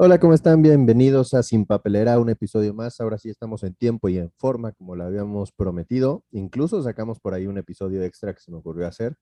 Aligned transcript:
Hola, 0.00 0.20
¿cómo 0.20 0.32
están? 0.32 0.62
Bienvenidos 0.62 1.34
a 1.34 1.42
Sin 1.42 1.66
Papelera, 1.66 2.20
un 2.20 2.30
episodio 2.30 2.72
más. 2.72 3.00
Ahora 3.00 3.18
sí 3.18 3.30
estamos 3.30 3.64
en 3.64 3.74
tiempo 3.74 4.08
y 4.08 4.16
en 4.18 4.30
forma, 4.30 4.70
como 4.70 4.94
lo 4.94 5.02
habíamos 5.02 5.50
prometido. 5.50 6.22
Incluso 6.30 6.80
sacamos 6.84 7.18
por 7.18 7.34
ahí 7.34 7.48
un 7.48 7.58
episodio 7.58 8.04
extra 8.04 8.32
que 8.32 8.38
se 8.38 8.52
me 8.52 8.58
ocurrió 8.58 8.86
hacer, 8.86 9.16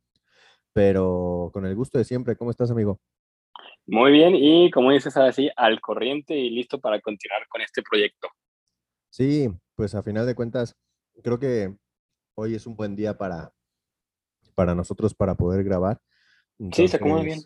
pero 0.74 1.48
con 1.54 1.64
el 1.64 1.74
gusto 1.74 1.96
de 1.96 2.04
siempre. 2.04 2.36
¿Cómo 2.36 2.50
estás, 2.50 2.70
amigo? 2.70 3.00
Muy 3.86 4.12
bien, 4.12 4.34
y 4.34 4.70
como 4.70 4.90
dices, 4.90 5.16
ahora 5.16 5.32
sí, 5.32 5.48
al 5.56 5.80
corriente 5.80 6.36
y 6.36 6.50
listo 6.50 6.78
para 6.78 7.00
continuar 7.00 7.48
con 7.48 7.62
este 7.62 7.82
proyecto. 7.82 8.28
Sí, 9.08 9.48
pues 9.76 9.94
a 9.94 10.02
final 10.02 10.26
de 10.26 10.34
cuentas, 10.34 10.76
creo 11.22 11.38
que 11.38 11.74
hoy 12.34 12.54
es 12.54 12.66
un 12.66 12.76
buen 12.76 12.94
día 12.96 13.16
para, 13.16 13.50
para 14.54 14.74
nosotros 14.74 15.14
para 15.14 15.36
poder 15.36 15.64
grabar. 15.64 16.02
sí, 16.70 16.86
se 16.86 16.96
acomoda 16.98 17.22
bien. 17.22 17.40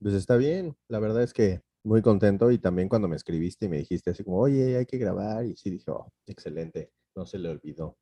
Pues 0.00 0.14
está 0.14 0.36
bien, 0.36 0.76
la 0.88 0.98
verdad 0.98 1.22
es 1.22 1.32
que 1.32 1.60
muy 1.84 2.02
contento 2.02 2.50
y 2.50 2.58
también 2.58 2.88
cuando 2.88 3.08
me 3.08 3.16
escribiste 3.16 3.66
y 3.66 3.68
me 3.68 3.78
dijiste 3.78 4.10
así 4.10 4.24
como, 4.24 4.38
oye, 4.38 4.76
hay 4.76 4.86
que 4.86 4.98
grabar 4.98 5.44
y 5.44 5.56
sí 5.56 5.70
dije, 5.70 5.90
oh, 5.90 6.12
excelente, 6.26 6.90
no 7.14 7.26
se 7.26 7.38
le 7.38 7.48
olvidó. 7.48 7.98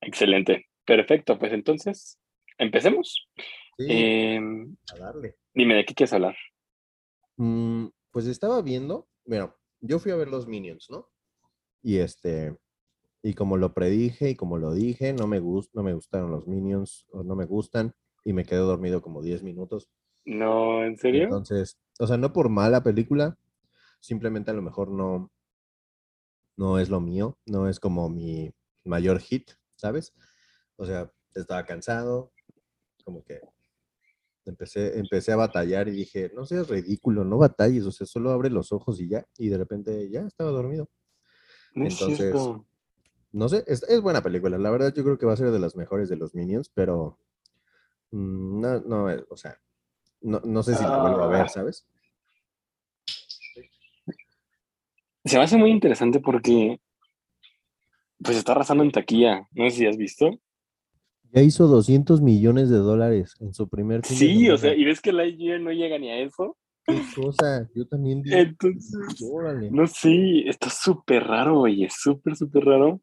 Excelente, 0.00 0.66
perfecto, 0.84 1.38
pues 1.38 1.52
entonces, 1.52 2.18
empecemos. 2.58 3.28
Sí, 3.78 3.86
em, 3.88 4.76
a 4.94 4.98
darle. 4.98 5.36
Dime, 5.54 5.74
¿de 5.74 5.84
qué 5.84 5.94
quieres 5.94 6.12
hablar? 6.12 6.36
Mm, 7.36 7.86
pues 8.10 8.26
estaba 8.26 8.62
viendo, 8.62 9.08
bueno, 9.24 9.54
yo 9.80 9.98
fui 9.98 10.12
a 10.12 10.16
ver 10.16 10.28
los 10.28 10.46
Minions, 10.46 10.88
¿no? 10.90 11.08
Y 11.82 11.98
este, 11.98 12.56
y 13.22 13.34
como 13.34 13.56
lo 13.56 13.72
predije 13.74 14.30
y 14.30 14.34
como 14.36 14.58
lo 14.58 14.72
dije, 14.72 15.12
no 15.12 15.26
me, 15.26 15.40
gust, 15.40 15.74
no 15.74 15.82
me 15.82 15.94
gustaron 15.94 16.30
los 16.30 16.46
Minions, 16.46 17.06
o 17.10 17.22
no 17.22 17.36
me 17.36 17.44
gustan, 17.44 17.94
y 18.24 18.32
me 18.32 18.44
quedé 18.44 18.60
dormido 18.60 19.02
como 19.02 19.22
10 19.22 19.42
minutos. 19.42 19.88
No, 20.24 20.84
¿en 20.84 20.96
serio? 20.96 21.24
Entonces, 21.24 21.78
o 21.98 22.06
sea, 22.06 22.16
no 22.16 22.32
por 22.32 22.48
mala 22.48 22.82
película, 22.82 23.36
simplemente 24.00 24.50
a 24.50 24.54
lo 24.54 24.62
mejor 24.62 24.90
no, 24.90 25.30
no 26.56 26.78
es 26.78 26.88
lo 26.88 27.00
mío, 27.00 27.38
no 27.46 27.68
es 27.68 27.80
como 27.80 28.08
mi 28.08 28.52
mayor 28.84 29.20
hit, 29.20 29.50
¿sabes? 29.76 30.14
O 30.76 30.86
sea, 30.86 31.10
estaba 31.34 31.64
cansado, 31.64 32.32
como 33.04 33.24
que 33.24 33.40
empecé, 34.44 34.98
empecé 34.98 35.32
a 35.32 35.36
batallar 35.36 35.88
y 35.88 35.92
dije, 35.92 36.30
no 36.34 36.44
seas 36.44 36.68
ridículo, 36.68 37.24
no 37.24 37.38
batalles, 37.38 37.84
o 37.86 37.92
sea, 37.92 38.06
solo 38.06 38.30
abre 38.30 38.50
los 38.50 38.72
ojos 38.72 39.00
y 39.00 39.08
ya, 39.08 39.26
y 39.38 39.48
de 39.48 39.58
repente 39.58 40.10
ya 40.10 40.20
estaba 40.22 40.50
dormido. 40.50 40.88
Entonces, 41.74 42.34
no 43.32 43.48
sé, 43.48 43.64
es, 43.66 43.82
es, 43.84 44.00
buena 44.00 44.22
película, 44.22 44.58
la 44.58 44.70
verdad 44.70 44.92
yo 44.94 45.02
creo 45.04 45.16
que 45.16 45.26
va 45.26 45.32
a 45.32 45.38
ser 45.38 45.50
de 45.50 45.58
las 45.58 45.74
mejores 45.74 46.08
de 46.08 46.16
los 46.16 46.34
Minions, 46.34 46.70
pero 46.74 47.18
mm, 48.10 48.60
no, 48.60 48.80
no, 48.80 49.24
o 49.30 49.36
sea, 49.36 49.58
no, 50.22 50.40
no 50.44 50.62
sé 50.62 50.74
si 50.74 50.82
la 50.82 50.98
vuelvo 50.98 51.22
a 51.22 51.28
ver, 51.28 51.42
ah. 51.42 51.48
¿sabes? 51.48 51.86
Se 55.24 55.38
me 55.38 55.44
hace 55.44 55.56
muy 55.56 55.70
interesante 55.70 56.20
porque 56.20 56.80
pues 58.22 58.36
está 58.36 58.52
arrasando 58.52 58.84
en 58.84 58.90
taquilla. 58.90 59.46
No 59.52 59.68
sé 59.70 59.76
si 59.76 59.86
has 59.86 59.96
visto. 59.96 60.30
Ya 61.32 61.42
hizo 61.42 61.66
200 61.66 62.20
millones 62.20 62.68
de 62.70 62.76
dólares 62.76 63.34
en 63.40 63.54
su 63.54 63.68
primer 63.68 64.04
fin 64.04 64.16
Sí, 64.16 64.50
o 64.50 64.58
sea, 64.58 64.74
y 64.74 64.84
ves 64.84 65.00
que 65.00 65.12
la 65.12 65.26
IG 65.26 65.60
no 65.60 65.72
llega 65.72 65.98
ni 65.98 66.10
a 66.10 66.18
eso. 66.18 66.56
Qué 66.84 67.00
cosa, 67.14 67.68
yo 67.74 67.86
también 67.86 68.22
digo. 68.22 68.36
Entonces, 68.36 69.22
no 69.70 69.86
sé, 69.86 70.48
está 70.48 70.68
súper 70.68 71.24
raro, 71.24 71.60
oye, 71.60 71.88
súper, 71.90 72.36
súper 72.36 72.64
raro. 72.64 73.00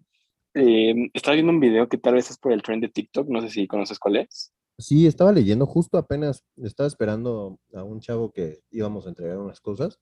Eh, 0.54 1.10
estaba 1.14 1.36
viendo 1.36 1.54
un 1.54 1.60
video 1.60 1.88
que 1.88 1.98
tal 1.98 2.16
vez 2.16 2.30
es 2.30 2.38
por 2.38 2.52
el 2.52 2.62
trend 2.62 2.84
de 2.84 2.90
TikTok, 2.90 3.30
no 3.30 3.42
sé 3.42 3.50
si 3.50 3.68
conoces 3.68 3.98
cuál 3.98 4.18
es. 4.18 4.54
Sí, 4.80 5.06
estaba 5.08 5.34
leyendo 5.34 5.66
justo 5.66 5.98
apenas, 5.98 6.46
estaba 6.56 6.88
esperando 6.88 7.60
a 7.74 7.84
un 7.84 8.00
chavo 8.00 8.32
que 8.32 8.60
íbamos 8.72 9.06
a 9.06 9.10
entregar 9.10 9.38
unas 9.38 9.60
cosas. 9.60 10.00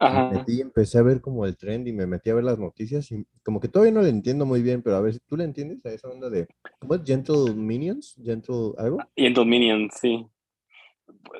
Ajá. 0.00 0.30
Me 0.30 0.38
metí, 0.38 0.60
empecé 0.60 0.98
a 0.98 1.02
ver 1.02 1.20
como 1.20 1.46
el 1.46 1.56
trend 1.56 1.86
y 1.86 1.92
me 1.92 2.06
metí 2.06 2.28
a 2.30 2.34
ver 2.34 2.44
las 2.44 2.58
noticias 2.58 3.10
y 3.12 3.24
como 3.44 3.60
que 3.60 3.68
todavía 3.68 3.92
no 3.92 4.02
le 4.02 4.08
entiendo 4.08 4.44
muy 4.44 4.60
bien, 4.60 4.82
pero 4.82 4.96
a 4.96 5.00
ver, 5.00 5.18
¿tú 5.26 5.36
le 5.36 5.44
entiendes 5.44 5.84
a 5.86 5.92
esa 5.92 6.08
onda 6.08 6.28
de, 6.30 6.48
¿cómo 6.80 6.96
es? 6.96 7.02
Gentle 7.04 7.54
Minions, 7.54 8.16
Gentle 8.22 8.72
algo? 8.76 8.98
Gentle 9.16 9.44
Minions, 9.44 9.94
sí. 10.00 10.26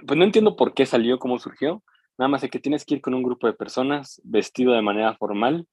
Pues 0.06 0.16
no 0.16 0.24
entiendo 0.24 0.56
por 0.56 0.72
qué 0.72 0.86
salió, 0.86 1.18
cómo 1.18 1.38
surgió. 1.38 1.82
Nada 2.16 2.28
más 2.28 2.40
sé 2.40 2.48
que 2.48 2.60
tienes 2.60 2.84
que 2.84 2.94
ir 2.94 3.00
con 3.00 3.14
un 3.14 3.22
grupo 3.22 3.46
de 3.48 3.54
personas 3.54 4.20
vestido 4.24 4.72
de 4.72 4.82
manera 4.82 5.14
formal 5.16 5.66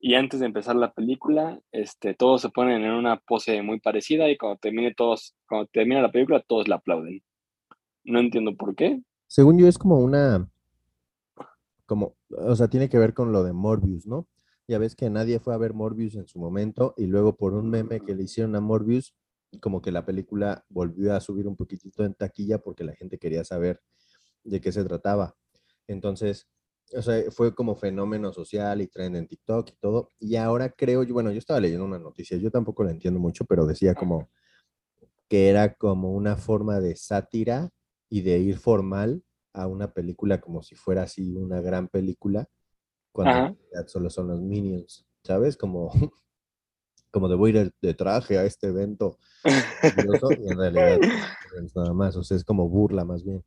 y 0.00 0.14
antes 0.14 0.40
de 0.40 0.46
empezar 0.46 0.76
la 0.76 0.92
película, 0.92 1.60
este, 1.72 2.14
todos 2.14 2.40
se 2.40 2.48
ponen 2.48 2.82
en 2.82 2.92
una 2.92 3.20
pose 3.20 3.60
muy 3.62 3.80
parecida 3.80 4.30
y 4.30 4.38
cuando 4.38 4.58
termine 4.58 4.94
todos, 4.94 5.34
cuando 5.46 5.68
termina 5.70 6.00
la 6.00 6.10
película, 6.10 6.40
todos 6.40 6.68
la 6.68 6.76
aplauden. 6.76 7.22
No 8.04 8.18
entiendo 8.18 8.56
por 8.56 8.74
qué. 8.74 9.02
Según 9.26 9.58
yo 9.58 9.68
es 9.68 9.76
como 9.76 9.98
una, 9.98 10.50
como, 11.84 12.16
o 12.30 12.56
sea, 12.56 12.68
tiene 12.68 12.88
que 12.88 12.98
ver 12.98 13.12
con 13.12 13.30
lo 13.30 13.44
de 13.44 13.52
Morbius, 13.52 14.06
¿no? 14.06 14.26
Ya 14.66 14.78
ves 14.78 14.96
que 14.96 15.10
nadie 15.10 15.38
fue 15.38 15.52
a 15.52 15.58
ver 15.58 15.74
Morbius 15.74 16.14
en 16.14 16.26
su 16.26 16.38
momento 16.38 16.94
y 16.96 17.06
luego 17.06 17.36
por 17.36 17.52
un 17.52 17.68
meme 17.68 18.00
que 18.00 18.14
le 18.14 18.22
hicieron 18.22 18.56
a 18.56 18.60
Morbius, 18.60 19.14
como 19.60 19.82
que 19.82 19.92
la 19.92 20.06
película 20.06 20.64
volvió 20.70 21.14
a 21.14 21.20
subir 21.20 21.46
un 21.46 21.56
poquitito 21.56 22.04
en 22.04 22.14
taquilla 22.14 22.58
porque 22.58 22.84
la 22.84 22.94
gente 22.94 23.18
quería 23.18 23.44
saber 23.44 23.82
de 24.44 24.60
qué 24.62 24.72
se 24.72 24.82
trataba. 24.84 25.36
Entonces, 25.88 26.48
o 26.94 27.02
sea, 27.02 27.30
fue 27.30 27.54
como 27.54 27.76
fenómeno 27.76 28.32
social 28.32 28.80
y 28.80 28.86
trend 28.86 29.16
en 29.16 29.26
TikTok 29.26 29.68
y 29.70 29.76
todo. 29.80 30.08
Y 30.18 30.36
ahora 30.36 30.70
creo, 30.70 31.02
yo, 31.02 31.14
bueno, 31.14 31.30
yo 31.30 31.38
estaba 31.38 31.60
leyendo 31.60 31.84
una 31.84 31.98
noticia, 31.98 32.36
yo 32.36 32.50
tampoco 32.50 32.84
la 32.84 32.90
entiendo 32.90 33.20
mucho, 33.20 33.44
pero 33.44 33.66
decía 33.66 33.94
como 33.94 34.30
que 35.28 35.48
era 35.48 35.74
como 35.74 36.12
una 36.12 36.36
forma 36.36 36.80
de 36.80 36.96
sátira 36.96 37.70
y 38.08 38.22
de 38.22 38.38
ir 38.38 38.58
formal 38.58 39.22
a 39.52 39.66
una 39.68 39.92
película 39.92 40.40
como 40.40 40.62
si 40.62 40.74
fuera 40.74 41.02
así 41.04 41.36
una 41.36 41.60
gran 41.60 41.88
película, 41.88 42.48
cuando 43.12 43.56
solo 43.86 44.10
son 44.10 44.28
los 44.28 44.40
minions, 44.40 45.06
¿sabes? 45.22 45.56
Como, 45.56 45.90
como 47.10 47.28
de 47.28 47.36
voy 47.36 47.56
a 47.56 47.62
ir 47.62 47.72
de 47.80 47.94
traje 47.94 48.38
a 48.38 48.44
este 48.44 48.68
evento. 48.68 49.18
y 49.44 50.50
en 50.50 50.58
realidad 50.58 50.98
nada 51.76 51.92
más, 51.92 52.16
o 52.16 52.24
sea, 52.24 52.36
es 52.36 52.44
como 52.44 52.68
burla 52.68 53.04
más 53.04 53.24
bien. 53.24 53.44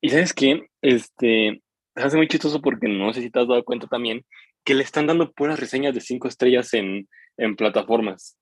Y 0.00 0.10
sabes 0.10 0.34
qué, 0.34 0.68
este, 0.82 1.62
hace 1.94 2.16
muy 2.16 2.28
chistoso 2.28 2.60
porque 2.60 2.88
no 2.88 3.12
sé 3.12 3.22
si 3.22 3.30
te 3.30 3.40
has 3.40 3.48
dado 3.48 3.64
cuenta 3.64 3.86
también 3.86 4.24
que 4.64 4.74
le 4.74 4.82
están 4.82 5.06
dando 5.06 5.32
puras 5.32 5.58
reseñas 5.58 5.94
de 5.94 6.00
cinco 6.00 6.28
estrellas 6.28 6.72
en, 6.74 7.08
en 7.36 7.56
plataformas. 7.56 8.38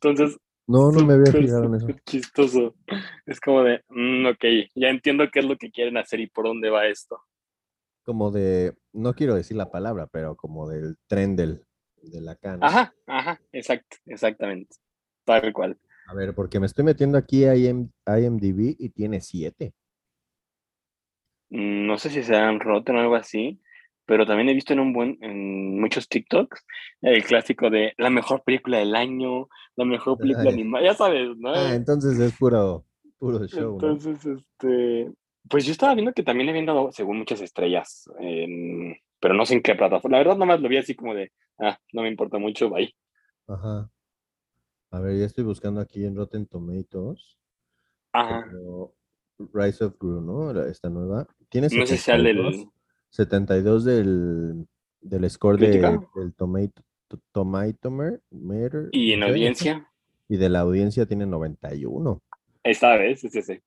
Entonces. 0.00 0.38
No, 0.66 0.90
no 0.90 1.04
me 1.04 1.14
había 1.14 1.30
fijado 1.32 1.64
en 1.64 1.74
eso. 1.74 1.86
Chistoso. 2.06 2.74
Es 3.26 3.38
como 3.38 3.62
de, 3.64 3.82
mm, 3.88 4.26
ok, 4.26 4.44
ya 4.74 4.88
entiendo 4.88 5.24
qué 5.30 5.40
es 5.40 5.44
lo 5.44 5.56
que 5.56 5.70
quieren 5.70 5.98
hacer 5.98 6.20
y 6.20 6.26
por 6.26 6.46
dónde 6.46 6.70
va 6.70 6.86
esto. 6.86 7.20
Como 8.02 8.30
de, 8.30 8.74
no 8.92 9.14
quiero 9.14 9.34
decir 9.34 9.56
la 9.56 9.70
palabra, 9.70 10.06
pero 10.06 10.36
como 10.36 10.68
del 10.68 10.96
tren 11.06 11.36
del, 11.36 11.64
de 12.02 12.20
la 12.20 12.34
cana. 12.36 12.66
Ajá, 12.66 12.94
ajá, 13.06 13.40
exacto, 13.52 13.98
exactamente. 14.06 14.76
Tal 15.24 15.52
cual. 15.52 15.78
A 16.06 16.14
ver, 16.14 16.34
porque 16.34 16.60
me 16.60 16.66
estoy 16.66 16.84
metiendo 16.84 17.16
aquí 17.16 17.44
a 17.44 17.56
IMDb 17.56 18.76
y 18.78 18.90
tiene 18.90 19.20
siete. 19.20 19.74
Mm, 21.50 21.86
no 21.86 21.98
sé 21.98 22.10
si 22.10 22.22
se 22.22 22.36
han 22.36 22.60
roto 22.60 22.92
o 22.92 22.98
algo 22.98 23.14
así, 23.14 23.60
pero 24.06 24.26
también 24.26 24.48
he 24.48 24.54
visto 24.54 24.72
en 24.72 24.80
un 24.80 24.92
buen, 24.92 25.18
en 25.22 25.80
muchos 25.80 26.08
TikToks, 26.08 26.64
el 27.02 27.24
clásico 27.24 27.70
de 27.70 27.94
la 27.96 28.10
mejor 28.10 28.42
película 28.44 28.78
del 28.78 28.94
año, 28.94 29.48
la 29.76 29.84
mejor 29.84 30.18
película 30.18 30.50
animada, 30.50 30.84
ya 30.84 30.94
sabes, 30.94 31.36
¿no? 31.36 31.50
Ah, 31.50 31.74
entonces 31.74 32.18
es 32.18 32.36
puro, 32.36 32.84
puro 33.18 33.46
show. 33.46 33.74
Entonces, 33.74 34.24
este, 34.26 35.12
pues 35.48 35.64
yo 35.64 35.72
estaba 35.72 35.94
viendo 35.94 36.12
que 36.12 36.22
también 36.22 36.46
le 36.46 36.52
habían 36.52 36.66
dado, 36.66 36.92
según 36.92 37.18
muchas 37.18 37.40
estrellas, 37.40 38.04
pero 39.20 39.34
no 39.34 39.46
sé 39.46 39.54
en 39.54 39.62
qué 39.62 39.74
plataforma. 39.74 40.18
La 40.18 40.24
verdad, 40.24 40.38
nomás 40.38 40.60
lo 40.60 40.68
vi 40.68 40.76
así 40.76 40.94
como 40.94 41.14
de, 41.14 41.32
ah, 41.58 41.78
no 41.92 42.02
me 42.02 42.08
importa 42.08 42.38
mucho, 42.38 42.68
bye. 42.68 42.94
Ajá. 43.46 43.90
A 44.90 45.00
ver, 45.00 45.18
ya 45.18 45.26
estoy 45.26 45.44
buscando 45.44 45.80
aquí 45.80 46.04
en 46.04 46.14
Rotten 46.14 46.46
Tomatoes. 46.46 47.38
Ajá. 48.12 48.46
Rise 49.52 49.84
of 49.84 49.94
Gru, 49.98 50.20
¿no? 50.20 50.64
Esta 50.64 50.88
nueva. 50.88 51.26
Tiene 51.48 51.68
no 51.72 51.86
72, 51.86 52.66
72 53.10 53.84
del, 53.84 54.66
del 55.00 55.30
score 55.30 55.58
de, 55.58 55.80
del 56.14 56.34
tomato, 56.34 56.82
Tomatomer. 57.32 58.20
¿Y 58.92 59.12
en 59.12 59.22
audiencia? 59.22 59.88
Y 60.28 60.36
de 60.36 60.48
la 60.48 60.60
audiencia 60.60 61.06
tiene 61.06 61.26
91. 61.26 62.22
Esta 62.62 62.96
vez 62.96 63.24
es 63.24 63.34
ese. 63.34 63.62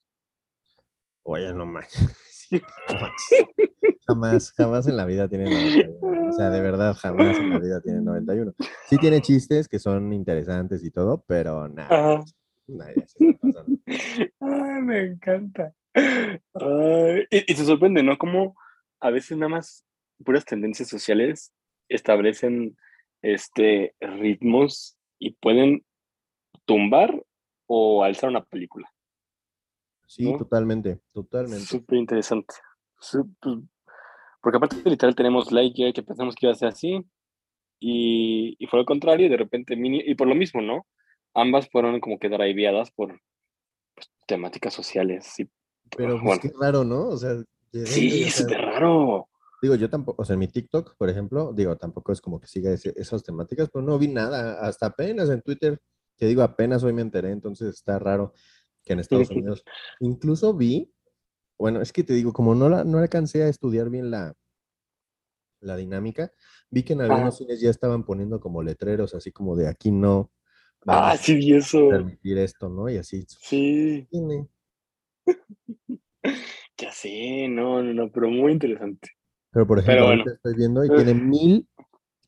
Oye, 1.23 1.53
no 1.53 1.65
más. 1.65 1.87
jamás, 4.07 4.51
jamás 4.53 4.87
en 4.87 4.97
la 4.97 5.05
vida 5.05 5.27
tiene 5.27 5.45
91. 5.45 6.29
O 6.29 6.33
sea, 6.33 6.49
de 6.49 6.61
verdad, 6.61 6.95
jamás 6.95 7.37
en 7.37 7.49
la 7.49 7.59
vida 7.59 7.81
tiene 7.81 8.01
91. 8.01 8.53
Sí 8.87 8.97
tiene 8.97 9.21
chistes 9.21 9.67
que 9.67 9.79
son 9.79 10.13
interesantes 10.13 10.83
y 10.83 10.91
todo, 10.91 11.23
pero 11.27 11.67
nada. 11.67 12.23
Nadie 12.67 13.07
se 13.07 13.39
Ay, 14.39 14.81
me 14.81 14.99
encanta. 15.01 15.73
y, 17.31 17.53
se 17.55 17.65
sorprende, 17.65 18.03
¿no? 18.03 18.17
Como 18.17 18.55
a 18.99 19.09
veces 19.09 19.37
nada 19.37 19.49
más 19.49 19.85
puras 20.23 20.45
tendencias 20.45 20.89
sociales 20.89 21.53
establecen 21.89 22.77
este 23.21 23.95
ritmos 23.99 24.97
y 25.19 25.31
pueden 25.31 25.85
tumbar 26.65 27.23
o 27.67 28.03
alzar 28.03 28.29
una 28.29 28.43
película. 28.43 28.91
Sí, 30.05 30.25
totalmente, 30.37 30.99
totalmente. 31.13 31.65
Súper 31.65 31.99
interesante. 31.99 32.53
Pues, 32.95 33.23
porque 34.41 34.57
aparte 34.57 34.89
literal 34.89 35.15
tenemos 35.15 35.51
Lightyear 35.51 35.93
que 35.93 36.03
pensamos 36.03 36.35
que 36.35 36.45
iba 36.45 36.53
a 36.53 36.55
ser 36.55 36.69
así 36.69 37.05
y, 37.79 38.55
y 38.59 38.67
fue 38.67 38.79
lo 38.79 38.85
contrario 38.85 39.25
y 39.25 39.29
de 39.29 39.37
repente 39.37 39.75
Mini, 39.75 40.01
y 40.05 40.15
por 40.15 40.27
lo 40.27 40.35
mismo, 40.35 40.61
¿no? 40.61 40.85
Ambas 41.37 41.69
fueron 41.69 41.99
como 41.99 42.17
que 42.17 42.29
driveadas 42.29 42.89
por 42.89 43.09
pues, 43.93 44.09
temáticas 44.25 44.73
sociales. 44.73 45.39
Y, 45.39 45.47
Pero 45.95 46.17
pues 46.23 46.39
qué 46.39 46.51
raro, 46.59 46.83
¿no? 46.83 47.09
O 47.09 47.17
sea, 47.17 47.35
¿de 47.71 47.85
sí, 47.85 48.23
es 48.23 48.33
súper 48.33 48.59
raro. 48.59 49.29
Digo, 49.61 49.75
yo 49.75 49.87
tampoco, 49.89 50.21
o 50.21 50.25
sea, 50.25 50.33
en 50.33 50.39
mi 50.39 50.47
TikTok, 50.47 50.95
por 50.97 51.09
ejemplo, 51.09 51.53
digo, 51.53 51.75
tampoco 51.77 52.11
es 52.11 52.21
como 52.21 52.39
que 52.39 52.47
siga 52.47 52.71
ese- 52.71 52.93
esas 52.95 53.23
temáticas, 53.23 53.69
pero 53.71 53.85
no 53.85 53.97
vi 53.99 54.07
nada, 54.07 54.59
hasta 54.61 54.87
apenas 54.87 55.29
en 55.29 55.41
Twitter, 55.41 55.79
que 56.15 56.25
digo, 56.25 56.41
apenas 56.41 56.83
hoy 56.83 56.93
me 56.93 57.01
enteré, 57.03 57.31
entonces 57.31 57.69
está 57.69 57.97
raro 57.99 58.33
que 58.83 58.93
en 58.93 58.99
Estados 58.99 59.29
Unidos. 59.45 59.63
Incluso 59.99 60.53
vi, 60.55 60.91
bueno, 61.59 61.81
es 61.81 61.91
que 61.93 62.03
te 62.03 62.13
digo, 62.13 62.33
como 62.33 62.55
no, 62.55 62.67
la, 62.69 62.83
no 62.83 62.97
alcancé 62.97 63.43
a 63.43 63.47
estudiar 63.47 63.89
bien 63.91 64.09
la, 64.09 64.33
la 65.59 65.75
dinámica, 65.75 66.31
vi 66.69 66.83
que 66.83 66.93
en 66.93 67.01
algunos 67.01 67.37
cines 67.37 67.59
ya 67.59 67.69
estaban 67.69 68.03
poniendo 68.03 68.39
como 68.39 68.61
letreros, 68.63 69.13
así 69.15 69.31
como 69.31 69.55
de 69.55 69.67
aquí 69.67 69.91
no 69.91 70.31
Ah, 70.85 71.15
sí, 71.17 71.35
vi 71.35 71.53
eso. 71.53 71.89
permitir 71.89 72.37
esto, 72.37 72.69
¿no? 72.69 72.89
Y 72.89 72.97
así, 72.97 73.25
Sí, 73.25 74.07
cine. 74.09 74.47
ya 76.77 76.91
sé, 76.91 77.47
no, 77.49 77.81
no, 77.83 77.93
no, 77.93 78.11
pero 78.11 78.29
muy 78.29 78.51
interesante. 78.51 79.09
Pero 79.51 79.65
por 79.67 79.79
ejemplo, 79.79 80.05
Pero 80.05 80.07
bueno, 80.07 80.23
estoy 80.31 80.55
viendo 80.55 80.85
y 80.85 80.89
Ugh. 80.89 80.95
tiene 80.95 81.13
mil 81.13 81.67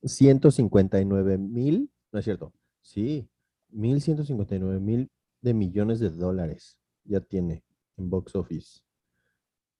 ciento 0.04 0.52
cincuenta 0.52 1.00
y 1.00 1.06
nueve 1.06 1.38
mil, 1.38 1.92
no 2.12 2.20
es 2.20 2.26
cierto, 2.26 2.54
sí, 2.82 3.28
mil 3.70 4.02
ciento 4.02 4.24
cincuenta 4.24 4.56
y 4.56 4.60
nueve 4.60 4.80
mil 4.80 5.10
de 5.42 5.54
millones 5.54 6.00
de 6.00 6.10
dólares 6.10 6.78
ya 7.04 7.20
tiene 7.22 7.64
en 7.98 8.10
box 8.10 8.36
office. 8.36 8.82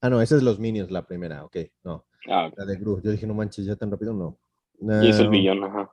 Ah, 0.02 0.10
no, 0.10 0.22
esa 0.22 0.36
es 0.38 0.44
los 0.44 0.60
Minions, 0.60 0.92
la 0.92 1.06
primera, 1.06 1.44
ok, 1.44 1.58
no, 1.84 2.06
ah, 2.30 2.50
la 2.56 2.66
de 2.66 2.76
Gru. 2.78 3.02
Yo 3.02 3.12
dije, 3.12 3.28
no 3.28 3.34
manches, 3.34 3.66
ya 3.66 3.76
tan 3.76 3.92
rápido, 3.92 4.14
no. 4.14 4.38
y 5.02 5.10
hizo 5.10 5.24
el 5.24 5.28
No, 5.28 5.32
billón, 5.32 5.64
ajá. 5.64 5.92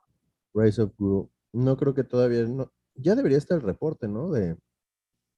Rise 0.54 0.82
of 0.82 0.92
Gru, 0.98 1.30
no 1.56 1.76
creo 1.76 1.94
que 1.94 2.04
todavía, 2.04 2.42
no, 2.42 2.70
ya 2.94 3.14
debería 3.14 3.38
estar 3.38 3.56
el 3.58 3.64
reporte, 3.64 4.08
¿no? 4.08 4.30
De 4.30 4.56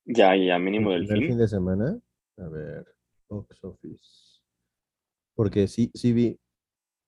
Ya, 0.04 0.34
ya, 0.36 0.58
mínimo 0.58 0.90
del 0.90 1.06
fin 1.06 1.26
fin. 1.26 1.38
de 1.38 1.48
semana. 1.48 2.00
A 2.38 2.48
ver, 2.48 2.84
box 3.28 3.62
office. 3.64 4.40
Porque 5.34 5.68
sí, 5.68 5.90
sí 5.94 6.12
vi, 6.12 6.38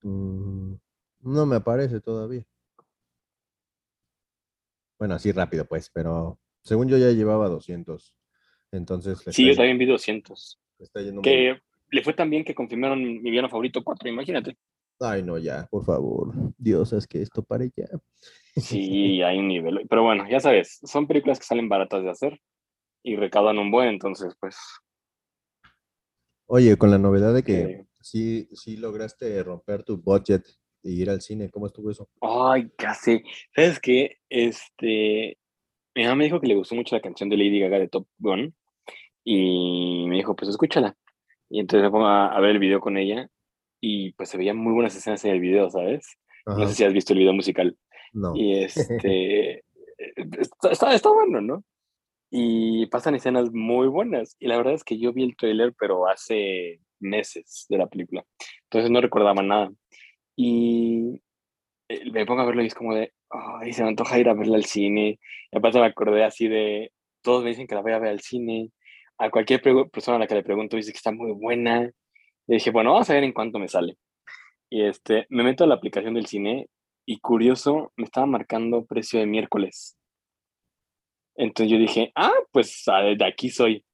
mm, 0.03 0.75
no 1.23 1.47
me 1.47 1.57
aparece 1.57 2.01
todavía. 2.01 2.45
Bueno, 4.99 5.15
así 5.15 5.33
rápido, 5.33 5.65
pues, 5.65 5.91
pero 5.93 6.39
según 6.63 6.89
yo 6.89 6.99
ya 6.99 7.11
llevaba 7.11 7.49
200. 7.49 8.15
Entonces 8.71 9.19
Sí, 9.31 9.49
yo 9.49 9.57
también 9.57 9.79
vi 9.79 9.87
200. 9.87 10.61
le 10.79 10.85
está 10.85 11.01
yendo 11.01 11.23
muy. 11.23 11.23
Que 11.25 11.61
le 11.91 12.05
fue 12.05 12.13
tan 12.13 12.31
bien 12.31 12.45
que 12.45 12.55
confirmaron 12.55 13.03
mi 13.03 13.31
villano 13.31 13.49
favorito 13.49 13.83
4, 13.83 14.09
imagínate. 14.09 14.57
Ay, 15.01 15.23
no, 15.23 15.39
ya, 15.39 15.67
por 15.69 15.85
favor. 15.85 16.33
Dios, 16.59 16.93
es 16.93 17.07
que 17.07 17.23
esto 17.23 17.43
pare 17.43 17.73
ya. 17.77 17.89
Sí, 18.57 19.23
hay 19.23 19.39
un 19.39 19.49
nivel. 19.49 19.87
Pero 19.89 20.03
bueno, 20.03 20.29
ya 20.29 20.41
sabes, 20.41 20.81
son 20.83 21.07
películas 21.07 21.39
que 21.39 21.47
salen 21.47 21.69
baratas 21.69 22.03
de 22.03 22.11
hacer 22.11 22.41
y 23.03 23.17
recaudan 23.17 23.59
un 23.59 23.71
buen, 23.71 23.89
entonces, 23.89 24.35
pues, 24.41 24.57
Oye, 26.53 26.77
con 26.77 26.91
la 26.91 26.99
novedad 26.99 27.33
de 27.33 27.45
que 27.45 27.87
sí, 28.01 28.49
sí 28.53 28.77
lograste 28.77 29.41
romper 29.45 29.85
tu 29.85 29.99
budget 29.99 30.45
y 30.83 31.01
ir 31.01 31.09
al 31.09 31.21
cine, 31.21 31.49
¿cómo 31.49 31.67
estuvo 31.67 31.93
eso? 31.93 32.11
Ay, 32.21 32.69
casi. 32.77 33.23
¿Sabes 33.55 33.79
qué? 33.79 34.17
Este, 34.29 35.39
mi 35.95 36.03
mamá 36.03 36.17
me 36.17 36.25
dijo 36.25 36.41
que 36.41 36.49
le 36.49 36.57
gustó 36.57 36.75
mucho 36.75 36.97
la 36.97 37.03
canción 37.03 37.29
de 37.29 37.37
Lady 37.37 37.61
Gaga 37.61 37.79
de 37.79 37.87
Top 37.87 38.09
Gun 38.19 38.53
y 39.23 40.07
me 40.09 40.17
dijo, 40.17 40.35
pues 40.35 40.51
escúchala. 40.51 40.97
Y 41.49 41.61
entonces 41.61 41.85
me 41.85 41.91
pongo 41.93 42.07
a, 42.07 42.35
a 42.35 42.41
ver 42.41 42.51
el 42.51 42.59
video 42.59 42.81
con 42.81 42.97
ella 42.97 43.29
y 43.81 44.11
pues 44.15 44.29
se 44.29 44.37
veían 44.37 44.57
muy 44.57 44.73
buenas 44.73 44.97
escenas 44.97 45.25
en 45.25 45.31
el 45.31 45.41
video, 45.41 45.71
¿sabes? 45.71 46.19
No 46.47 46.67
sé 46.67 46.75
si 46.75 46.83
has 46.83 46.93
visto 46.93 47.13
el 47.13 47.21
video 47.21 47.33
musical. 47.33 47.79
No. 48.13 48.35
Y 48.35 48.65
este, 48.65 49.65
está, 50.17 50.71
está, 50.71 50.95
está 50.95 51.11
bueno, 51.11 51.41
¿no? 51.41 51.65
Y 52.31 52.87
pasan 52.87 53.15
escenas 53.15 53.51
muy 53.53 53.89
buenas. 53.89 54.37
Y 54.39 54.47
la 54.47 54.57
verdad 54.57 54.75
es 54.75 54.85
que 54.85 54.99
yo 54.99 55.13
vi 55.13 55.25
el 55.25 55.37
tráiler, 55.37 55.75
pero 55.79 56.09
hace 56.09 56.81
meses 57.01 57.67
de 57.69 57.79
la 57.79 57.89
película. 57.89 58.25
Entonces 58.65 58.91
no 58.91 59.01
recordaba 59.01 59.43
nada. 59.43 59.73
Y 60.37 61.21
eh, 61.89 62.11
me 62.13 62.27
pongo 62.27 62.43
a 62.43 62.47
verlo 62.47 62.63
y 62.63 62.67
es 62.67 62.75
como 62.75 62.95
de, 62.95 63.13
ay, 63.31 63.73
se 63.73 63.83
me 63.83 63.89
antoja 63.89 64.19
ir 64.19 64.29
a 64.29 64.35
verla 64.35 64.57
al 64.57 64.65
cine. 64.65 65.19
Y 65.51 65.59
aparte 65.59 65.81
me 65.81 65.87
acordé 65.87 66.25
así 66.25 66.49
de, 66.49 66.93
todos 67.23 67.43
me 67.43 67.51
dicen 67.51 67.67
que 67.67 67.75
la 67.75 67.83
voy 67.83 67.93
a 67.93 67.99
ver 67.99 68.11
al 68.11 68.21
cine. 68.21 68.71
A 69.19 69.31
cualquier 69.31 69.61
persona 69.91 70.17
a 70.17 70.21
la 70.21 70.27
que 70.27 70.35
le 70.35 70.43
pregunto 70.43 70.77
dice 70.77 70.93
que 70.93 70.99
está 70.99 71.13
muy 71.13 71.33
buena. 71.33 71.91
Y 72.47 72.55
dije, 72.55 72.71
bueno, 72.71 72.93
vamos 72.93 73.11
a 73.11 73.15
ver 73.15 73.25
en 73.25 73.33
cuánto 73.33 73.59
me 73.59 73.69
sale. 73.69 73.97
Y 74.71 74.83
este, 74.85 75.27
me 75.31 75.43
meto 75.43 75.65
a 75.65 75.67
la 75.67 75.75
aplicación 75.75 76.15
del 76.15 76.27
cine 76.27 76.69
y 77.07 77.19
curioso, 77.21 77.93
me 77.97 78.05
estaba 78.05 78.27
marcando 78.27 78.85
precio 78.85 79.19
de 79.21 79.27
miércoles. 79.27 79.97
Entonces 81.37 81.73
yo 81.73 81.79
dije, 81.79 82.13
ah, 82.15 82.33
pues 82.53 82.85
ah, 82.89 83.03
de 83.03 83.25
aquí 83.25 83.51
soy. 83.51 83.85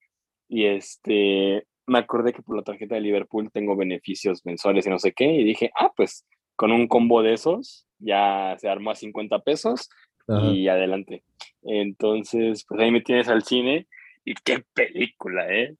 Y 0.49 0.67
este, 0.67 1.67
me 1.87 1.99
acordé 1.99 2.33
que 2.33 2.43
por 2.43 2.57
la 2.57 2.63
tarjeta 2.63 2.97
de 2.97 3.01
Liverpool 3.01 3.51
tengo 3.53 3.77
beneficios 3.77 4.45
mensuales 4.45 4.87
y 4.87 4.91
no 4.91 4.99
sé 4.99 5.13
qué. 5.13 5.27
Y 5.27 5.45
dije, 5.45 5.71
ah, 5.79 5.93
pues 5.97 6.27
con 6.57 6.73
un 6.73 6.89
combo 6.89 7.23
de 7.23 7.35
esos 7.35 7.87
ya 7.99 8.57
se 8.59 8.69
armó 8.69 8.91
a 8.91 8.95
50 8.95 9.39
pesos 9.41 9.89
Ajá. 10.29 10.53
y 10.53 10.69
adelante. 10.69 11.25
Entonces, 11.63 12.65
pues 12.69 12.81
ahí 12.81 12.91
me 12.91 13.01
tienes 13.01 13.29
al 13.29 13.43
cine 13.45 13.87
y 14.25 14.35
qué 14.35 14.65
película, 14.75 15.47
¿eh? 15.49 15.77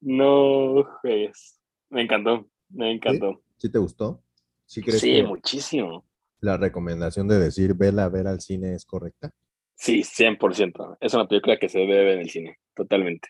No 0.00 0.84
juegues. 1.00 1.60
Me 1.90 2.02
encantó, 2.02 2.48
me 2.70 2.90
encantó. 2.90 3.42
¿Sí 3.58 3.70
te 3.70 3.78
gustó? 3.78 4.22
¿Sí 4.66 4.82
crees 4.82 5.00
Sí, 5.00 5.12
que 5.12 5.22
muchísimo. 5.24 6.04
La 6.42 6.56
recomendación 6.58 7.28
de 7.28 7.38
decir 7.38 7.74
vela 7.74 8.04
a 8.04 8.08
ver 8.08 8.26
al 8.26 8.40
cine 8.40 8.74
es 8.74 8.84
correcta? 8.84 9.30
Sí, 9.74 10.02
100%. 10.04 10.98
Es 11.00 11.14
una 11.14 11.26
película 11.26 11.56
que 11.58 11.68
se 11.68 11.78
debe 11.78 11.96
ver 12.04 12.08
en 12.14 12.20
el 12.20 12.30
cine, 12.30 12.58
totalmente. 12.74 13.28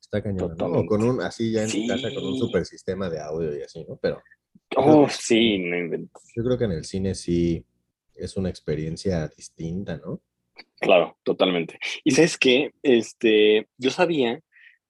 Está 0.00 0.22
cañón, 0.22 0.54
¿no? 0.56 0.86
Con 0.86 1.02
un, 1.02 1.20
así 1.22 1.50
ya 1.52 1.62
en 1.64 1.68
Sí. 1.70 1.86
casa 1.88 2.14
con 2.14 2.24
un 2.24 2.38
super 2.38 2.64
sistema 2.64 3.08
de 3.10 3.20
audio 3.20 3.56
y 3.58 3.62
así, 3.62 3.84
¿no? 3.88 3.96
Pero 3.96 4.22
Oh, 4.76 5.08
sí, 5.08 5.58
no 5.58 5.76
inventes. 5.76 6.22
yo 6.34 6.44
creo 6.44 6.56
que 6.58 6.64
en 6.64 6.72
el 6.72 6.84
cine 6.84 7.14
sí 7.14 7.64
es 8.14 8.36
una 8.36 8.48
experiencia 8.48 9.28
distinta, 9.28 9.96
¿no? 9.98 10.20
Claro, 10.80 11.18
totalmente. 11.22 11.78
Y 12.04 12.12
sabes 12.12 12.38
qué, 12.38 12.72
este, 12.82 13.68
yo 13.78 13.90
sabía 13.90 14.40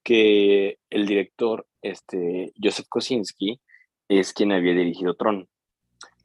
que 0.05 0.79
el 0.91 1.07
director, 1.07 1.67
este, 1.83 2.53
Joseph 2.63 2.87
Kosinski, 2.89 3.61
es 4.09 4.33
quien 4.33 4.53
había 4.53 4.73
dirigido 4.75 5.15
Tron, 5.15 5.49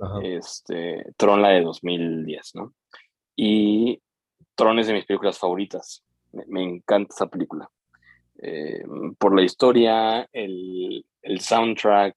Ajá. 0.01 0.19
este, 0.23 1.05
Tron 1.17 1.41
la 1.41 1.49
de 1.49 1.61
2010, 1.61 2.55
¿no? 2.55 2.73
Y 3.35 4.01
Tron 4.55 4.79
es 4.79 4.87
de 4.87 4.93
mis 4.93 5.05
películas 5.05 5.37
favoritas. 5.37 6.03
Me, 6.31 6.43
me 6.47 6.63
encanta 6.63 7.13
esa 7.13 7.27
película. 7.27 7.69
Eh, 8.41 8.83
por 9.19 9.35
la 9.35 9.43
historia, 9.43 10.27
el, 10.33 11.05
el 11.21 11.39
soundtrack, 11.39 12.15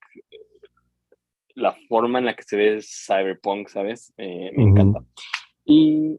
la 1.55 1.73
forma 1.89 2.19
en 2.19 2.27
la 2.27 2.35
que 2.35 2.43
se 2.43 2.57
ve 2.57 2.81
cyberpunk, 2.83 3.69
¿sabes? 3.69 4.13
Eh, 4.17 4.51
me 4.55 4.65
Ujú. 4.65 4.71
encanta. 4.73 5.05
Y 5.65 6.19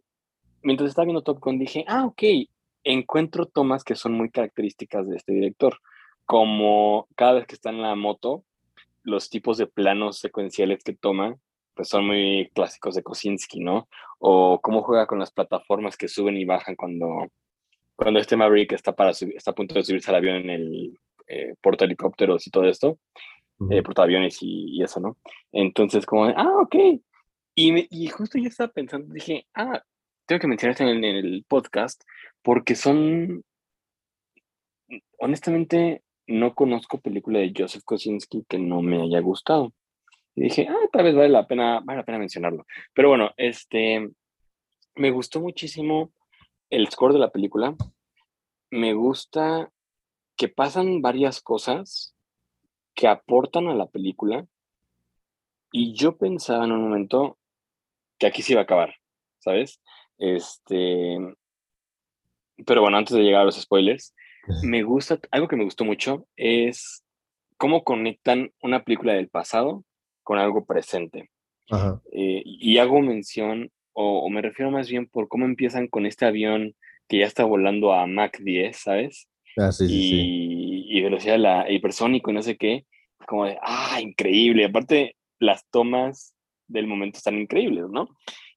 mientras 0.61 0.89
estaba 0.89 1.05
viendo 1.05 1.23
Top 1.23 1.39
Gun 1.39 1.59
dije, 1.59 1.83
ah, 1.87 2.05
ok, 2.05 2.23
encuentro 2.83 3.45
tomas 3.47 3.83
que 3.83 3.95
son 3.95 4.13
muy 4.13 4.29
características 4.29 5.07
de 5.09 5.17
este 5.17 5.33
director, 5.33 5.79
como 6.25 7.07
cada 7.15 7.33
vez 7.33 7.47
que 7.47 7.55
está 7.55 7.69
en 7.69 7.81
la 7.81 7.95
moto, 7.95 8.43
los 9.03 9.29
tipos 9.29 9.57
de 9.57 9.67
planos 9.67 10.19
secuenciales 10.19 10.83
que 10.83 10.93
toma, 10.93 11.37
pues 11.75 11.89
son 11.89 12.07
muy 12.07 12.49
clásicos 12.53 12.95
de 12.95 13.03
Kosinski, 13.03 13.59
¿no? 13.59 13.87
O 14.19 14.59
cómo 14.61 14.81
juega 14.81 15.05
con 15.07 15.19
las 15.19 15.31
plataformas 15.31 15.97
que 15.97 16.07
suben 16.07 16.37
y 16.37 16.45
bajan 16.45 16.75
cuando, 16.75 17.27
cuando 17.95 18.19
este 18.19 18.37
Maverick 18.37 18.71
está, 18.71 18.93
para 18.95 19.13
subir, 19.13 19.35
está 19.35 19.51
a 19.51 19.55
punto 19.55 19.75
de 19.75 19.83
subirse 19.83 20.09
al 20.09 20.17
avión 20.17 20.37
en 20.37 20.49
el 20.49 20.99
eh, 21.27 21.53
portahelicópteros 21.61 22.47
y 22.47 22.51
todo 22.51 22.65
esto, 22.65 22.97
Ujú. 23.59 23.73
eh, 23.73 23.83
portaaviones 23.83 24.37
y, 24.41 24.77
y 24.77 24.83
eso, 24.83 24.99
¿no? 24.99 25.17
Entonces, 25.51 26.05
como, 26.05 26.25
ah, 26.25 26.61
ok. 26.61 26.75
Y, 27.55 27.71
me, 27.71 27.87
y 27.89 28.07
justo 28.07 28.37
yo 28.37 28.47
estaba 28.47 28.71
pensando, 28.71 29.13
dije, 29.13 29.47
ah, 29.53 29.81
tengo 30.25 30.39
que 30.39 30.47
mencionar 30.47 30.71
esto 30.71 30.83
en, 30.83 31.03
en 31.03 31.15
el 31.15 31.45
podcast 31.47 32.03
porque 32.41 32.75
son, 32.75 33.43
honestamente, 35.19 36.03
no 36.27 36.53
conozco 36.55 36.99
película 36.99 37.39
de 37.39 37.53
Joseph 37.55 37.83
Kosinski 37.83 38.45
que 38.47 38.59
no 38.59 38.81
me 38.81 39.01
haya 39.01 39.19
gustado. 39.19 39.73
Y 40.35 40.43
dije, 40.43 40.67
ah, 40.69 40.89
tal 40.91 41.05
vez 41.05 41.15
vale 41.15 41.29
la 41.29 41.47
pena, 41.47 41.79
vale 41.83 41.99
la 41.99 42.05
pena 42.05 42.19
mencionarlo. 42.19 42.65
Pero 42.93 43.09
bueno, 43.09 43.31
este, 43.37 44.09
me 44.95 45.11
gustó 45.11 45.39
muchísimo 45.39 46.11
el 46.69 46.89
score 46.89 47.13
de 47.13 47.19
la 47.19 47.31
película. 47.31 47.75
Me 48.69 48.93
gusta 48.93 49.71
que 50.35 50.49
pasan 50.49 51.01
varias 51.01 51.41
cosas 51.41 52.15
que 52.93 53.07
aportan 53.07 53.67
a 53.67 53.75
la 53.75 53.87
película. 53.87 54.45
Y 55.71 55.93
yo 55.93 56.17
pensaba 56.17 56.65
en 56.65 56.73
un 56.73 56.83
momento 56.83 57.37
que 58.17 58.27
aquí 58.27 58.41
se 58.41 58.53
iba 58.53 58.61
a 58.61 58.63
acabar, 58.63 58.95
¿sabes? 59.39 59.81
Este, 60.17 61.17
pero 62.65 62.81
bueno, 62.81 62.97
antes 62.97 63.15
de 63.15 63.23
llegar 63.23 63.41
a 63.41 63.45
los 63.45 63.59
spoilers, 63.59 64.13
me 64.63 64.83
gusta, 64.83 65.19
algo 65.31 65.47
que 65.47 65.55
me 65.55 65.63
gustó 65.63 65.85
mucho 65.85 66.27
es 66.35 67.05
cómo 67.57 67.83
conectan 67.83 68.51
una 68.61 68.83
película 68.83 69.13
del 69.13 69.29
pasado 69.29 69.83
con 70.25 70.39
algo 70.39 70.65
presente. 70.65 71.29
Ajá. 71.69 72.01
Eh, 72.11 72.41
y 72.43 72.77
hago 72.79 72.99
mención, 73.01 73.71
o, 73.93 74.29
me 74.29 74.41
refiero 74.41 74.71
más 74.71 74.89
bien 74.89 75.07
por 75.07 75.29
cómo 75.29 75.45
empiezan 75.45 75.87
con 75.87 76.05
este 76.05 76.25
avión 76.25 76.75
que 77.07 77.19
ya 77.19 77.25
está 77.25 77.45
volando 77.45 77.93
a 77.93 78.05
Mach 78.07 78.37
10, 78.39 78.75
¿sabes? 78.75 79.29
Ah, 79.55 79.71
sí, 79.71 79.87
sí, 79.87 79.93
y, 79.93 80.09
sí. 80.09 80.85
y 80.89 81.01
velocidad 81.01 81.37
la, 81.37 81.71
hipersónico 81.71 82.31
y 82.31 82.33
no 82.33 82.41
sé 82.41 82.57
qué, 82.57 82.85
como 83.25 83.45
de, 83.45 83.57
ah, 83.61 83.99
increíble. 84.01 84.65
Aparte, 84.65 85.15
las 85.39 85.65
tomas 85.69 86.35
del 86.67 86.87
momento 86.87 87.17
están 87.17 87.39
increíbles, 87.39 87.85
¿no? 87.89 88.09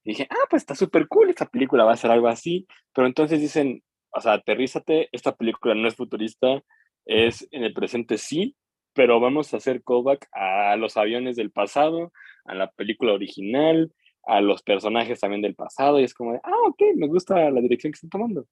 Y 0.03 0.11
dije, 0.11 0.27
ah, 0.29 0.47
pues 0.49 0.63
está 0.63 0.75
súper 0.75 1.07
cool, 1.07 1.29
esta 1.29 1.45
película 1.45 1.85
va 1.85 1.93
a 1.93 1.97
ser 1.97 2.11
algo 2.11 2.27
así, 2.27 2.67
pero 2.93 3.07
entonces 3.07 3.39
dicen, 3.39 3.83
o 4.11 4.19
sea, 4.19 4.33
aterrízate, 4.33 5.07
esta 5.11 5.35
película 5.35 5.75
no 5.75 5.87
es 5.87 5.95
futurista, 5.95 6.61
es 7.05 7.47
en 7.51 7.63
el 7.63 7.73
presente 7.73 8.17
sí, 8.17 8.55
pero 8.99 9.21
vamos 9.21 9.53
a 9.53 9.57
hacer 9.57 9.81
callback 9.81 10.27
a 10.33 10.75
los 10.75 10.97
aviones 10.97 11.37
del 11.37 11.51
pasado, 11.51 12.11
a 12.43 12.53
la 12.53 12.69
película 12.69 13.13
original, 13.13 13.93
a 14.25 14.41
los 14.41 14.61
personajes 14.61 15.21
también 15.21 15.41
del 15.41 15.55
pasado, 15.55 16.01
y 16.01 16.03
es 16.03 16.13
como 16.13 16.33
de, 16.33 16.41
ah, 16.43 16.67
ok, 16.67 16.81
me 16.97 17.07
gusta 17.07 17.49
la 17.49 17.61
dirección 17.61 17.93
que 17.93 17.95
están 17.95 18.09
tomando. 18.09 18.45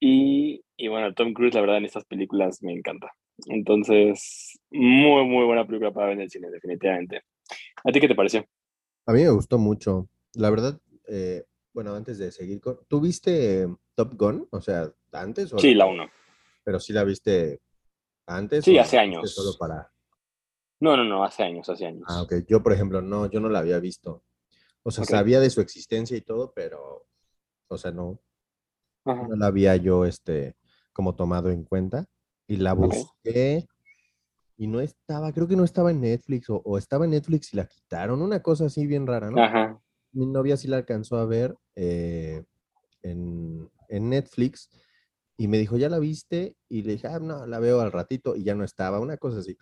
Y, 0.00 0.64
y 0.76 0.88
bueno, 0.88 1.14
Tom 1.14 1.32
Cruise, 1.32 1.54
la 1.54 1.60
verdad, 1.60 1.76
en 1.76 1.84
estas 1.84 2.04
películas 2.06 2.60
me 2.60 2.72
encanta. 2.72 3.12
Entonces, 3.46 4.58
muy, 4.72 5.24
muy 5.26 5.44
buena 5.44 5.64
película 5.64 5.92
para 5.92 6.08
ver 6.08 6.16
en 6.16 6.22
el 6.22 6.30
cine, 6.30 6.50
definitivamente. 6.50 7.22
¿A 7.84 7.92
ti 7.92 8.00
qué 8.00 8.08
te 8.08 8.16
pareció? 8.16 8.44
A 9.06 9.12
mí 9.12 9.22
me 9.22 9.30
gustó 9.30 9.58
mucho. 9.58 10.08
La 10.34 10.50
verdad, 10.50 10.76
eh, 11.06 11.44
bueno, 11.72 11.94
antes 11.94 12.18
de 12.18 12.32
seguir 12.32 12.60
con... 12.60 12.80
¿Tú 12.88 13.00
viste 13.00 13.68
Top 13.94 14.14
Gun? 14.16 14.48
O 14.50 14.60
sea, 14.60 14.90
antes 15.12 15.52
o... 15.52 15.58
Sí, 15.60 15.72
la 15.72 15.86
uno. 15.86 16.10
Pero 16.64 16.80
sí 16.80 16.92
la 16.92 17.04
viste 17.04 17.60
antes. 18.26 18.64
Sí, 18.64 18.78
hace 18.78 18.98
años. 18.98 19.34
Solo 19.34 19.56
para... 19.58 19.90
No, 20.80 20.96
no, 20.96 21.04
no, 21.04 21.24
hace 21.24 21.42
años, 21.42 21.68
hace 21.68 21.86
años. 21.86 22.04
Ah, 22.08 22.22
ok. 22.22 22.34
Yo, 22.46 22.62
por 22.62 22.72
ejemplo, 22.72 23.00
no, 23.00 23.30
yo 23.30 23.40
no 23.40 23.48
la 23.48 23.60
había 23.60 23.78
visto. 23.78 24.22
O 24.82 24.90
sea, 24.90 25.04
sabía 25.04 25.40
de 25.40 25.48
su 25.48 25.60
existencia 25.62 26.16
y 26.16 26.20
todo, 26.20 26.52
pero, 26.54 27.06
o 27.68 27.78
sea, 27.78 27.90
no, 27.90 28.20
Ajá. 29.04 29.26
no 29.28 29.36
la 29.36 29.46
había 29.46 29.76
yo, 29.76 30.04
este, 30.04 30.56
como 30.92 31.14
tomado 31.14 31.50
en 31.50 31.64
cuenta. 31.64 32.04
Y 32.46 32.56
la 32.56 32.74
busqué 32.74 33.66
y 34.58 34.66
no 34.66 34.80
estaba, 34.80 35.32
creo 35.32 35.48
que 35.48 35.56
no 35.56 35.64
estaba 35.64 35.90
en 35.90 36.02
Netflix 36.02 36.50
o, 36.50 36.60
o 36.64 36.76
estaba 36.76 37.06
en 37.06 37.12
Netflix 37.12 37.54
y 37.54 37.56
la 37.56 37.66
quitaron. 37.66 38.20
Una 38.20 38.42
cosa 38.42 38.66
así 38.66 38.86
bien 38.86 39.06
rara, 39.06 39.30
¿no? 39.30 39.42
Ajá. 39.42 39.80
Mi 40.12 40.26
novia 40.26 40.56
sí 40.58 40.68
la 40.68 40.76
alcanzó 40.76 41.16
a 41.16 41.24
ver 41.24 41.56
eh, 41.74 42.44
en, 43.02 43.70
en 43.88 44.10
Netflix 44.10 44.68
y 45.36 45.48
me 45.48 45.58
dijo, 45.58 45.76
¿ya 45.76 45.88
la 45.88 45.98
viste? 45.98 46.56
Y 46.68 46.82
le 46.82 46.92
dije, 46.92 47.08
ah, 47.08 47.18
no, 47.18 47.46
la 47.46 47.58
veo 47.58 47.80
al 47.80 47.92
ratito 47.92 48.36
y 48.36 48.44
ya 48.44 48.54
no 48.54 48.64
estaba, 48.64 49.00
una 49.00 49.16
cosa 49.16 49.38
así. 49.40 49.56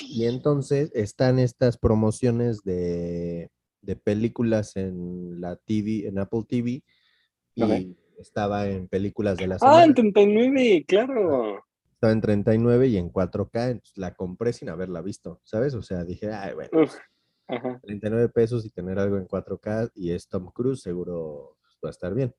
Y 0.00 0.24
entonces 0.24 0.90
están 0.94 1.38
estas 1.38 1.76
promociones 1.78 2.62
de, 2.64 3.50
de 3.82 3.96
películas 3.96 4.76
en 4.76 5.40
la 5.40 5.56
TV, 5.56 6.06
en 6.08 6.18
Apple 6.18 6.44
TV, 6.48 6.82
y 7.54 7.96
estaba 8.18 8.66
en 8.68 8.88
películas 8.88 9.36
de 9.36 9.46
la 9.48 9.56
Ah, 9.56 9.58
semana. 9.58 9.84
en 9.84 9.94
39, 9.94 10.84
claro. 10.88 11.64
Estaba 11.92 12.12
en 12.12 12.20
39 12.20 12.88
y 12.88 12.96
en 12.96 13.10
4K, 13.12 13.70
entonces 13.70 13.96
la 13.96 14.14
compré 14.14 14.52
sin 14.52 14.70
haberla 14.70 15.02
visto, 15.02 15.40
¿sabes? 15.44 15.74
O 15.74 15.82
sea, 15.82 16.04
dije, 16.04 16.32
ay, 16.32 16.54
bueno, 16.54 16.82
Uf. 16.82 16.94
Ajá. 17.48 17.78
39 17.84 18.28
pesos 18.30 18.64
y 18.64 18.70
tener 18.70 18.98
algo 18.98 19.18
en 19.18 19.26
4K 19.28 19.90
y 19.94 20.10
es 20.12 20.26
Tom 20.26 20.50
Cruise, 20.52 20.80
seguro 20.80 21.58
pues, 21.60 21.78
va 21.84 21.88
a 21.88 21.90
estar 21.90 22.14
bien. 22.14 22.34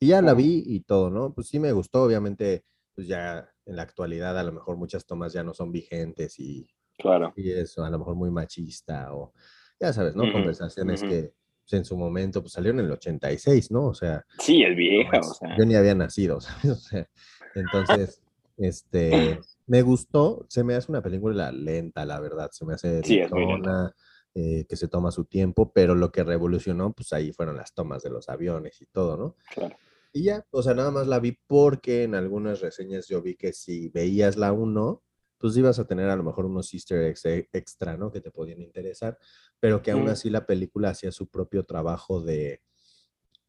Y 0.00 0.08
ya 0.08 0.20
la 0.22 0.34
vi 0.34 0.62
y 0.66 0.80
todo, 0.80 1.10
¿no? 1.10 1.32
Pues 1.32 1.48
sí 1.48 1.58
me 1.58 1.72
gustó, 1.72 2.02
obviamente, 2.02 2.64
pues 2.94 3.06
ya 3.06 3.48
en 3.66 3.76
la 3.76 3.82
actualidad 3.82 4.38
a 4.38 4.42
lo 4.44 4.52
mejor 4.52 4.76
muchas 4.76 5.06
tomas 5.06 5.32
ya 5.32 5.42
no 5.42 5.54
son 5.54 5.72
vigentes 5.72 6.38
y, 6.38 6.66
Claro. 6.98 7.32
y 7.36 7.50
eso, 7.50 7.84
a 7.84 7.90
lo 7.90 7.98
mejor 7.98 8.14
muy 8.14 8.30
machista 8.30 9.12
o, 9.14 9.32
ya 9.80 9.92
sabes, 9.92 10.14
¿no? 10.14 10.30
Conversaciones 10.32 11.02
que 11.02 11.32
pues, 11.62 11.72
en 11.72 11.84
su 11.84 11.96
momento 11.96 12.40
pues 12.42 12.52
salieron 12.52 12.80
en 12.80 12.86
el 12.86 12.92
86, 12.92 13.70
¿no? 13.70 13.86
O 13.86 13.94
sea, 13.94 14.24
Sí, 14.38 14.62
es 14.62 14.70
no 14.70 14.76
vieja, 14.76 15.08
o 15.08 15.20
manches, 15.20 15.36
sea. 15.38 15.56
yo 15.58 15.64
ni 15.64 15.74
había 15.74 15.94
nacido, 15.94 16.40
¿sabes? 16.40 16.70
O 16.70 16.74
sea, 16.76 17.08
entonces, 17.54 18.20
este, 18.58 19.40
me 19.66 19.82
gustó, 19.82 20.44
se 20.48 20.62
me 20.62 20.74
hace 20.74 20.92
una 20.92 21.02
película 21.02 21.50
lenta, 21.50 22.04
la 22.04 22.20
verdad, 22.20 22.50
se 22.52 22.64
me 22.64 22.74
hace 22.74 23.02
Sí, 23.02 23.18
es 23.18 23.30
muy 23.32 23.46
lenta. 23.46 23.94
Eh, 24.34 24.66
que 24.68 24.76
se 24.76 24.88
toma 24.88 25.10
su 25.12 25.24
tiempo, 25.26 25.72
pero 25.72 25.94
lo 25.94 26.10
que 26.10 26.24
revolucionó, 26.24 26.92
pues 26.92 27.12
ahí 27.12 27.32
fueron 27.32 27.56
las 27.56 27.72
tomas 27.72 28.02
de 28.02 28.10
los 28.10 28.28
aviones 28.28 28.80
y 28.82 28.86
todo, 28.86 29.16
¿no? 29.16 29.36
Claro. 29.54 29.76
Y 30.12 30.24
ya, 30.24 30.46
o 30.50 30.62
sea, 30.62 30.74
nada 30.74 30.90
más 30.90 31.06
la 31.06 31.18
vi 31.18 31.38
porque 31.46 32.04
en 32.04 32.14
algunas 32.14 32.60
reseñas 32.60 33.08
yo 33.08 33.20
vi 33.22 33.36
que 33.36 33.52
si 33.52 33.88
veías 33.88 34.36
la 34.36 34.52
1, 34.52 35.02
pues 35.38 35.56
ibas 35.56 35.78
a 35.78 35.86
tener 35.86 36.08
a 36.08 36.16
lo 36.16 36.22
mejor 36.22 36.46
unos 36.46 36.72
easter 36.72 37.02
eggs 37.02 37.24
e- 37.26 37.48
extra, 37.52 37.96
¿no? 37.96 38.10
Que 38.12 38.20
te 38.20 38.30
podían 38.30 38.60
interesar, 38.62 39.18
pero 39.60 39.82
que 39.82 39.90
aún 39.90 40.04
Mm. 40.04 40.08
así 40.08 40.30
la 40.30 40.46
película 40.46 40.90
hacía 40.90 41.10
su 41.12 41.28
propio 41.28 41.64
trabajo 41.64 42.20
de 42.22 42.62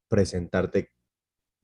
presentarte 0.07 0.91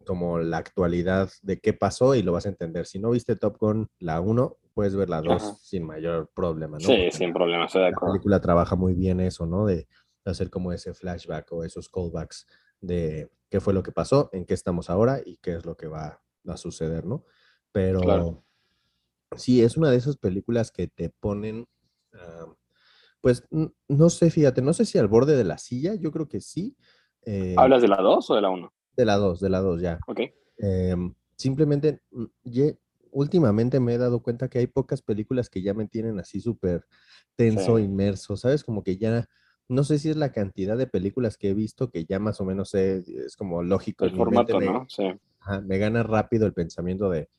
como 0.05 0.39
la 0.39 0.57
actualidad 0.57 1.29
de 1.41 1.59
qué 1.59 1.73
pasó 1.73 2.15
y 2.15 2.21
lo 2.23 2.31
vas 2.33 2.45
a 2.45 2.49
entender. 2.49 2.85
Si 2.85 2.99
no 2.99 3.11
viste 3.11 3.35
Top 3.35 3.57
Gun 3.59 3.89
la 3.99 4.19
1, 4.21 4.57
puedes 4.73 4.95
ver 4.95 5.09
la 5.09 5.21
2 5.21 5.43
Ajá. 5.43 5.55
sin 5.61 5.83
mayor 5.85 6.29
problema, 6.33 6.77
¿no? 6.77 6.87
Sí, 6.87 6.93
Porque 6.95 7.11
sin 7.11 7.27
la- 7.29 7.33
problema, 7.33 7.65
estoy 7.65 7.81
de 7.83 7.91
la 7.91 7.97
acuerdo. 7.97 8.13
película 8.13 8.41
trabaja 8.41 8.75
muy 8.75 8.93
bien 8.93 9.19
eso, 9.19 9.45
¿no? 9.45 9.65
De 9.65 9.87
hacer 10.25 10.49
como 10.49 10.71
ese 10.71 10.93
flashback 10.93 11.51
o 11.51 11.63
esos 11.63 11.89
callbacks 11.89 12.45
de 12.79 13.29
qué 13.49 13.59
fue 13.59 13.73
lo 13.73 13.83
que 13.83 13.91
pasó, 13.91 14.29
en 14.33 14.45
qué 14.45 14.53
estamos 14.53 14.89
ahora 14.89 15.19
y 15.25 15.37
qué 15.37 15.55
es 15.55 15.65
lo 15.65 15.75
que 15.75 15.87
va 15.87 16.21
a 16.47 16.57
suceder, 16.57 17.05
¿no? 17.05 17.25
Pero 17.71 17.99
Claro. 18.01 18.43
sí, 19.35 19.61
es 19.63 19.77
una 19.77 19.89
de 19.91 19.97
esas 19.97 20.17
películas 20.17 20.71
que 20.71 20.87
te 20.87 21.09
ponen, 21.09 21.67
ah, 22.13 22.45
pues, 23.21 23.43
no 23.87 24.09
sé, 24.09 24.31
fíjate, 24.31 24.61
no 24.61 24.73
sé 24.73 24.85
si 24.85 24.97
al 24.97 25.07
borde 25.07 25.35
de 25.37 25.43
la 25.43 25.57
silla, 25.57 25.93
yo 25.95 26.11
creo 26.11 26.27
que 26.27 26.41
sí. 26.41 26.75
eh, 27.23 27.55
¿Hablas 27.57 27.81
de 27.83 27.87
la 27.87 27.97
2 28.01 28.29
o 28.31 28.35
de 28.35 28.41
la 28.41 28.49
1? 28.49 28.73
De 28.95 29.05
la 29.05 29.15
2, 29.17 29.39
de 29.39 29.49
la 29.49 29.59
2 29.59 29.81
ya. 29.81 29.99
Ok. 30.07 30.19
Em, 30.57 31.13
simplemente, 31.35 32.01
mm, 32.11 32.25
ye- 32.43 32.77
últimamente 33.11 33.79
me 33.79 33.93
he 33.93 33.97
dado 33.97 34.21
cuenta 34.21 34.47
que 34.49 34.59
hay 34.59 34.67
pocas 34.67 35.01
películas 35.01 35.49
que 35.49 35.61
ya 35.61 35.73
me 35.73 35.87
tienen 35.87 36.19
así 36.19 36.39
súper 36.39 36.85
tenso, 37.35 37.77
Sí. 37.77 37.83
inmerso, 37.83 38.37
¿sabes? 38.37 38.63
Como 38.63 38.83
que 38.83 38.97
ya, 38.97 39.27
no 39.67 39.83
sé 39.83 39.99
si 39.99 40.09
es 40.09 40.17
la 40.17 40.31
cantidad 40.31 40.77
de 40.77 40.87
películas 40.87 41.37
que 41.37 41.49
he 41.49 41.53
visto 41.53 41.89
que 41.89 42.05
ya 42.05 42.19
más 42.19 42.39
o 42.41 42.45
menos 42.45 42.69
sé, 42.69 43.03
es 43.25 43.35
como 43.35 43.63
lógico. 43.63 44.05
El 44.05 44.11
formato, 44.15 44.59
me, 44.59 44.65
¿no? 44.65 44.85
Sí. 44.89 45.03
ajá, 45.39 45.61
me 45.61 45.77
gana 45.77 46.03
rápido 46.03 46.45
el 46.45 46.53
pensamiento 46.53 47.09
de, 47.09 47.29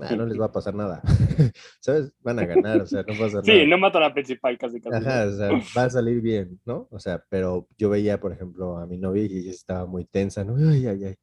"Ah, 0.00 0.14
no 0.16 0.26
les 0.26 0.40
va 0.40 0.46
a 0.46 0.52
pasar 0.52 0.74
nada, 0.74 1.00
¿sabes? 1.80 2.12
Van 2.20 2.38
a 2.38 2.46
ganar, 2.46 2.80
o 2.82 2.86
sea, 2.86 3.02
no 3.02 3.14
pasa 3.18 3.40
Sí, 3.44 3.52
nada. 3.52 3.66
no 3.66 3.78
mata 3.78 3.98
a 3.98 4.02
la 4.02 4.14
principal 4.14 4.56
casi 4.58 4.80
casi. 4.80 4.96
Ajá, 4.96 5.26
o 5.26 5.32
sea, 5.32 5.50
va 5.76 5.84
a 5.84 5.90
salir 5.90 6.20
bien, 6.20 6.60
¿no? 6.64 6.88
O 6.90 6.98
sea, 6.98 7.24
pero 7.28 7.66
yo 7.76 7.90
veía, 7.90 8.20
por 8.20 8.32
ejemplo, 8.32 8.76
a 8.78 8.86
mi 8.86 8.98
novia 8.98 9.24
y 9.24 9.38
ella 9.38 9.50
estaba 9.50 9.86
muy 9.86 10.04
tensa, 10.04 10.44
¿no? 10.44 10.56
Ay, 10.56 10.86
ay, 10.86 11.04
ay. 11.04 11.14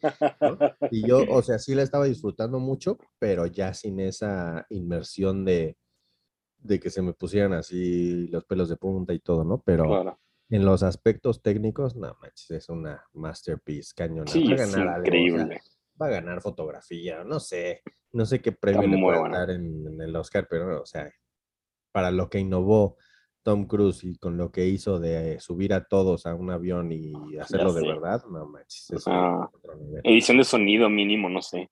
¿no? 0.41 0.57
Y 0.91 1.07
yo, 1.07 1.23
o 1.29 1.41
sea, 1.41 1.59
sí 1.59 1.75
la 1.75 1.83
estaba 1.83 2.05
disfrutando 2.05 2.59
mucho, 2.59 2.97
pero 3.19 3.45
ya 3.45 3.73
sin 3.73 3.99
esa 3.99 4.65
inmersión 4.69 5.45
de, 5.45 5.77
de 6.59 6.79
que 6.79 6.89
se 6.89 7.01
me 7.01 7.13
pusieran 7.13 7.53
así 7.53 8.27
los 8.27 8.43
pelos 8.45 8.69
de 8.69 8.77
punta 8.77 9.13
y 9.13 9.19
todo, 9.19 9.43
¿no? 9.43 9.61
Pero 9.63 9.83
Claro. 9.85 10.19
en 10.49 10.65
los 10.65 10.81
aspectos 10.83 11.41
técnicos, 11.41 11.95
no 11.95 12.15
manches, 12.21 12.51
es 12.51 12.69
una 12.69 13.03
masterpiece 13.13 13.93
cañona. 13.95 14.31
Sí, 14.31 14.45
va 14.45 14.51
a 14.51 14.55
es 14.55 14.71
ganar 14.71 14.87
algo, 14.87 15.01
o 15.01 15.05
sea, 15.05 15.19
increíble. 15.19 15.61
Va 16.01 16.07
a 16.07 16.11
ganar 16.11 16.41
fotografía, 16.41 17.23
no 17.23 17.39
sé, 17.39 17.81
no 18.11 18.25
sé 18.25 18.41
qué 18.41 18.51
premio 18.51 18.87
le 18.87 19.01
puede 19.01 19.19
buena. 19.19 19.39
dar 19.39 19.49
en, 19.51 19.87
en 19.87 20.01
el 20.01 20.15
Oscar, 20.15 20.47
pero, 20.49 20.81
o 20.81 20.85
sea, 20.85 21.09
para 21.91 22.11
lo 22.11 22.29
que 22.29 22.39
innovó 22.39 22.97
Tom 23.43 23.67
Cruise 23.67 24.03
y 24.03 24.17
con 24.17 24.37
lo 24.37 24.51
que 24.51 24.65
hizo 24.65 24.99
de 24.99 25.39
subir 25.39 25.73
a 25.73 25.85
todos 25.85 26.25
a 26.25 26.33
un 26.35 26.49
avión 26.51 26.91
y 26.91 27.13
hacerlo 27.37 27.73
de 27.73 27.87
verdad, 27.87 28.23
no 28.29 28.47
manches, 28.47 28.89
eso 28.91 29.09
Ah. 29.11 29.49
es. 29.53 30.01
Edición 30.03 30.37
de 30.37 30.43
sonido 30.43 30.89
mínimo, 30.89 31.29
no 31.29 31.41
sé. 31.41 31.69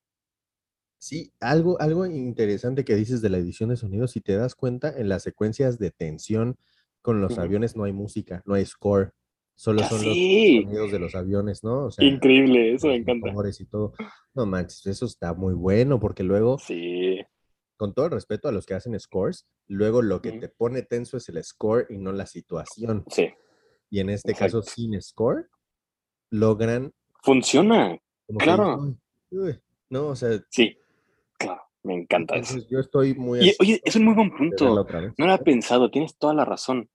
Sí, 1.00 1.34
algo, 1.42 1.80
algo 1.82 2.06
interesante 2.06 2.86
que 2.86 2.96
dices 2.96 3.22
de 3.22 3.30
la 3.30 3.38
edición 3.38 3.70
de 3.70 3.76
sonido, 3.76 4.08
si 4.08 4.22
te 4.22 4.38
das 4.38 4.56
cuenta, 4.56 4.90
en 4.98 5.10
las 5.10 5.24
secuencias 5.24 5.78
de 5.78 5.92
tensión 5.92 6.58
con 7.02 7.20
los 7.20 7.38
aviones 7.38 7.76
no 7.76 7.84
hay 7.84 7.92
música, 7.92 8.42
no 8.46 8.54
hay 8.54 8.66
score, 8.66 9.12
solo 9.56 9.80
son 9.84 9.98
los 9.98 10.16
sonidos 10.16 10.92
de 10.92 11.00
los 11.00 11.16
aviones, 11.16 11.64
¿no? 11.64 11.86
O 11.86 11.92
sea, 11.92 12.06
Increíble, 12.06 12.74
eso 12.74 12.88
me 12.88 12.96
encanta. 12.96 13.30
y 13.60 13.66
todo. 13.66 13.94
No 14.34 14.46
manches, 14.46 14.86
eso 14.88 15.06
está 15.06 15.34
muy 15.34 15.54
bueno 15.54 16.00
porque 16.00 16.24
luego, 16.24 16.58
Sí. 16.60 17.20
con 17.78 17.94
todo 17.94 18.06
el 18.08 18.12
respeto 18.12 18.48
a 18.48 18.52
los 18.52 18.66
que 18.66 18.74
hacen 18.74 19.00
scores, 19.00 19.46
luego 19.68 20.02
lo 20.02 20.22
que 20.22 20.32
te 20.34 20.50
pone 20.50 20.82
tenso 20.84 21.18
es 21.18 21.30
el 21.30 21.44
score 21.44 21.86
y 21.90 21.98
no 21.98 22.12
la 22.12 22.26
situación. 22.26 23.04
Sí. 23.10 23.30
Y 23.90 24.00
en 24.00 24.10
este 24.10 24.34
caso, 24.34 24.62
sin 24.64 25.00
score, 25.02 25.50
logran 26.32 26.92
Funciona. 27.22 27.98
que 28.28 28.36
Claro. 28.38 28.78
dices, 28.84 29.00
"Uy, 29.32 29.40
uy", 29.40 29.60
no, 29.90 30.08
o 30.08 30.16
sea, 30.16 30.30
Sí. 30.50 30.78
Claro. 31.38 31.62
Me 31.84 31.96
encanta 31.96 32.36
eso. 32.38 32.58
yo 32.70 32.80
estoy 32.80 33.14
muy 33.14 33.40
Y, 33.50 33.54
oye, 33.60 33.82
es 33.84 33.96
un 33.98 34.06
muy 34.06 34.14
buen 34.16 34.32
punto. 34.36 34.66
No 34.66 34.74
lo 35.18 35.24
había 35.34 35.38
pensado, 35.44 35.92
tienes 35.92 36.18
toda 36.18 36.34
la 36.34 36.46
razón. 36.46 36.90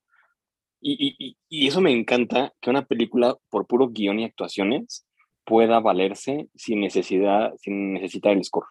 Y, 0.81 1.17
y- 1.19 1.37
y- 1.49 1.67
eso 1.67 1.81
me 1.81 1.93
encanta, 1.93 2.53
que 2.61 2.71
una 2.71 2.87
película, 2.87 3.37
por 3.51 3.67
puro 3.67 3.89
guion 3.89 4.21
y 4.21 4.25
actuaciones, 4.25 5.07
pueda 5.45 5.81
valerse 5.81 6.49
sin 6.55 6.81
necesidad, 6.81 7.53
sin 7.59 7.95
necesitar 7.95 8.33
el 8.33 8.45
score. 8.45 8.67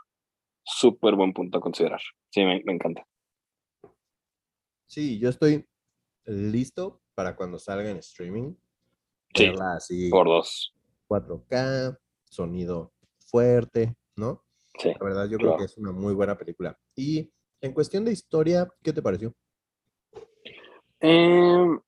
Súper 0.63 1.15
buen 1.15 1.33
punto 1.33 1.57
a 1.57 1.61
considerar. 1.61 2.01
Sí, 2.29 2.43
me, 2.45 2.61
me 2.65 2.73
encanta. 2.73 3.05
Sí, 4.85 5.19
yo 5.19 5.29
estoy 5.29 5.65
listo 6.25 7.01
para 7.15 7.35
cuando 7.35 7.59
salga 7.59 7.89
en 7.89 7.97
streaming. 7.97 8.53
Sí, 9.33 9.51
así, 9.75 10.09
por 10.09 10.27
dos. 10.27 10.73
4K, 11.09 11.97
sonido 12.25 12.93
fuerte, 13.19 13.95
¿no? 14.15 14.43
Sí. 14.79 14.89
La 14.99 15.05
verdad, 15.05 15.23
yo 15.25 15.37
creo 15.37 15.49
claro. 15.51 15.57
que 15.57 15.65
es 15.65 15.77
una 15.77 15.91
muy 15.91 16.13
buena 16.13 16.37
película. 16.37 16.77
Y 16.95 17.31
en 17.61 17.73
cuestión 17.73 18.05
de 18.05 18.11
historia, 18.11 18.67
¿qué 18.83 18.93
te 18.93 19.01
pareció? 19.01 19.33
Em, 20.99 21.79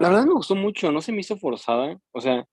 la 0.00 0.08
verdad 0.08 0.24
me 0.24 0.34
gustó 0.34 0.56
mucho, 0.56 0.90
no 0.90 1.02
se 1.02 1.12
me 1.12 1.20
hizo 1.20 1.36
forzada. 1.36 1.98
O 2.12 2.20
sea, 2.22 2.46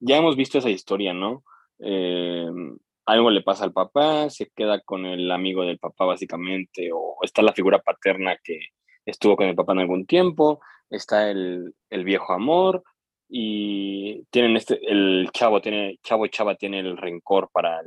ya 0.00 0.16
hemos 0.16 0.36
visto 0.36 0.58
esa 0.58 0.70
historia, 0.70 1.12
¿no? 1.12 1.44
Em, 1.80 2.78
algo 3.04 3.30
le 3.30 3.42
pasa 3.42 3.64
al 3.64 3.72
papá, 3.72 4.30
se 4.30 4.50
queda 4.54 4.80
con 4.80 5.04
el 5.04 5.30
amigo 5.32 5.64
del 5.64 5.78
papá 5.78 6.04
básicamente, 6.06 6.90
o 6.94 7.16
está 7.22 7.42
la 7.42 7.52
figura 7.52 7.80
paterna 7.80 8.38
que 8.44 8.60
estuvo 9.04 9.36
con 9.36 9.48
el 9.48 9.56
papá 9.56 9.72
en 9.72 9.80
algún 9.80 10.06
tiempo, 10.06 10.60
está 10.88 11.30
el, 11.30 11.74
el 11.90 12.04
viejo 12.04 12.32
amor, 12.32 12.84
y 13.28 14.24
tienen 14.30 14.56
este, 14.56 14.78
el 14.86 15.30
chavo 15.32 15.60
tiene, 15.60 15.98
chavo 16.04 16.28
chava 16.28 16.54
tiene 16.54 16.78
el 16.78 16.96
rencor 16.96 17.50
para, 17.52 17.82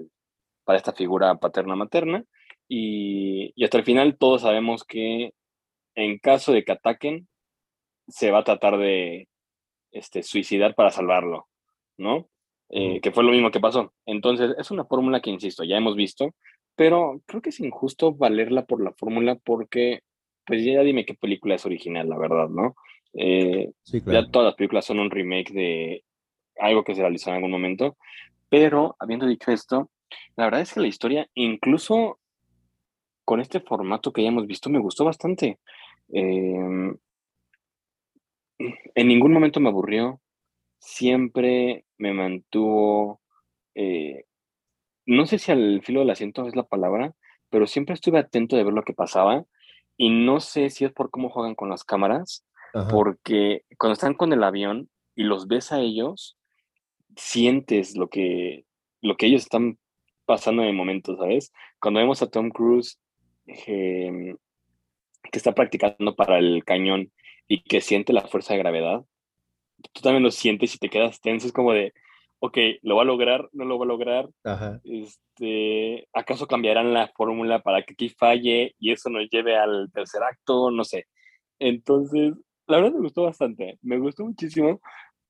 para 0.65 0.77
esta 0.77 0.91
figura 0.91 1.35
paterna 1.35 1.77
materna, 1.77 2.25
y, 2.67 3.53
y 3.55 3.63
hasta 3.63 3.77
el 3.77 3.85
final 3.85 4.17
todos 4.17 4.41
sabemos 4.41 4.83
que 4.83 5.31
en 5.95 6.19
caso 6.19 6.51
de 6.51 6.65
que 6.65 6.73
ataquen, 6.73 7.27
se 8.07 8.31
va 8.31 8.39
a 8.39 8.43
tratar 8.43 8.77
de 8.77 9.27
este, 9.91 10.23
suicidar 10.23 10.75
para 10.75 10.91
salvarlo, 10.91 11.47
¿no? 11.97 12.29
Eh, 12.69 12.99
que 13.01 13.11
fue 13.11 13.23
lo 13.23 13.31
mismo 13.31 13.51
que 13.51 13.59
pasó. 13.59 13.93
Entonces, 14.05 14.53
es 14.57 14.71
una 14.71 14.85
fórmula 14.85 15.21
que, 15.21 15.29
insisto, 15.29 15.63
ya 15.63 15.77
hemos 15.77 15.95
visto, 15.95 16.35
pero 16.75 17.21
creo 17.25 17.41
que 17.41 17.49
es 17.49 17.59
injusto 17.59 18.13
valerla 18.13 18.65
por 18.65 18.83
la 18.83 18.91
fórmula 18.91 19.35
porque, 19.35 20.01
pues 20.45 20.63
ya 20.63 20.81
dime 20.81 21.05
qué 21.05 21.13
película 21.13 21.55
es 21.55 21.65
original, 21.65 22.09
la 22.09 22.17
verdad, 22.17 22.49
¿no? 22.49 22.75
Eh, 23.13 23.71
Sí, 23.83 24.01
claro. 24.01 24.21
ya 24.21 24.31
todas 24.31 24.47
las 24.47 24.55
películas 24.55 24.85
son 24.85 24.99
un 24.99 25.09
remake 25.09 25.51
de 25.53 26.03
algo 26.59 26.83
que 26.83 26.93
se 26.93 27.01
realizó 27.01 27.29
en 27.29 27.37
algún 27.37 27.51
momento, 27.51 27.97
pero 28.49 28.95
habiendo 28.99 29.25
dicho 29.25 29.51
esto, 29.51 29.89
la 30.35 30.45
verdad 30.45 30.61
es 30.61 30.73
que 30.73 30.79
la 30.81 30.87
historia, 30.87 31.27
incluso 31.33 32.19
con 33.25 33.39
este 33.39 33.59
formato 33.59 34.11
que 34.13 34.23
ya 34.23 34.29
hemos 34.29 34.47
visto, 34.47 34.69
me 34.69 34.79
gustó 34.79 35.03
bastante. 35.03 35.59
Eh, 36.13 36.93
en 38.59 39.07
ningún 39.07 39.33
momento 39.33 39.59
me 39.59 39.69
aburrió, 39.69 40.21
siempre 40.79 41.85
me 41.97 42.13
mantuvo, 42.13 43.21
eh, 43.75 44.25
no 45.05 45.25
sé 45.25 45.39
si 45.39 45.51
al 45.51 45.81
filo 45.83 46.01
del 46.01 46.09
asiento 46.09 46.47
es 46.47 46.55
la 46.55 46.63
palabra, 46.63 47.13
pero 47.49 47.67
siempre 47.67 47.93
estuve 47.93 48.19
atento 48.19 48.55
de 48.55 48.63
ver 48.63 48.73
lo 48.73 48.83
que 48.83 48.93
pasaba 48.93 49.45
y 49.95 50.09
no 50.09 50.39
sé 50.39 50.69
si 50.69 50.85
es 50.85 50.91
por 50.91 51.09
cómo 51.09 51.29
juegan 51.29 51.55
con 51.55 51.69
las 51.69 51.83
cámaras, 51.83 52.45
Ajá. 52.73 52.89
porque 52.89 53.63
cuando 53.77 53.93
están 53.93 54.13
con 54.13 54.33
el 54.33 54.43
avión 54.43 54.89
y 55.15 55.23
los 55.23 55.47
ves 55.47 55.71
a 55.71 55.79
ellos, 55.79 56.37
sientes 57.15 57.95
lo 57.95 58.09
que, 58.09 58.65
lo 59.01 59.17
que 59.17 59.27
ellos 59.27 59.43
están 59.43 59.79
pasando 60.25 60.61
en 60.61 60.69
el 60.69 60.75
momento, 60.75 61.15
¿sabes? 61.15 61.51
Cuando 61.79 61.99
vemos 61.99 62.21
a 62.21 62.29
Tom 62.29 62.49
Cruise 62.49 62.99
eh, 63.47 64.35
que 65.31 65.37
está 65.37 65.53
practicando 65.53 66.15
para 66.15 66.37
el 66.37 66.63
cañón 66.65 67.11
y 67.47 67.63
que 67.63 67.81
siente 67.81 68.13
la 68.13 68.27
fuerza 68.27 68.53
de 68.53 68.59
gravedad, 68.59 69.05
tú 69.93 70.01
también 70.01 70.23
lo 70.23 70.31
sientes 70.31 70.75
y 70.75 70.77
te 70.77 70.89
quedas 70.89 71.21
tenso, 71.21 71.47
es 71.47 71.53
como 71.53 71.73
de, 71.73 71.93
ok, 72.39 72.57
¿lo 72.81 72.95
va 72.95 73.03
a 73.03 73.05
lograr? 73.05 73.49
¿No 73.53 73.65
lo 73.65 73.77
va 73.77 73.85
a 73.85 73.87
lograr? 73.87 74.29
Ajá. 74.43 74.81
Este, 74.83 76.07
¿Acaso 76.13 76.47
cambiarán 76.47 76.93
la 76.93 77.07
fórmula 77.15 77.61
para 77.61 77.83
que 77.83 77.93
aquí 77.93 78.09
falle 78.09 78.75
y 78.79 78.91
eso 78.91 79.09
nos 79.09 79.29
lleve 79.29 79.55
al 79.55 79.89
tercer 79.93 80.23
acto? 80.23 80.71
No 80.71 80.83
sé. 80.83 81.05
Entonces, 81.59 82.33
la 82.67 82.77
verdad 82.77 82.93
me 82.93 83.01
gustó 83.01 83.23
bastante, 83.23 83.79
me 83.81 83.97
gustó 83.97 84.25
muchísimo, 84.25 84.81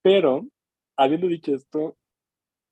pero 0.02 0.46
habiendo 0.98 1.28
dicho 1.28 1.54
esto, 1.54 1.98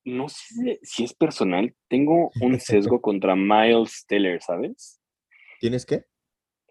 no 0.03 0.27
sé 0.29 0.79
si 0.83 1.03
es 1.03 1.13
personal, 1.13 1.73
tengo 1.87 2.31
un 2.41 2.59
sesgo 2.59 3.01
contra 3.01 3.35
Miles 3.35 4.05
Teller, 4.07 4.41
¿sabes? 4.41 4.99
¿Tienes 5.59 5.85
qué? 5.85 6.03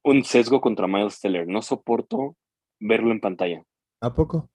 Un 0.02 0.24
sesgo 0.24 0.60
contra 0.60 0.87
Miles 0.87 1.20
Teller, 1.20 1.46
no 1.46 1.62
soporto 1.62 2.37
verlo 2.78 3.10
en 3.10 3.20
pantalla. 3.20 3.62
¿A 4.00 4.12
poco? 4.12 4.50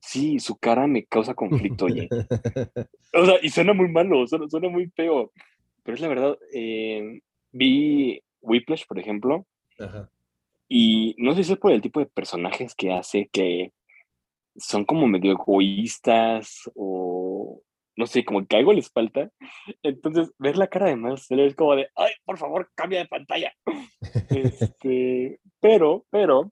Sí, 0.00 0.38
su 0.38 0.56
cara 0.56 0.86
me 0.86 1.04
causa 1.04 1.34
conflicto, 1.34 1.86
oye. 1.86 2.08
O 3.12 3.24
sea, 3.24 3.34
y 3.42 3.50
suena 3.50 3.72
muy 3.72 3.88
malo, 3.88 4.24
suena, 4.26 4.48
suena 4.48 4.68
muy 4.68 4.86
feo. 4.94 5.32
Pero 5.82 5.94
es 5.94 6.00
la 6.00 6.08
verdad, 6.08 6.38
eh, 6.54 7.20
vi 7.50 8.22
Whiplash, 8.40 8.86
por 8.86 9.00
ejemplo, 9.00 9.46
Ajá. 9.78 10.08
y 10.68 11.16
no 11.18 11.34
sé 11.34 11.42
si 11.42 11.52
es 11.52 11.58
por 11.58 11.72
el 11.72 11.80
tipo 11.80 11.98
de 11.98 12.06
personajes 12.06 12.74
que 12.76 12.92
hace, 12.92 13.28
que 13.32 13.72
son 14.56 14.84
como 14.84 15.08
medio 15.08 15.32
egoístas 15.32 16.70
o 16.74 17.62
no 18.00 18.06
sé, 18.06 18.24
como 18.24 18.46
que 18.46 18.56
algo 18.56 18.72
les 18.72 18.90
falta. 18.90 19.30
Entonces, 19.82 20.32
ver 20.38 20.56
la 20.56 20.68
cara 20.68 20.86
de 20.86 21.16
Teller 21.28 21.48
es 21.48 21.54
como 21.54 21.76
de, 21.76 21.88
ay, 21.94 22.12
por 22.24 22.38
favor, 22.38 22.70
cambia 22.74 23.00
de 23.00 23.08
pantalla. 23.08 23.52
Este, 24.30 25.38
pero, 25.60 26.06
pero, 26.10 26.50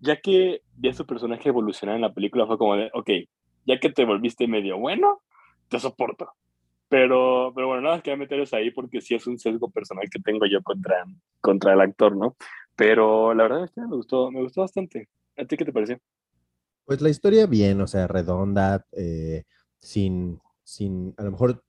ya 0.00 0.16
que 0.20 0.62
vi 0.76 0.88
a 0.88 0.94
su 0.94 1.06
personaje 1.06 1.48
evolucionar 1.48 1.96
en 1.96 2.02
la 2.02 2.12
película, 2.12 2.46
fue 2.46 2.58
como 2.58 2.76
de, 2.76 2.90
ok, 2.92 3.10
ya 3.66 3.78
que 3.78 3.90
te 3.90 4.04
volviste 4.04 4.46
medio 4.46 4.78
bueno, 4.78 5.20
te 5.68 5.78
soporto. 5.78 6.32
Pero, 6.88 7.52
pero 7.54 7.68
bueno, 7.68 7.82
nada 7.82 7.96
más 7.96 8.02
quería 8.02 8.16
meterlos 8.16 8.52
ahí 8.52 8.72
porque 8.72 9.00
sí 9.00 9.14
es 9.14 9.26
un 9.26 9.38
sesgo 9.38 9.70
personal 9.70 10.08
que 10.10 10.18
tengo 10.18 10.46
yo 10.46 10.60
contra, 10.62 11.04
contra 11.40 11.74
el 11.74 11.80
actor, 11.80 12.16
¿no? 12.16 12.36
Pero 12.74 13.32
la 13.34 13.44
verdad 13.44 13.64
es 13.64 13.70
que 13.70 13.80
me 13.82 13.88
gustó, 13.88 14.30
me 14.30 14.42
gustó 14.42 14.62
bastante. 14.62 15.08
¿A 15.36 15.44
ti 15.44 15.56
qué 15.56 15.64
te 15.64 15.72
pareció? 15.72 15.98
Pues 16.84 17.00
la 17.00 17.10
historia 17.10 17.46
bien, 17.46 17.80
o 17.80 17.86
sea, 17.86 18.08
redonda, 18.08 18.84
eh, 18.92 19.44
sin, 19.78 20.40
sin, 20.64 21.14
a 21.16 21.22
lo 21.22 21.30
mejor, 21.30 21.62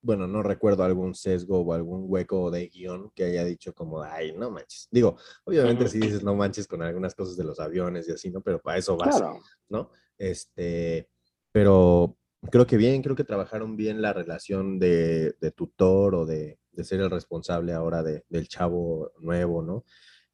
bueno, 0.00 0.26
no 0.26 0.42
recuerdo 0.42 0.84
algún 0.84 1.14
sesgo 1.14 1.60
o 1.60 1.72
algún 1.72 2.04
hueco 2.06 2.50
de 2.50 2.68
guion 2.68 3.10
que 3.14 3.24
haya 3.24 3.44
dicho 3.44 3.74
como, 3.74 4.02
ay, 4.02 4.32
no 4.32 4.50
manches. 4.50 4.88
Digo, 4.90 5.16
obviamente 5.44 5.88
si 5.88 5.98
dices 5.98 6.22
no 6.22 6.34
manches 6.34 6.66
con 6.68 6.82
algunas 6.82 7.14
cosas 7.14 7.36
de 7.36 7.44
los 7.44 7.58
aviones 7.60 8.08
y 8.08 8.12
así, 8.12 8.30
¿no? 8.30 8.40
Pero 8.40 8.60
para 8.60 8.78
eso 8.78 8.96
vas, 8.96 9.16
Claro. 9.16 9.38
¿no? 9.68 9.90
Este, 10.16 11.08
pero 11.52 12.16
creo 12.50 12.66
que 12.66 12.76
bien, 12.76 13.02
creo 13.02 13.16
que 13.16 13.24
trabajaron 13.24 13.76
bien 13.76 14.00
la 14.00 14.12
relación 14.12 14.78
de, 14.78 15.34
de 15.40 15.50
tutor 15.50 16.14
o 16.14 16.26
de, 16.26 16.58
de 16.72 16.84
ser 16.84 17.00
el 17.00 17.10
responsable 17.10 17.72
ahora 17.72 18.02
de, 18.02 18.24
del 18.28 18.46
chavo 18.48 19.12
nuevo, 19.18 19.62
¿no? 19.62 19.84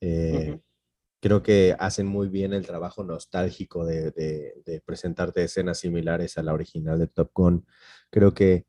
Eh, 0.00 0.58
creo 1.20 1.42
que 1.42 1.74
hacen 1.78 2.06
muy 2.06 2.28
bien 2.28 2.52
el 2.52 2.66
trabajo 2.66 3.02
nostálgico 3.02 3.86
de, 3.86 4.10
de- 4.10 4.60
de 4.66 4.80
presentarte 4.82 5.42
escenas 5.44 5.78
similares 5.78 6.36
a 6.36 6.42
la 6.42 6.52
original 6.52 6.98
de 6.98 7.06
Top 7.06 7.30
Gun. 7.32 7.66
Creo 8.10 8.34
que 8.34 8.66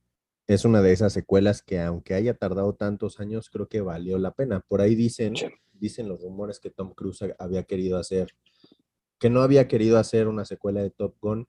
es 0.48 0.64
una 0.66 0.82
de 0.82 0.92
esas 0.92 1.14
secuelas 1.14 1.62
que 1.64 1.80
aunque 1.82 2.14
haya 2.14 2.36
tardado 2.36 2.74
tantos 2.76 3.20
años, 3.20 3.50
creo 3.50 3.68
que 3.68 3.82
valió 3.82 4.18
la 4.20 4.32
pena. 4.32 4.60
Por 4.62 4.82
ahí 4.82 4.96
dicen, 4.96 5.36
Sí. 5.36 5.48
dicen 5.74 6.08
los 6.08 6.22
rumores 6.22 6.60
que 6.60 6.70
Tom 6.70 6.94
Cruise 6.94 7.24
ha- 7.24 7.36
había 7.40 7.64
querido 7.64 7.98
hacer, 7.98 8.30
que 9.20 9.30
no 9.30 9.42
había 9.42 9.68
querido 9.68 9.98
hacer 9.98 10.28
una 10.28 10.46
secuela 10.46 10.82
de 10.82 10.92
Top 10.92 11.16
Gun, 11.22 11.48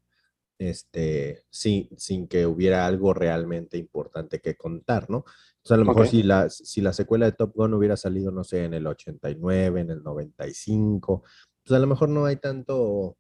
este, 0.59 1.45
sin, 1.51 1.91
sin 1.99 2.27
que 2.29 2.47
hubiera 2.47 2.87
algo 2.87 3.13
realmente 3.13 3.77
importante 3.77 4.41
que 4.41 4.57
contar, 4.57 5.11
¿no? 5.11 5.19
O 5.19 5.25
sea, 5.63 5.75
a 5.75 5.79
lo 5.79 5.85
mejor 5.85 6.07
si, 6.09 6.23
la, 6.23 6.49
si 6.49 6.81
la 6.81 6.95
secuela 6.95 7.27
de 7.27 7.33
Top 7.33 7.53
Gun 7.55 7.75
hubiera 7.75 7.97
salido, 7.99 8.31
no 8.33 8.43
sé, 8.45 8.65
en 8.65 8.73
el 8.73 8.87
89, 8.87 9.81
en 9.83 9.91
el 9.91 10.03
95, 10.03 11.25
pues 11.63 11.77
a 11.77 11.79
lo 11.81 11.87
mejor 11.87 12.09
no 12.09 12.25
hay 12.25 12.37
tanto 12.37 13.19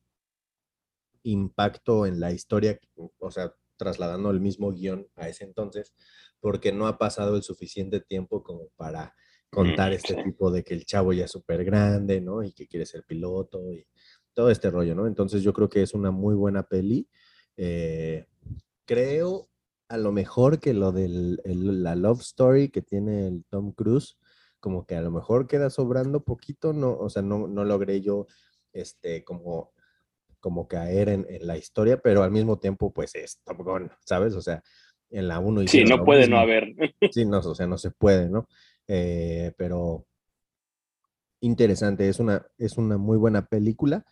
impacto 1.24 2.06
en 2.06 2.20
la 2.20 2.32
historia, 2.32 2.78
o 3.18 3.30
sea, 3.30 3.52
trasladando 3.76 4.30
el 4.30 4.40
mismo 4.40 4.72
guion 4.72 5.08
a 5.16 5.28
ese 5.28 5.44
entonces, 5.44 5.94
porque 6.40 6.72
no 6.72 6.86
ha 6.86 6.98
pasado 6.98 7.36
el 7.36 7.42
suficiente 7.42 8.00
tiempo 8.00 8.42
como 8.42 8.68
para 8.76 9.14
contar 9.50 9.92
Mm, 9.92 9.94
este 9.94 10.14
sí. 10.14 10.22
tipo 10.24 10.50
de 10.50 10.64
que 10.64 10.74
el 10.74 10.84
chavo 10.84 11.12
ya 11.12 11.24
es 11.26 11.30
súper 11.30 11.64
grande, 11.64 12.20
¿no? 12.20 12.42
Y 12.42 12.52
que 12.52 12.66
quiere 12.66 12.86
ser 12.86 13.04
piloto 13.04 13.72
y 13.72 13.86
todo 14.34 14.50
este 14.50 14.70
rollo, 14.70 14.94
¿no? 14.94 15.06
Entonces 15.06 15.42
yo 15.42 15.52
creo 15.52 15.68
que 15.68 15.82
es 15.82 15.94
una 15.94 16.10
muy 16.10 16.34
buena 16.34 16.64
peli. 16.64 17.08
Eh, 17.56 18.26
creo 18.84 19.48
a 19.88 19.96
lo 19.96 20.12
mejor 20.12 20.58
que 20.60 20.74
lo 20.74 20.92
de 20.92 21.08
la 21.44 21.94
love 21.94 22.20
story 22.20 22.70
que 22.70 22.82
tiene 22.82 23.28
el 23.28 23.44
Tom 23.48 23.72
Cruise, 23.72 24.18
como 24.60 24.84
que 24.84 24.96
a 24.96 25.00
lo 25.02 25.10
mejor 25.10 25.46
queda 25.46 25.70
sobrando 25.70 26.24
poquito, 26.24 26.72
no, 26.72 26.96
o 26.98 27.08
sea, 27.08 27.22
no, 27.22 27.46
no 27.46 27.64
logré 27.64 28.00
yo, 28.00 28.26
este, 28.72 29.24
como, 29.24 29.72
como 30.46 30.68
caer 30.68 31.08
en, 31.08 31.26
en 31.28 31.44
la 31.44 31.56
historia, 31.58 31.96
pero 31.98 32.22
al 32.22 32.30
mismo 32.30 32.56
tiempo, 32.60 32.92
pues 32.92 33.16
es 33.16 33.40
Top 33.42 33.58
Gun, 33.64 33.90
¿sabes? 34.04 34.32
O 34.36 34.40
sea, 34.40 34.62
en 35.10 35.26
la 35.26 35.40
1 35.40 35.62
Sí, 35.62 35.64
hicieron 35.80 35.98
no 35.98 36.04
puede 36.04 36.20
no 36.28 36.36
mismo. 36.36 36.38
haber. 36.38 36.76
Sí, 37.12 37.24
no, 37.24 37.38
o 37.40 37.54
sea, 37.56 37.66
no 37.66 37.76
se 37.78 37.90
puede, 37.90 38.28
¿no? 38.30 38.46
Eh, 38.86 39.50
pero 39.58 40.06
interesante, 41.40 42.08
es 42.08 42.20
una, 42.20 42.46
es 42.58 42.78
una 42.78 42.96
muy 42.96 43.18
buena 43.18 43.46
película, 43.46 44.04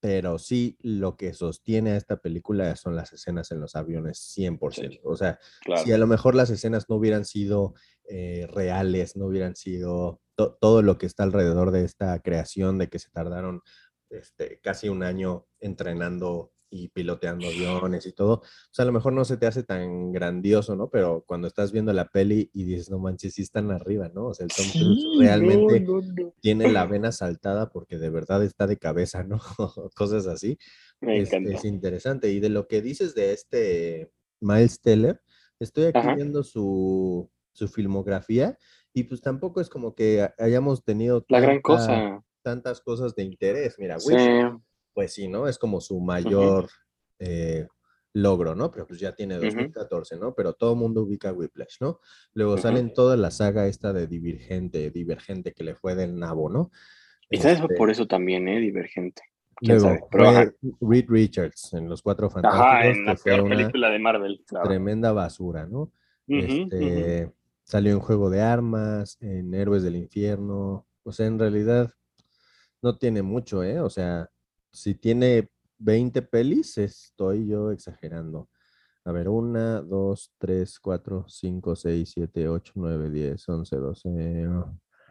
pero 0.00 0.38
sí 0.38 0.78
lo 0.80 1.16
que 1.18 1.34
sostiene 1.34 1.90
a 1.92 1.96
esta 1.96 2.16
película 2.16 2.74
son 2.76 2.96
las 2.96 3.12
escenas 3.12 3.50
en 3.50 3.60
los 3.60 3.74
aviones 3.76 4.18
100%. 4.34 4.90
Sí, 4.90 5.00
O 5.04 5.16
sea, 5.16 5.38
claro. 5.62 5.82
si 5.84 5.92
a 5.92 5.98
lo 5.98 6.06
mejor 6.06 6.34
las 6.34 6.48
escenas 6.48 6.86
no 6.88 6.96
hubieran 6.96 7.26
sido 7.26 7.74
eh, 8.08 8.46
reales, 8.50 9.16
no 9.18 9.26
hubieran 9.26 9.54
sido 9.54 10.22
to- 10.34 10.56
todo 10.60 10.80
lo 10.80 10.96
que 10.96 11.04
está 11.04 11.24
alrededor 11.24 11.72
de 11.72 11.84
esta 11.84 12.18
creación, 12.20 12.78
de 12.78 12.88
que 12.88 12.98
se 12.98 13.10
tardaron 13.10 13.60
este, 14.14 14.60
casi 14.60 14.88
un 14.88 15.02
año 15.02 15.46
entrenando 15.60 16.54
y 16.74 16.88
piloteando 16.88 17.46
aviones 17.46 18.04
y 18.06 18.12
todo. 18.12 18.34
O 18.34 18.42
sea, 18.72 18.82
a 18.82 18.86
lo 18.86 18.92
mejor 18.92 19.12
no 19.12 19.24
se 19.24 19.36
te 19.36 19.46
hace 19.46 19.62
tan 19.62 20.10
grandioso, 20.12 20.74
¿no? 20.74 20.90
Pero 20.90 21.24
cuando 21.26 21.46
estás 21.46 21.70
viendo 21.70 21.92
la 21.92 22.08
peli 22.08 22.50
y 22.52 22.64
dices, 22.64 22.90
no 22.90 22.98
manches, 22.98 23.34
sí 23.34 23.42
están 23.42 23.70
arriba, 23.70 24.10
¿no? 24.12 24.26
O 24.26 24.34
sea, 24.34 24.44
el 24.44 24.52
Tom 24.52 24.66
Cruise 24.72 25.04
realmente 25.20 25.86
tiene 26.40 26.72
la 26.72 26.86
vena 26.86 27.12
saltada 27.12 27.70
porque 27.70 27.98
de 27.98 28.10
verdad 28.10 28.42
está 28.42 28.66
de 28.66 28.76
cabeza, 28.76 29.22
¿no? 29.22 29.40
Cosas 29.94 30.26
así. 30.26 30.58
Es, 31.00 31.32
es, 31.32 31.64
interesante. 31.64 32.30
Y 32.32 32.40
de 32.40 32.48
lo 32.48 32.66
que 32.66 32.82
dices 32.82 33.14
de 33.14 33.32
este 33.32 34.10
Miles 34.40 34.80
Teller, 34.80 35.20
estoy 35.60 35.84
aquí 35.84 36.08
viendo 36.16 36.42
su, 36.42 37.30
su, 37.52 37.68
filmografía 37.68 38.58
y 38.92 39.04
pues 39.04 39.20
tampoco 39.20 39.60
es 39.60 39.68
como 39.68 39.94
que 39.94 40.28
hayamos 40.38 40.82
tenido 40.82 41.24
la 41.28 41.40
gran 41.40 41.60
cosa. 41.60 42.24
Tantas 42.44 42.80
cosas 42.80 43.16
de 43.16 43.24
interés. 43.24 43.76
Mira, 43.78 43.96
pues 44.92 45.12
sí, 45.12 45.26
¿no? 45.26 45.48
Es 45.48 45.58
como 45.58 45.80
su 45.80 45.98
mayor 45.98 46.68
eh, 47.18 47.66
logro, 48.12 48.54
¿no? 48.54 48.70
Pero 48.70 48.86
pues 48.86 49.00
ya 49.00 49.12
tiene 49.12 49.36
2014, 49.38 50.18
¿no? 50.18 50.34
Pero 50.34 50.52
todo 50.52 50.74
el 50.74 50.78
mundo 50.78 51.02
ubica 51.02 51.32
Whiplash, 51.32 51.78
¿no? 51.80 51.98
Luego 52.34 52.58
salen 52.58 52.92
toda 52.92 53.16
la 53.16 53.32
saga 53.32 53.66
esta 53.66 53.92
de 53.92 54.06
Divergente, 54.06 54.90
Divergente 54.90 55.52
que 55.52 55.64
le 55.64 55.74
fue 55.74 55.96
del 55.96 56.16
nabo, 56.16 56.48
¿no? 56.48 56.70
Y 57.30 57.38
este 57.38 57.74
por 57.76 57.90
eso 57.90 58.06
también, 58.06 58.46
¿eh? 58.46 58.60
Divergente. 58.60 59.22
Luego, 59.60 60.08
Reed 60.80 61.06
Richards 61.08 61.72
en 61.72 61.88
Los 61.88 62.02
Cuatro 62.02 62.28
Fantásticos. 62.28 62.66
Ajá, 62.66 62.86
en 62.86 63.06
la 63.06 63.14
peor 63.14 63.48
película 63.48 63.88
de 63.88 63.98
Marvel. 63.98 64.44
Tremenda 64.64 65.12
basura, 65.12 65.66
¿no? 65.66 65.92
este, 66.28 67.32
Salió 67.64 67.92
en 67.92 68.00
Juego 68.00 68.28
de 68.30 68.42
Armas, 68.42 69.16
en 69.20 69.54
Héroes 69.54 69.82
del 69.82 69.96
Infierno. 69.96 70.86
O 71.02 71.12
sea, 71.12 71.26
en 71.26 71.38
realidad 71.38 71.94
no 72.84 72.98
tiene 72.98 73.22
mucho, 73.22 73.64
¿eh? 73.64 73.80
O 73.80 73.88
sea, 73.88 74.28
si 74.70 74.94
tiene 74.94 75.48
20 75.78 76.20
pelis, 76.20 76.76
estoy 76.76 77.48
yo 77.48 77.70
exagerando. 77.70 78.50
A 79.06 79.12
ver, 79.12 79.30
1, 79.30 79.84
2, 79.84 80.32
3, 80.36 80.80
4, 80.80 81.24
5, 81.26 81.76
6, 81.76 82.12
7, 82.14 82.48
8, 82.48 82.72
9, 82.76 83.10
10, 83.10 83.48
11, 83.48 83.76
12. 83.76 84.08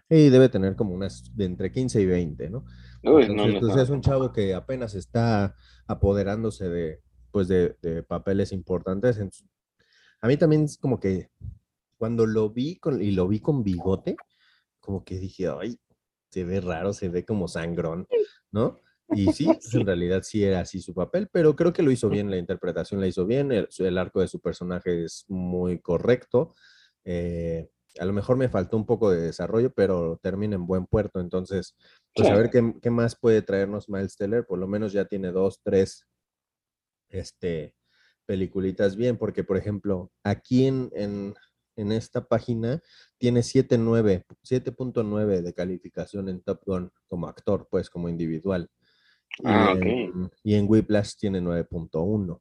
Y 0.08 0.30
debe 0.30 0.50
tener 0.50 0.76
como 0.76 0.94
unas 0.94 1.36
de 1.36 1.46
entre 1.46 1.72
15 1.72 2.02
y 2.02 2.06
20, 2.06 2.50
¿no? 2.52 2.64
entonces, 3.02 3.60
pues, 3.60 3.76
es 3.78 3.90
un 3.90 4.02
chavo 4.02 4.32
que 4.32 4.54
apenas 4.54 4.94
está 4.94 5.56
apoderándose 5.88 6.70
de, 6.70 7.02
pues, 7.32 7.48
de, 7.48 7.76
papeles 8.08 8.52
importantes. 8.52 9.20
A 10.22 10.28
mí 10.28 10.38
también 10.38 10.66
es 10.66 10.78
como 10.78 11.00
que 11.00 11.32
cuando 11.98 12.28
lo 12.28 12.52
vi 12.52 12.76
con, 12.78 13.02
y 13.02 13.12
lo 13.12 13.28
vi 13.28 13.40
con 13.40 13.64
bigote, 13.64 14.16
como 14.80 15.04
que 15.04 15.18
dije, 15.18 15.48
ay, 15.48 15.80
se 16.34 16.44
ve 16.44 16.60
raro, 16.60 16.94
se 16.94 17.10
ve 17.10 17.24
como 17.24 17.48
sangrón, 17.48 18.08
¿no? 18.52 18.82
Y 19.10 19.28
sí, 19.34 19.46
pues, 19.46 19.74
en 19.76 19.86
realidad 19.86 20.24
sí 20.24 20.44
era 20.44 20.62
así 20.62 20.82
su 20.82 20.94
papel, 20.94 21.30
pero 21.32 21.56
creo 21.56 21.72
que 21.72 21.84
lo 21.84 21.92
hizo 21.92 22.10
bien, 22.10 22.32
la 22.32 22.38
interpretación 22.38 23.00
la 23.00 23.08
hizo 23.08 23.26
bien, 23.26 23.52
el, 23.52 23.98
arco 23.98 24.22
de 24.22 24.28
su 24.28 24.40
personaje 24.40 25.06
es 25.06 25.26
muy 25.28 25.80
correcto. 25.80 26.56
Eh, 27.06 27.70
a 28.00 28.06
lo 28.06 28.14
mejor 28.14 28.38
me 28.38 28.50
faltó 28.50 28.76
un 28.76 28.88
poco 28.88 29.12
de 29.12 29.22
desarrollo, 29.22 29.72
pero 29.72 30.20
termina 30.24 30.56
en 30.56 30.66
buen 30.66 30.88
puerto. 30.88 31.20
Entonces, 31.20 31.76
pues 32.16 32.28
a 32.28 32.36
ver 32.36 32.50
qué, 32.50 32.74
qué, 32.82 32.90
más 32.90 33.16
puede 33.16 33.44
traernos 33.44 33.88
Miles 33.88 34.18
Teller. 34.18 34.48
Por 34.48 34.58
lo 34.58 34.68
menos 34.68 34.94
ya 34.94 35.06
tiene 35.06 35.32
dos, 35.32 35.62
tres 35.64 36.08
este, 37.10 37.76
peliculitas 38.26 38.96
bien, 38.96 39.18
porque 39.18 39.44
por 39.44 39.58
ejemplo, 39.58 40.12
aquí 40.24 40.66
en, 40.66 40.90
en, 40.94 41.36
en 41.76 41.92
esta 41.92 42.28
página 42.28 42.82
tiene 43.18 43.42
7.9 43.42 45.42
de 45.42 45.54
calificación 45.54 46.30
en 46.30 46.42
Top 46.42 46.62
Gun 46.66 46.92
como 47.08 47.28
actor, 47.28 47.68
pues 47.70 47.90
como 47.90 48.08
individual. 48.10 48.70
Ah, 49.44 49.76
y, 50.44 50.54
en, 50.54 50.70
Whiplash 50.70 51.16
tiene 51.18 51.42
9.1. 51.42 52.40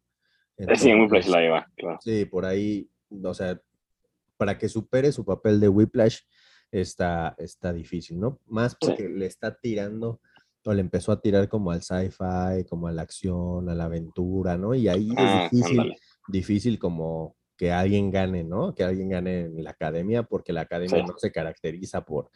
Sí, 0.76 0.90
en 0.90 1.00
Whiplash 1.00 1.28
la 1.28 1.40
lleva, 1.40 1.66
claro. 1.76 1.98
Sí, 2.02 2.26
por 2.26 2.44
ahí, 2.44 2.90
o 3.22 3.34
sea, 3.34 3.58
para 4.36 4.58
que 4.58 4.68
supere 4.68 5.12
su 5.12 5.24
papel 5.24 5.60
de 5.60 5.68
Whiplash 5.68 6.18
está, 6.70 7.34
está 7.38 7.72
difícil, 7.72 8.20
¿no? 8.20 8.40
Más 8.46 8.74
porque 8.74 9.08
le 9.08 9.24
está 9.26 9.56
tirando 9.56 10.20
o 10.64 10.74
le 10.74 10.80
empezó 10.80 11.12
a 11.12 11.20
tirar 11.20 11.48
como 11.48 11.70
al 11.70 11.82
sci-fi, 11.82 12.64
como 12.68 12.88
a 12.88 12.92
la 12.92 13.02
acción, 13.02 13.68
a 13.68 13.74
la 13.74 13.84
aventura, 13.84 14.56
¿no? 14.56 14.74
Y 14.74 14.88
ahí 14.88 15.10
es 15.10 15.16
ah, 15.18 15.48
difícil, 15.50 15.96
difícil 16.28 16.78
como 16.78 17.36
que 17.62 17.70
alguien 17.70 18.10
gane, 18.10 18.42
¿no? 18.42 18.74
Que 18.74 18.82
alguien 18.82 19.08
gane 19.08 19.42
en 19.42 19.62
la 19.62 19.70
academia, 19.70 20.24
porque 20.24 20.52
la 20.52 20.62
academia 20.62 21.00
no 21.04 21.16
se 21.16 21.30
caracteriza 21.30 22.04
por 22.04 22.28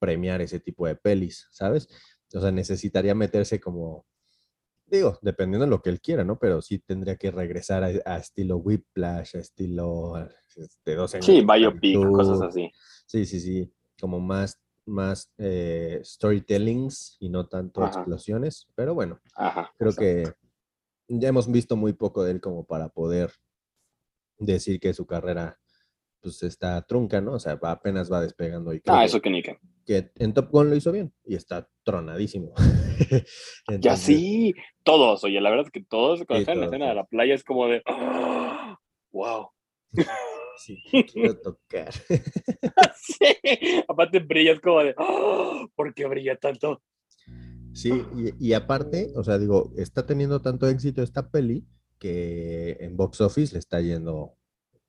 premiar 0.00 0.40
ese 0.40 0.58
tipo 0.58 0.88
de 0.88 0.96
pelis, 0.96 1.46
¿sabes? 1.52 1.86
O 2.34 2.40
sea, 2.40 2.50
necesitaría 2.50 3.14
meterse 3.14 3.60
como 3.60 4.06
digo, 4.84 5.20
dependiendo 5.22 5.66
de 5.66 5.70
lo 5.70 5.82
que 5.82 5.90
él 5.90 6.00
quiera, 6.00 6.24
¿no? 6.24 6.36
Pero 6.36 6.60
sí 6.62 6.80
tendría 6.80 7.14
que 7.14 7.30
regresar 7.30 7.84
a, 7.84 8.16
estilo 8.16 8.56
Whiplash, 8.56 9.36
a 9.36 9.38
estilo 9.38 10.14
este, 10.56 10.96
12 10.96 11.18
años. 11.18 11.26
Sí, 11.26 11.42
biopic, 11.42 12.02
cosas 12.10 12.40
así. 12.42 12.72
Sí, 13.06 13.24
sí, 13.24 13.38
sí, 13.38 13.72
como 14.00 14.18
más, 14.18 14.60
más 14.84 15.30
eh, 15.38 16.00
storytellings 16.02 17.18
y 17.20 17.28
no 17.28 17.46
tanto 17.46 17.86
explosiones, 17.86 18.66
pero 18.74 18.94
bueno, 18.94 19.20
creo 19.78 19.92
que 19.92 20.24
ya 21.06 21.28
hemos 21.28 21.48
visto 21.48 21.76
muy 21.76 21.92
poco 21.92 22.24
de 22.24 22.32
él 22.32 22.40
como 22.40 22.64
para 22.64 22.88
poder 22.88 23.30
decir 24.38 24.80
que 24.80 24.94
su 24.94 25.06
carrera 25.06 25.58
pues 26.20 26.42
está 26.44 26.80
trunca, 26.82 27.20
¿no? 27.20 27.32
O 27.34 27.40
sea, 27.40 27.58
apenas 27.60 28.10
va 28.10 28.20
despegando. 28.20 28.72
Y 28.72 28.80
ah, 28.86 29.04
eso 29.04 29.20
que 29.20 29.28
ni 29.28 29.42
que. 29.42 29.58
Que 29.84 30.12
en 30.16 30.32
Top 30.32 30.50
Gun 30.50 30.70
lo 30.70 30.76
hizo 30.76 30.92
bien 30.92 31.12
y 31.24 31.34
está 31.34 31.68
tronadísimo. 31.82 32.54
ya 33.80 33.96
sí, 33.96 34.54
todos, 34.84 35.24
oye, 35.24 35.40
la 35.40 35.50
verdad 35.50 35.66
es 35.66 35.72
que 35.72 35.82
todos 35.82 36.24
cuando 36.24 36.40
están 36.40 36.54
en 36.54 36.60
la 36.60 36.66
escena 36.66 36.88
de 36.88 36.94
la 36.94 37.04
playa 37.04 37.34
es 37.34 37.42
como 37.42 37.66
de, 37.66 37.82
wow. 39.10 39.48
Sí, 40.58 40.80
quiero 41.12 41.36
tocar. 41.38 41.92
sí, 43.02 43.84
aparte 43.88 44.20
brillas 44.20 44.60
como 44.60 44.84
de, 44.84 44.94
¿por 45.74 45.92
qué 45.94 46.06
brilla 46.06 46.36
tanto? 46.36 46.80
Sí, 47.74 47.90
y, 48.14 48.48
y, 48.48 48.52
aparte, 48.52 49.12
o 49.16 49.24
sea, 49.24 49.38
digo, 49.38 49.72
está 49.76 50.04
teniendo 50.04 50.42
tanto 50.42 50.68
éxito 50.68 51.02
esta 51.02 51.30
peli 51.30 51.66
que 52.02 52.78
en 52.80 52.96
box 52.96 53.20
office 53.20 53.52
le 53.52 53.60
está 53.60 53.80
yendo 53.80 54.34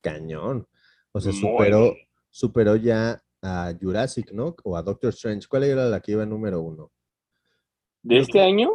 cañón. 0.02 0.68
O 1.12 1.22
sea, 1.22 1.32
superó, 1.32 1.94
superó 2.32 2.76
ya 2.76 3.24
a 3.40 3.72
Jurassic, 3.80 4.32
¿no? 4.32 4.56
O 4.64 4.76
a 4.76 4.82
Doctor 4.82 5.10
Strange. 5.10 5.48
¿Cuál 5.48 5.66
era 5.66 5.86
la 5.86 6.00
que 6.00 6.14
iba 6.14 6.26
número 6.26 6.60
uno? 6.62 6.92
De 8.02 8.18
este 8.18 8.42
año 8.42 8.72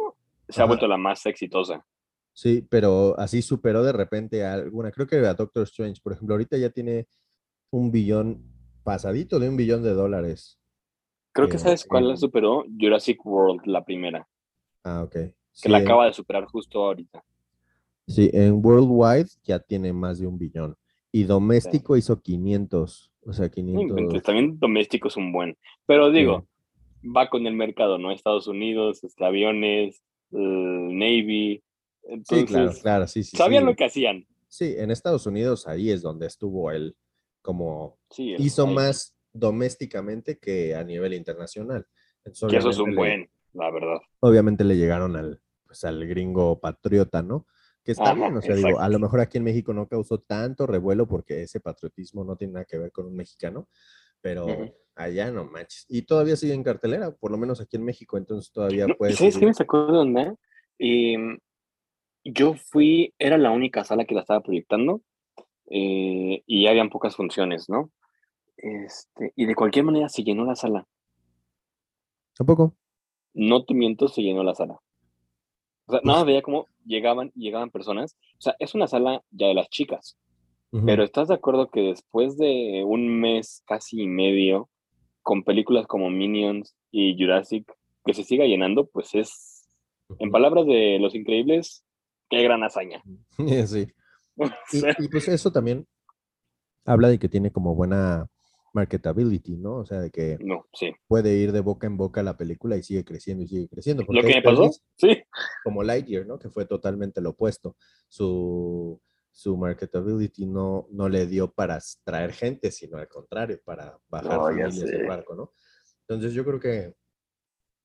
se 0.47 0.61
ha 0.61 0.65
vuelto 0.65 0.87
la 0.87 0.95
más 0.95 1.25
exitosa. 1.25 1.85
Sí, 2.31 2.65
pero 2.69 3.19
así 3.19 3.41
superó 3.41 3.83
de 3.83 3.91
repente 3.91 4.45
a 4.45 4.53
alguna. 4.53 4.89
Creo 4.93 5.05
que 5.05 5.17
a 5.17 5.33
Doctor 5.33 5.63
Strange, 5.63 5.99
por 6.01 6.13
ejemplo, 6.13 6.35
ahorita 6.35 6.57
ya 6.57 6.69
tiene 6.69 7.09
un 7.71 7.91
billón 7.91 8.41
pasadito 8.85 9.37
de 9.37 9.49
un 9.49 9.57
billón 9.57 9.83
de 9.83 9.93
dólares. 9.93 10.61
Creo 11.33 11.49
que 11.49 11.57
sabes 11.57 11.83
cuál 11.85 12.07
la 12.07 12.15
superó, 12.15 12.63
Jurassic 12.79 13.23
World, 13.25 13.65
la 13.65 13.83
primera. 13.83 14.25
Ah, 14.85 15.03
ok. 15.03 15.11
que 15.61 15.67
la 15.67 15.79
acaba 15.79 16.05
de 16.05 16.13
superar 16.13 16.45
justo 16.45 16.85
ahorita. 16.85 17.21
Sí, 18.09 18.29
en 18.33 18.65
Worldwide 18.65 19.29
ya 19.43 19.59
tiene 19.59 19.93
más 19.93 20.19
de 20.19 20.27
un 20.27 20.37
billón. 20.37 20.75
Y 21.11 21.23
doméstico 21.23 21.95
hizo 21.95 22.19
500, 22.21 23.11
o 23.25 23.33
sea, 23.33 23.49
500. 23.49 24.23
También 24.23 24.59
doméstico 24.59 25.07
es 25.07 25.17
un 25.17 25.31
buen. 25.31 25.57
Pero 25.85 26.11
digo, 26.11 26.47
va 27.03 27.29
con 27.29 27.45
el 27.45 27.53
mercado, 27.53 27.97
¿no? 27.97 28.11
Estados 28.11 28.47
Unidos, 28.47 29.03
este, 29.03 29.25
aviones, 29.25 30.01
Navy. 30.31 31.63
sí, 32.23 32.45
claro, 32.45 32.71
claro, 32.81 33.07
sí, 33.07 33.23
sí. 33.23 33.37
Sabían 33.37 33.65
lo 33.65 33.75
que 33.75 33.85
hacían. 33.85 34.25
Sí, 34.47 34.75
en 34.77 34.89
Estados 34.89 35.27
Unidos 35.27 35.67
ahí 35.67 35.91
es 35.91 36.01
donde 36.01 36.25
estuvo 36.25 36.71
él, 36.71 36.95
como 37.41 37.99
hizo 38.17 38.65
más 38.65 39.15
domésticamente 39.31 40.39
que 40.39 40.75
a 40.75 40.83
nivel 40.83 41.13
internacional. 41.13 41.85
que 42.23 42.57
eso 42.57 42.69
es 42.69 42.79
un 42.79 42.95
buen, 42.95 43.29
la 43.53 43.69
verdad. 43.69 43.99
Obviamente 44.19 44.63
le 44.63 44.77
llegaron 44.77 45.15
al, 45.15 45.39
pues, 45.67 45.83
al 45.83 46.07
gringo 46.07 46.59
patriota, 46.59 47.21
¿no? 47.21 47.45
Que 47.89 47.93
está 47.93 48.13
bien, 48.13 48.37
o 48.37 48.41
sea, 48.41 48.55
digo, 48.55 48.79
a 48.79 48.87
lo 48.87 48.99
mejor 48.99 49.19
aquí 49.19 49.39
en 49.39 49.45
México 49.45 49.73
no 49.73 49.87
causó 49.87 50.19
tanto 50.19 50.67
revuelo 50.67 51.07
porque 51.07 51.41
ese 51.41 51.59
patriotismo 51.59 52.23
no 52.23 52.35
tiene 52.35 52.53
nada 52.53 52.65
que 52.65 52.77
ver 52.77 52.91
con 52.91 53.07
un 53.07 53.15
mexicano, 53.15 53.67
pero 54.21 54.45
allá 54.93 55.31
no 55.31 55.45
manches. 55.45 55.87
Y 55.89 56.03
todavía 56.03 56.35
sigue 56.35 56.53
en 56.53 56.61
cartelera, 56.61 57.15
por 57.15 57.31
lo 57.31 57.37
menos 57.39 57.59
aquí 57.61 57.77
en 57.77 57.85
México, 57.85 58.19
entonces 58.19 58.51
todavía 58.51 58.85
puede. 58.95 59.13
¿Sabes 59.13 59.39
qué 59.39 59.45
me 59.47 59.55
sacó 59.55 59.91
de 59.91 59.97
onda? 59.97 60.35
yo 62.23 62.53
fui, 62.53 63.11
era 63.17 63.39
la 63.39 63.49
única 63.49 63.83
sala 63.83 64.05
que 64.05 64.13
la 64.13 64.21
estaba 64.21 64.41
proyectando 64.41 65.01
eh, 65.71 66.43
y 66.45 66.67
habían 66.67 66.91
pocas 66.91 67.15
funciones, 67.15 67.69
¿no? 67.69 67.91
Este, 68.55 69.33
y 69.35 69.47
de 69.47 69.55
cualquier 69.55 69.85
manera 69.85 70.09
se 70.09 70.23
llenó 70.23 70.45
la 70.45 70.55
sala. 70.55 70.85
¿Tampoco? 72.37 72.75
No 73.33 73.65
te 73.65 73.73
miento, 73.73 74.07
se 74.09 74.21
llenó 74.21 74.43
la 74.43 74.53
sala. 74.53 74.79
O 75.89 75.91
sea, 75.91 76.01
nada, 76.03 76.23
veía 76.23 76.43
cómo 76.43 76.67
llegaban 76.85 77.31
llegaban 77.33 77.71
personas. 77.71 78.15
O 78.37 78.41
sea, 78.41 78.55
es 78.59 78.75
una 78.75 78.87
sala 78.87 79.23
ya 79.31 79.47
de 79.47 79.55
las 79.55 79.69
chicas. 79.69 80.17
Pero 80.85 81.03
¿estás 81.03 81.29
de 81.29 81.33
acuerdo 81.33 81.71
que 81.71 81.81
después 81.81 82.37
de 82.37 82.83
un 82.85 83.19
mes 83.19 83.63
casi 83.65 84.03
y 84.03 84.07
medio, 84.07 84.69
con 85.23 85.43
películas 85.43 85.87
como 85.87 86.11
Minions 86.11 86.75
y 86.91 87.17
Jurassic, 87.17 87.65
que 88.05 88.13
se 88.13 88.23
siga 88.23 88.45
llenando, 88.45 88.85
pues 88.85 89.15
es 89.15 89.67
En 90.19 90.29
palabras 90.29 90.67
de 90.67 90.99
Los 90.99 91.15
Increíbles, 91.15 91.83
qué 92.29 92.43
gran 92.43 92.63
hazaña. 92.63 93.01
sí. 93.65 93.87
Y, 94.99 95.07
pues 95.09 95.27
eso 95.27 95.51
también 95.51 95.85
habla 96.85 97.09
de 97.09 97.19
que 97.19 97.27
tiene 97.27 97.51
como 97.51 97.75
buena 97.75 98.27
marketability, 98.73 99.57
¿no? 99.57 99.77
O 99.77 99.85
sea, 99.85 99.99
de 99.99 100.11
que 100.11 100.37
no, 100.41 100.65
sí. 100.73 100.91
puede 101.07 101.35
ir 101.35 101.51
de 101.51 101.61
boca 101.61 101.87
en 101.87 101.97
boca 101.97 102.23
la 102.23 102.37
película 102.37 102.77
y 102.77 102.83
sigue 102.83 103.03
creciendo 103.03 103.43
y 103.43 103.47
sigue 103.47 103.67
creciendo. 103.67 104.03
Lo 104.07 104.21
que 104.21 104.35
me 104.35 104.41
pasó, 104.41 104.71
sí. 104.95 105.23
Como 105.63 105.83
Lightyear, 105.83 106.25
¿no? 106.25 106.37
Que 106.39 106.49
fue 106.49 106.65
totalmente 106.65 107.21
lo 107.21 107.31
opuesto. 107.31 107.75
Su, 108.07 109.01
su 109.31 109.57
marketability 109.57 110.45
no, 110.45 110.87
no 110.91 111.09
le 111.09 111.25
dio 111.25 111.51
para 111.51 111.79
traer 112.03 112.33
gente, 112.33 112.71
sino 112.71 112.97
al 112.97 113.07
contrario, 113.07 113.59
para 113.63 113.97
bajar 114.07 114.37
familias 114.37 114.79
del 114.79 115.07
barco, 115.07 115.35
¿no? 115.35 115.53
Entonces 116.07 116.33
yo 116.33 116.43
creo 116.43 116.59
que 116.59 116.93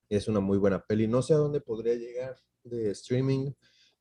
es 0.09 0.29
una 0.29 0.41
muy 0.41 0.59
buena 0.59 0.81
peli. 0.81 1.07
No 1.07 1.23
sé 1.23 1.35
a 1.35 1.39
dónde 1.39 1.61
podría 1.61 1.95
llegar 1.95 2.37
de 2.63 2.91
streaming. 2.91 3.53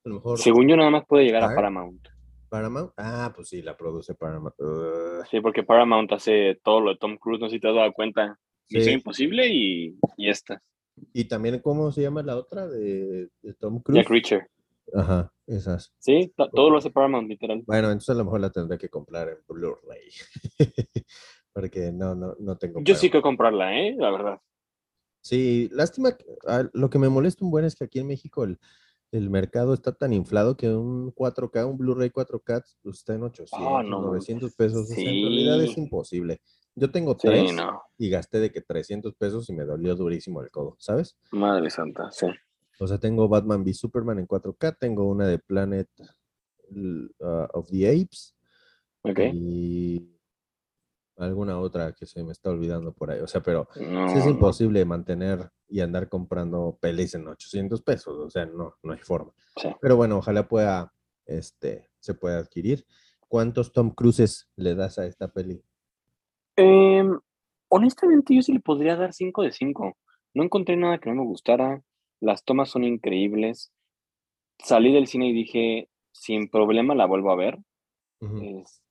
A 0.06 0.10
lo 0.10 0.16
mejor. 0.16 0.40
Según 0.40 0.68
yo, 0.68 0.76
nada 0.76 0.90
más 0.90 1.06
puede 1.08 1.26
llegar 1.26 1.44
a 1.44 1.56
Paramount. 1.56 2.08
Paramount. 2.54 2.92
Ah, 2.98 3.34
pues 3.36 3.50
sí, 3.50 3.64
la 3.64 3.76
produce 3.76 4.14
Paramount. 4.14 4.54
Sí, 5.32 5.42
porque 5.42 5.64
Paramount 5.64 6.12
hace 6.12 6.60
todo 6.64 6.82
lo 6.82 6.92
de 6.92 6.98
Tom 6.98 7.18
Cruise, 7.18 7.42
no 7.42 7.48
sé 7.48 7.56
si 7.56 7.60
te 7.60 7.68
has 7.68 7.74
dado 7.74 7.92
cuenta. 7.94 8.40
Misión 8.70 8.94
Imposible 8.94 9.48
y, 9.48 9.98
y 10.18 10.30
esta. 10.30 10.62
Y 11.14 11.26
también, 11.26 11.60
¿cómo 11.62 11.92
se 11.92 12.04
llama 12.04 12.22
la 12.22 12.38
otra 12.38 12.68
de, 12.68 13.30
Tom 13.60 13.82
Cruise? 13.82 14.04
Jack 14.04 14.12
Reacher. 14.12 14.48
Ajá, 14.94 15.34
esas. 15.48 15.96
Sí, 15.98 16.32
todo 16.36 16.70
lo 16.70 16.78
hace 16.78 16.92
Paramount, 16.92 17.28
literal. 17.28 17.64
Bueno, 17.66 17.88
entonces 17.88 18.10
a 18.12 18.20
lo 18.20 18.26
mejor 18.26 18.42
la 18.42 18.52
tendré 18.52 18.78
que 18.78 18.90
comprar 18.90 19.30
en 19.30 19.38
Blu-ray. 19.48 20.12
porque 21.54 21.92
no, 21.92 22.14
no, 22.14 22.36
no 22.38 22.56
tengo. 22.60 22.82
Yo 22.84 22.94
sí 22.94 23.10
que 23.10 23.24
comprarla, 23.24 23.80
¿eh? 23.80 23.96
La 23.98 24.12
verdad. 24.12 24.40
Sí, 25.22 25.70
lástima. 25.72 26.16
Ah, 26.48 26.70
lo 26.72 26.92
que 26.92 27.00
me 27.00 27.10
molesta 27.10 27.44
un 27.44 27.50
buen 27.50 27.66
es 27.66 27.76
que 27.76 27.86
aquí 27.86 27.98
en 27.98 28.08
México 28.08 28.44
el, 28.44 28.60
el 29.14 29.30
mercado 29.30 29.74
está 29.74 29.94
tan 29.94 30.12
inflado 30.12 30.58
que 30.58 30.70
un 30.70 31.14
4K, 31.14 31.70
un 31.70 31.78
Blu-ray 31.78 32.10
4K, 32.10 32.64
pues, 32.82 32.98
está 32.98 33.14
en 33.14 33.24
800, 33.24 33.86
900 33.86 34.56
pesos. 34.56 34.90
en 34.90 35.06
realidad 35.06 35.64
es 35.64 35.78
imposible. 35.78 36.42
Yo 36.76 36.90
tengo 36.90 37.16
tres 37.16 37.54
y 38.00 38.10
gasté 38.10 38.40
de 38.40 38.52
que 38.52 38.62
300 38.62 39.14
pesos 39.14 39.48
y 39.50 39.54
me 39.54 39.66
dolió 39.66 39.96
durísimo 39.96 40.42
el 40.42 40.50
codo, 40.50 40.76
¿sabes? 40.80 41.16
Madre 41.32 41.70
santa, 41.70 42.12
sí. 42.12 42.26
O 42.80 42.88
sea, 42.88 42.98
tengo 42.98 43.28
Batman 43.30 43.62
v 43.62 43.74
Superman 43.74 44.18
en 44.18 44.28
4K, 44.28 44.78
tengo 44.80 45.08
una 45.08 45.28
de 45.28 45.38
Planet 45.38 45.88
uh, 46.72 47.46
of 47.54 47.70
the 47.70 47.88
Apes. 47.88 48.36
Ok. 49.04 49.20
Y 49.32 50.13
alguna 51.18 51.60
otra 51.60 51.94
que 51.94 52.06
se 52.06 52.24
me 52.24 52.32
está 52.32 52.50
olvidando 52.50 52.94
por 52.94 53.12
ahí. 53.12 53.20
O 53.20 53.28
sea, 53.28 53.42
pero 53.42 53.68
es 53.76 54.26
imposible 54.26 54.84
mantener 54.86 55.52
y 55.68 55.82
andar 55.82 56.10
comprando 56.10 56.78
pelis 56.82 57.16
en 57.16 57.28
800 57.28 57.82
pesos. 57.82 58.18
O 58.18 58.30
sea, 58.30 58.46
no, 58.46 58.76
no 58.84 58.94
hay 58.94 59.00
forma. 59.00 59.34
Pero 59.82 59.96
bueno, 59.96 60.18
ojalá 60.18 60.48
pueda, 60.48 60.94
este, 61.26 61.90
se 62.00 62.14
pueda 62.14 62.40
adquirir. 62.40 62.86
¿Cuántos 63.28 63.72
Tom 63.72 63.92
Cruises 63.92 64.50
le 64.56 64.76
das 64.76 65.00
a 65.00 65.06
esta 65.06 65.28
peli? 65.28 65.64
Em, 66.56 67.20
honestamente, 67.70 68.36
yo 68.36 68.42
sí 68.42 68.54
le 68.54 68.60
podría 68.60 68.96
dar 68.96 69.14
5 69.14 69.42
de 69.44 69.52
5. 69.52 69.98
No 70.36 70.44
encontré 70.44 70.78
nada 70.78 71.00
que 71.00 71.10
no 71.10 71.16
me 71.16 71.28
gustara. 71.28 71.82
Las 72.20 72.44
tomas 72.44 72.70
son 72.70 72.84
increíbles. 72.84 73.72
Salí 74.60 74.94
del 74.94 75.08
cine 75.08 75.30
y 75.30 75.34
dije, 75.34 75.90
sin 76.12 76.50
problema 76.50 76.96
la 76.96 77.06
vuelvo 77.06 77.32
a 77.32 77.36
ver. 77.36 77.60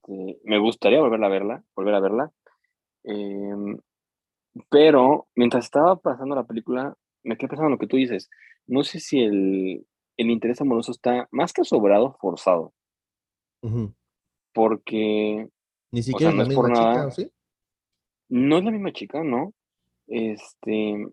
Este, 0.02 0.40
me 0.44 0.58
gustaría 0.58 1.00
volver 1.00 1.22
a 1.22 1.28
verla, 1.28 1.64
volver 1.74 1.94
a 1.94 2.00
verla. 2.00 2.32
Em, 3.04 3.78
pero 4.68 5.28
mientras 5.34 5.64
estaba 5.64 5.96
pasando 5.96 6.34
la 6.34 6.46
película, 6.46 6.94
me 7.22 7.36
quedé 7.36 7.48
pensando 7.48 7.68
en 7.68 7.72
lo 7.72 7.78
que 7.78 7.86
tú 7.86 7.96
dices. 7.96 8.28
No 8.66 8.84
sé 8.84 9.00
si 9.00 9.22
el, 9.22 9.86
interés 10.16 10.60
amoroso 10.60 10.92
está 10.92 11.28
más 11.30 11.52
que 11.52 11.64
sobrado, 11.64 12.16
forzado. 12.20 12.72
Porque. 14.52 15.48
Ni 15.90 16.02
siquiera 16.02 16.30
es 16.30 16.38
la 16.38 16.44
misma 16.44 16.68
chica, 16.68 17.10
¿sí? 17.10 17.30
No 18.28 18.58
es 18.58 18.64
la 18.64 18.70
misma 18.70 18.92
chica, 18.92 19.22
¿no? 19.22 19.52
Este. 20.06 21.06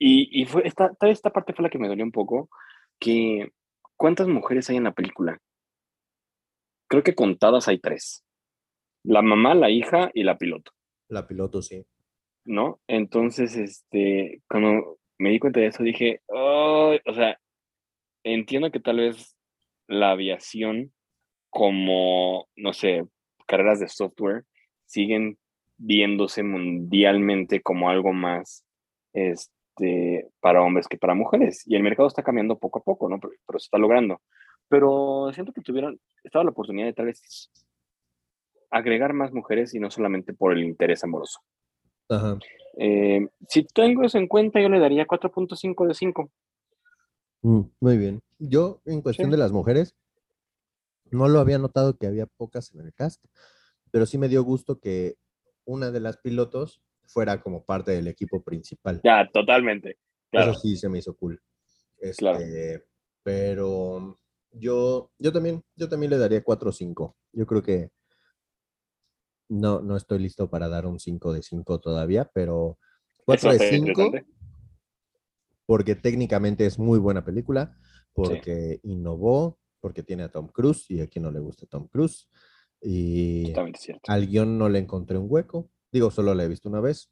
Y, 0.00 0.42
y 0.42 0.46
fue 0.46 0.62
esta, 0.66 0.96
esta 1.00 1.30
parte 1.30 1.52
fue 1.52 1.64
la 1.64 1.70
que 1.70 1.78
me 1.78 1.88
dolió 1.88 2.04
un 2.04 2.12
poco. 2.12 2.48
Que. 2.98 3.52
¿Cuántas 3.96 4.28
mujeres 4.28 4.70
hay 4.70 4.76
en 4.76 4.84
la 4.84 4.92
película? 4.92 5.40
Creo 6.88 7.02
que 7.02 7.14
contadas 7.14 7.68
hay 7.68 7.78
tres. 7.78 8.24
La 9.04 9.22
mamá, 9.22 9.54
la 9.54 9.70
hija 9.70 10.10
y 10.14 10.24
la 10.24 10.38
piloto. 10.38 10.72
La 11.08 11.26
piloto, 11.26 11.62
sí. 11.62 11.86
¿No? 12.44 12.80
Entonces, 12.88 13.56
este, 13.56 14.42
cuando 14.48 14.98
me 15.18 15.30
di 15.30 15.38
cuenta 15.38 15.60
de 15.60 15.66
eso, 15.66 15.82
dije, 15.82 16.22
o 16.28 16.98
sea, 17.14 17.38
entiendo 18.24 18.70
que 18.70 18.80
tal 18.80 18.98
vez 18.98 19.36
la 19.86 20.12
aviación 20.12 20.92
como, 21.50 22.48
no 22.56 22.72
sé, 22.72 23.06
carreras 23.46 23.80
de 23.80 23.88
software 23.88 24.44
siguen 24.86 25.38
viéndose 25.76 26.42
mundialmente 26.42 27.62
como 27.62 27.88
algo 27.88 28.12
más 28.12 28.64
este, 29.12 30.28
para 30.40 30.62
hombres 30.62 30.88
que 30.88 30.98
para 30.98 31.14
mujeres. 31.14 31.62
Y 31.66 31.76
el 31.76 31.82
mercado 31.82 32.08
está 32.08 32.22
cambiando 32.22 32.58
poco 32.58 32.80
a 32.80 32.82
poco, 32.82 33.08
¿no? 33.08 33.18
pero 33.20 33.58
se 33.58 33.66
está 33.66 33.78
logrando 33.78 34.20
pero 34.68 35.30
siento 35.32 35.52
que 35.52 35.62
tuvieron, 35.62 36.00
estaba 36.22 36.44
la 36.44 36.50
oportunidad 36.50 36.86
de 36.86 36.92
tal 36.92 37.06
vez 37.06 37.50
agregar 38.70 39.12
más 39.12 39.32
mujeres 39.32 39.74
y 39.74 39.80
no 39.80 39.90
solamente 39.90 40.34
por 40.34 40.52
el 40.52 40.62
interés 40.62 41.02
amoroso. 41.04 41.40
Ajá. 42.08 42.38
Eh, 42.78 43.26
si 43.48 43.64
tengo 43.64 44.04
eso 44.04 44.18
en 44.18 44.28
cuenta, 44.28 44.60
yo 44.60 44.68
le 44.68 44.78
daría 44.78 45.06
4.5 45.06 45.86
de 45.86 45.94
5. 45.94 46.30
Mm, 47.42 47.60
muy 47.80 47.96
bien. 47.96 48.22
Yo, 48.38 48.80
en 48.84 49.02
cuestión 49.02 49.30
de 49.30 49.36
las 49.36 49.52
mujeres, 49.52 49.96
no 51.10 51.28
lo 51.28 51.40
había 51.40 51.58
notado 51.58 51.96
que 51.96 52.06
había 52.06 52.26
pocas 52.26 52.72
en 52.74 52.80
el 52.80 52.92
cast, 52.94 53.24
pero 53.90 54.06
sí 54.06 54.18
me 54.18 54.28
dio 54.28 54.42
gusto 54.44 54.78
que 54.78 55.16
una 55.64 55.90
de 55.90 56.00
las 56.00 56.18
pilotos 56.18 56.82
fuera 57.06 57.40
como 57.40 57.64
parte 57.64 57.92
del 57.92 58.06
equipo 58.06 58.42
principal. 58.42 59.00
Ya, 59.02 59.28
totalmente. 59.32 59.98
Eso 60.30 60.54
sí 60.54 60.76
se 60.76 60.88
me 60.88 60.98
hizo 60.98 61.16
cool. 61.16 61.40
claro. 62.16 62.38
Este, 62.38 62.86
pero 63.22 64.18
yo, 64.52 65.10
yo 65.18 65.32
también, 65.32 65.62
yo 65.76 65.88
también 65.88 66.10
le 66.10 66.18
daría 66.18 66.42
4 66.42 66.70
o 66.70 66.72
5. 66.72 67.16
Yo 67.32 67.46
creo 67.46 67.62
que 67.62 67.90
no, 69.48 69.80
no 69.80 69.96
estoy 69.96 70.18
listo 70.18 70.50
para 70.50 70.68
dar 70.68 70.86
un 70.86 70.98
5 70.98 71.32
de 71.32 71.42
5 71.42 71.80
todavía, 71.80 72.30
pero 72.32 72.78
4 73.24 73.52
de 73.52 73.58
5 73.58 74.12
porque 75.68 75.94
técnicamente 75.94 76.64
es 76.64 76.78
muy 76.78 76.98
buena 76.98 77.26
película, 77.26 77.76
porque 78.14 78.80
innovó, 78.84 79.58
porque 79.80 80.02
tiene 80.02 80.22
a 80.22 80.30
Tom 80.30 80.48
Cruise 80.48 80.90
y 80.90 81.02
a 81.02 81.08
quien 81.08 81.24
no 81.24 81.30
le 81.30 81.40
gusta 81.40 81.66
Tom 81.66 81.88
Cruise. 81.88 82.26
Y 82.80 83.52
al 84.06 84.26
guion 84.26 84.56
no 84.56 84.70
le 84.70 84.78
encontré 84.78 85.18
un 85.18 85.26
hueco. 85.28 85.68
Digo, 85.92 86.10
solo 86.10 86.34
la 86.34 86.44
he 86.44 86.48
visto 86.48 86.70
una 86.70 86.80
vez, 86.80 87.10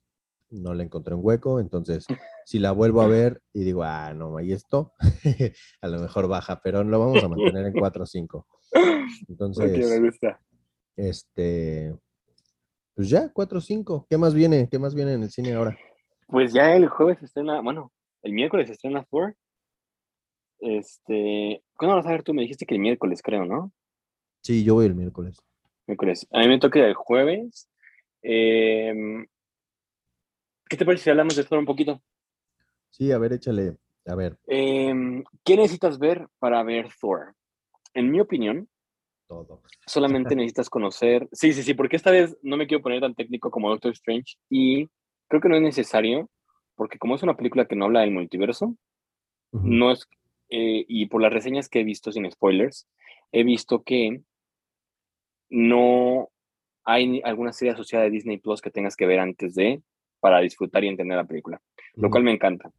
no 0.51 0.75
le 0.75 0.85
encontré 0.85 1.15
un 1.15 1.25
hueco, 1.25 1.61
entonces 1.61 2.07
si 2.45 2.59
la 2.59 2.73
vuelvo 2.73 3.01
a 3.01 3.09
ver 3.09 3.43
y 3.53 3.65
digo, 3.65 3.83
ah, 3.83 4.13
no, 4.15 4.37
ahí 4.37 4.53
esto, 4.53 4.93
a 5.81 5.89
lo 5.89 6.01
mejor 6.01 6.29
baja, 6.29 6.61
pero 6.63 6.85
lo 6.85 6.99
vamos 6.99 7.23
a 7.23 7.29
mantener 7.29 7.67
en 7.67 7.73
4 7.73 8.03
o 8.03 8.07
5. 8.07 8.47
Entonces, 9.29 10.19
este, 10.97 11.95
pues 12.95 13.09
ya, 13.09 13.31
4 13.33 13.59
o 13.59 13.61
5. 13.61 14.07
¿Qué 14.09 14.19
más 14.19 14.35
viene? 14.35 14.69
¿Qué 14.71 14.79
más 14.79 14.95
viene 14.95 15.15
en 15.15 15.23
el 15.23 15.31
cine 15.31 15.55
ahora? 15.55 15.77
Pues 16.27 16.53
ya 16.53 16.75
el 16.75 16.89
jueves 16.89 17.23
estrena, 17.23 17.61
bueno, 17.61 17.93
el 18.23 18.33
miércoles 18.33 18.71
estrena 18.71 19.05
Thor. 19.11 19.37
Este, 20.59 21.63
¿cuándo 21.77 21.97
vas 21.97 22.07
a 22.07 22.11
ver 22.11 22.23
tú? 22.23 22.33
Me 22.35 22.43
dijiste 22.43 22.67
que 22.67 22.75
el 22.75 22.81
miércoles, 22.81 23.21
creo, 23.23 23.45
¿no? 23.45 23.73
Sí, 24.43 24.65
yo 24.65 24.75
voy 24.75 24.87
el 24.87 24.95
miércoles. 24.95 25.39
Miércoles. 25.87 26.27
A 26.33 26.41
mí 26.41 26.49
me 26.49 26.59
toca 26.59 26.81
el 26.81 26.95
jueves. 26.95 27.69
Eh, 28.23 29.27
¿Qué 30.69 30.77
te 30.77 30.85
parece 30.85 31.05
si 31.05 31.11
hablamos 31.11 31.37
de 31.37 31.45
Thor 31.45 31.59
un 31.59 31.67
poquito? 31.67 32.03
Sí, 32.91 33.13
a 33.13 33.19
ver, 33.19 33.35
échale. 33.35 33.77
A 34.07 34.15
ver. 34.15 34.37
Em, 34.47 35.25
¿Qué 35.45 35.57
necesitas 35.57 35.99
ver 35.99 36.27
para 36.39 36.63
ver 36.63 36.89
Thor? 37.01 37.35
En 37.95 38.11
mi 38.11 38.21
opinión, 38.21 38.69
todo. 39.27 39.63
Solamente 39.87 40.35
necesitas 40.37 40.71
conocer. 40.71 41.29
Sí, 41.33 41.53
sí, 41.53 41.63
sí, 41.63 41.75
porque 41.75 41.97
esta 41.97 42.11
vez 42.11 42.37
no 42.43 42.57
me 42.57 42.67
quiero 42.67 42.83
poner 42.83 43.01
tan 43.01 43.15
técnico 43.15 43.51
como 43.51 43.71
Doctor 43.71 43.93
Strange 43.93 44.37
y 44.49 44.89
creo 45.29 45.41
que 45.41 45.49
no 45.49 45.57
es 45.57 45.63
necesario, 45.63 46.29
porque 46.75 46.99
como 46.99 47.15
es 47.15 47.23
una 47.23 47.37
película 47.37 47.67
que 47.67 47.77
no 47.77 47.87
habla 47.87 48.01
del 48.01 48.13
multiverso, 48.13 48.77
no 49.53 49.91
es. 49.91 50.07
Eh, 50.49 50.85
y 50.87 51.07
por 51.07 51.23
las 51.23 51.33
reseñas 51.33 51.69
que 51.69 51.81
he 51.81 51.85
visto 51.85 52.13
sin 52.13 52.31
spoilers, 52.31 52.87
he 53.33 53.43
visto 53.43 53.83
que 53.83 54.23
no 55.49 56.29
hay 56.85 57.21
alguna 57.25 57.53
serie 57.53 57.73
asociada 57.73 58.05
de 58.05 58.11
Disney 58.11 58.39
Plus 58.39 58.61
que 58.61 58.71
tengas 58.71 58.97
que 58.97 59.07
ver 59.07 59.19
antes 59.19 59.55
de 59.55 59.83
para 60.21 60.41
disfrutar 60.41 60.85
y 60.85 60.89
entender 60.89 61.17
la 61.17 61.25
película, 61.25 61.61
lo 61.95 62.11
cual 62.11 62.25
me 62.25 62.33
encanta. 62.33 62.71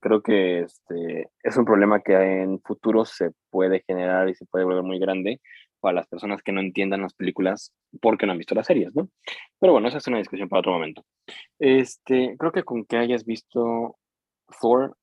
Creo 0.00 0.22
que 0.22 0.60
este, 0.60 1.28
es 1.42 1.56
un 1.56 1.64
problema 1.64 2.00
que 2.00 2.14
en 2.14 2.60
futuro 2.60 3.04
se 3.04 3.32
puede 3.50 3.84
generar 3.86 4.28
y 4.28 4.34
se 4.34 4.46
puede 4.46 4.64
volver 4.64 4.82
muy 4.82 4.98
grande 4.98 5.40
para 5.80 5.94
las 5.94 6.06
personas 6.06 6.42
que 6.42 6.52
no 6.52 6.60
entiendan 6.60 7.02
las 7.02 7.14
películas 7.14 7.72
porque 8.00 8.26
no 8.26 8.32
han 8.32 8.38
visto 8.38 8.54
las 8.54 8.66
series, 8.66 8.94
¿no? 8.94 9.08
Pero 9.58 9.72
bueno, 9.72 9.88
esa 9.88 9.98
es 9.98 10.06
una 10.06 10.18
discusión 10.18 10.48
para 10.48 10.60
otro 10.60 10.72
momento. 10.72 11.04
Este, 11.58 12.36
creo 12.38 12.52
que 12.52 12.62
con 12.62 12.84
que 12.84 12.96
hayas 12.96 13.24
visto 13.24 13.96
Thor 14.60 14.96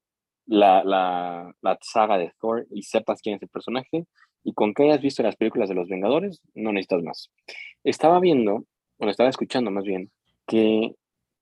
la, 0.45 0.83
la, 0.83 1.53
la, 1.61 1.77
saga 1.81 2.17
de 2.17 2.31
Thor 2.39 2.65
y 2.71 2.83
sepas 2.83 3.21
quién 3.21 3.35
es 3.35 3.41
el 3.41 3.49
personaje 3.49 4.05
y 4.43 4.53
con 4.53 4.73
que 4.73 4.83
hayas 4.83 5.01
visto 5.01 5.23
las 5.23 5.35
películas 5.35 5.67
de 5.67 5.75
los 5.75 5.89
Vengadores, 5.89 6.41
no 6.55 6.71
necesitas 6.71 7.03
más. 7.03 7.31
Estaba 7.83 8.19
viendo, 8.19 8.63
bueno, 8.97 9.11
estaba 9.11 9.29
escuchando 9.29 9.71
más 9.71 9.83
bien, 9.83 10.09
que 10.47 10.93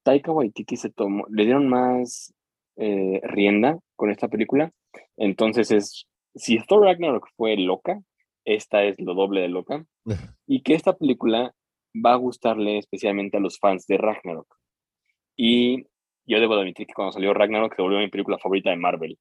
Taika 0.06 0.32
Waititi 0.32 0.78
se 0.78 0.92
tomó, 0.92 1.26
le 1.30 1.46
dieron 1.46 1.68
más 1.68 2.34
eh, 2.78 3.20
rienda 3.24 3.80
con 3.96 4.12
esta 4.12 4.28
película. 4.28 4.72
Entonces 5.18 5.72
es, 5.72 6.08
si 6.36 6.60
Thor 6.68 6.84
Ragnarok 6.84 7.28
fue 7.36 7.58
loca, 7.58 8.00
esta 8.46 8.84
es 8.84 8.96
lo 9.00 9.16
doble 9.16 9.42
de 9.42 9.48
loca. 9.50 9.84
y 10.46 10.62
que 10.62 10.76
esta 10.76 10.96
película 10.96 11.54
va 11.94 12.14
a 12.14 12.18
gustarle 12.18 12.78
especialmente 12.78 13.38
a 13.38 13.40
los 13.40 13.58
fans 13.58 13.88
de 13.88 13.98
Ragnarok. 13.98 14.48
Y 15.36 15.88
yo 16.28 16.40
debo 16.40 16.54
admitir 16.54 16.86
que 16.86 16.94
cuando 16.94 17.14
salió 17.14 17.34
Ragnarok 17.34 17.76
se 17.76 17.82
volvió 17.82 17.98
mi 17.98 18.10
película 18.10 18.38
favorita 18.38 18.70
de 18.70 18.78
Marvel. 18.78 19.18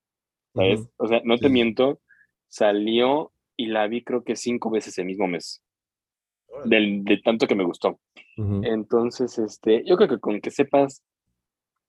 ¿Sabes? 0.54 0.86
O 0.98 1.08
sea, 1.08 1.22
no 1.24 1.38
te 1.38 1.48
miento, 1.48 2.00
salió 2.48 3.32
y 3.56 3.66
la 3.66 3.88
vi 3.88 4.04
creo 4.04 4.22
que 4.22 4.36
cinco 4.36 4.70
veces 4.70 4.98
el 4.98 5.06
mismo 5.06 5.26
mes. 5.26 5.63
Del, 6.64 7.04
de 7.04 7.18
tanto 7.18 7.46
que 7.46 7.54
me 7.54 7.64
gustó. 7.64 7.98
Entonces, 8.36 9.38
este, 9.38 9.84
yo 9.84 9.96
creo 9.96 10.08
que 10.08 10.18
con 10.18 10.40
que 10.40 10.50
sepas 10.50 11.02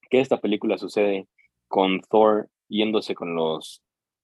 que 0.10 0.20
esta 0.20 0.40
película 0.40 0.78
sucede 0.78 1.28
con 1.68 2.02
Thor 2.02 2.50
yéndose 2.68 3.16
con 3.16 3.36
los 3.36 3.82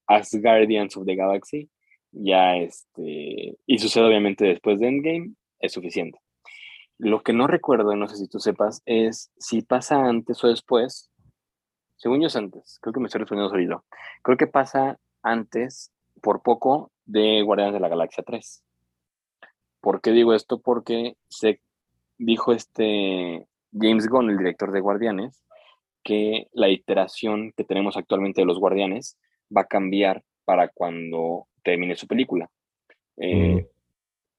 Asgardians 0.07 0.97
of 0.97 1.05
the 1.05 1.15
Galaxy, 1.15 1.69
ya 2.11 2.57
este, 2.57 3.57
y 3.65 3.79
sucede 3.79 4.05
obviamente 4.05 4.45
después 4.45 4.79
de 4.79 4.87
Endgame, 4.87 5.33
es 5.59 5.71
suficiente. 5.71 6.19
Lo 6.97 7.23
que 7.23 7.33
no 7.33 7.47
recuerdo, 7.47 7.95
no 7.95 8.07
sé 8.07 8.17
si 8.17 8.27
tú 8.27 8.39
sepas, 8.39 8.81
es 8.85 9.31
si 9.37 9.61
pasa 9.61 10.05
antes 10.05 10.43
o 10.43 10.47
después. 10.47 11.09
Según 11.95 12.21
yo 12.21 12.27
es 12.27 12.35
antes, 12.35 12.79
creo 12.81 12.93
que 12.93 12.99
me 12.99 13.07
estoy 13.07 13.19
respondiendo 13.19 13.49
solito. 13.49 13.85
Creo 14.23 14.37
que 14.37 14.47
pasa 14.47 14.99
antes, 15.23 15.91
por 16.21 16.41
poco, 16.41 16.91
de 17.05 17.41
Guardianes 17.41 17.73
de 17.73 17.79
la 17.79 17.89
Galaxia 17.89 18.23
3. 18.23 18.63
¿Por 19.81 20.01
qué 20.01 20.11
digo 20.11 20.33
esto? 20.33 20.61
Porque 20.61 21.15
se 21.27 21.59
dijo 22.17 22.53
este 22.53 23.45
James 23.73 24.07
Gunn, 24.07 24.29
el 24.29 24.37
director 24.37 24.71
de 24.71 24.79
Guardianes, 24.79 25.43
que 26.03 26.47
la 26.53 26.69
iteración 26.69 27.53
que 27.55 27.63
tenemos 27.63 27.97
actualmente 27.97 28.41
de 28.41 28.45
los 28.45 28.59
Guardianes 28.59 29.17
va 29.55 29.61
a 29.61 29.67
cambiar 29.67 30.23
para 30.45 30.69
cuando 30.69 31.47
termine 31.63 31.95
su 31.95 32.07
película. 32.07 32.49
Eh, 33.17 33.67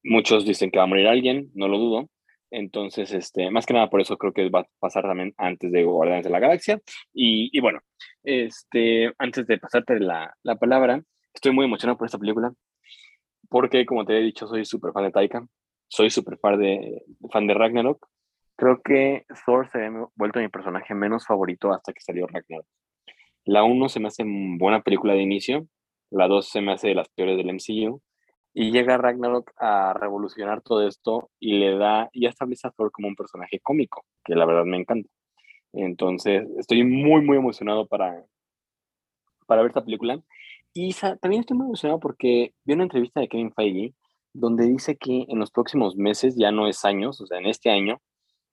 muchos 0.03 0.45
dicen 0.45 0.71
que 0.71 0.79
va 0.79 0.83
a 0.83 0.87
morir 0.87 1.07
alguien, 1.07 1.51
no 1.53 1.67
lo 1.67 1.77
dudo, 1.77 2.09
entonces, 2.53 3.11
este, 3.13 3.49
más 3.49 3.65
que 3.65 3.73
nada 3.73 3.89
por 3.89 3.99
eso 3.99 4.15
creo 4.15 4.31
que 4.31 4.47
va 4.49 4.59
a 4.59 4.67
pasar 4.77 5.03
también 5.03 5.33
antes 5.37 5.71
de 5.71 5.83
Guardianes 5.83 6.23
de 6.23 6.29
la 6.29 6.39
Galaxia. 6.39 6.79
Y, 7.11 7.59
bueno, 7.59 7.79
este, 8.23 9.11
antes 9.17 9.47
de 9.47 9.57
pasarte 9.57 9.99
la, 9.99 10.31
la, 10.43 10.55
palabra, 10.57 11.01
estoy 11.33 11.51
muy 11.51 11.65
emocionado 11.65 11.97
por 11.97 12.05
esta 12.05 12.19
película, 12.19 12.53
porque 13.53 13.85
como 13.85 14.03
te 14.03 14.17
he 14.17 14.21
dicho, 14.21 14.47
soy 14.47 14.65
súper 14.65 14.93
fan 14.93 15.03
de 15.03 15.11
Taika, 15.11 15.47
soy 15.87 16.09
súper 16.09 16.39
fan 16.39 16.59
de, 16.59 17.03
fan 17.31 17.45
de 17.45 17.53
Ragnarok. 17.53 18.03
Creo 18.55 18.81
que 18.81 19.27
Thor 19.45 19.69
se 19.69 19.85
ha 19.85 19.91
vuelto 20.15 20.39
mi 20.39 20.47
personaje 20.47 20.95
menos 20.95 21.27
favorito 21.27 21.71
hasta 21.71 21.93
que 21.93 22.01
salió 22.01 22.25
Ragnarok. 22.25 22.65
La 23.45 23.63
1 23.63 23.89
se 23.89 23.99
me 23.99 24.07
hace 24.07 24.23
buena 24.25 24.81
película 24.81 25.13
de 25.13 25.21
inicio, 25.21 25.67
la 26.09 26.27
2 26.27 26.49
se 26.49 26.61
me 26.61 26.71
hace 26.71 26.87
de 26.87 26.95
las 26.95 27.09
peores 27.09 27.37
del 27.37 27.51
MCU, 27.53 28.01
y 28.55 28.71
llega 28.71 28.97
Ragnarok 28.97 29.51
a 29.57 29.93
revolucionar 29.93 30.63
todo 30.63 30.87
esto 30.87 31.29
y 31.39 31.59
le 31.59 31.77
da, 31.77 32.09
y 32.11 32.25
establece 32.25 32.67
a 32.67 32.71
Thor 32.71 32.91
como 32.91 33.07
un 33.07 33.15
personaje 33.15 33.59
cómico, 33.59 34.03
que 34.25 34.33
la 34.33 34.47
verdad 34.47 34.65
me 34.65 34.77
encanta. 34.77 35.07
Entonces, 35.73 36.47
estoy 36.57 36.83
muy, 36.83 37.21
muy 37.21 37.37
emocionado 37.37 37.85
para, 37.85 38.25
para 39.45 39.61
ver 39.61 39.69
esta 39.69 39.85
película. 39.85 40.19
Y 40.73 40.93
también 40.93 41.41
estoy 41.41 41.57
muy 41.57 41.67
emocionado 41.67 41.99
porque 41.99 42.53
vi 42.65 42.73
una 42.73 42.83
entrevista 42.83 43.19
de 43.19 43.27
Kevin 43.27 43.53
Feige 43.53 43.93
donde 44.33 44.65
dice 44.65 44.97
que 44.97 45.25
en 45.29 45.37
los 45.37 45.51
próximos 45.51 45.95
meses, 45.95 46.35
ya 46.35 46.51
no 46.51 46.67
es 46.67 46.85
años, 46.85 47.21
o 47.21 47.27
sea, 47.27 47.37
en 47.37 47.45
este 47.45 47.69
año, 47.69 48.01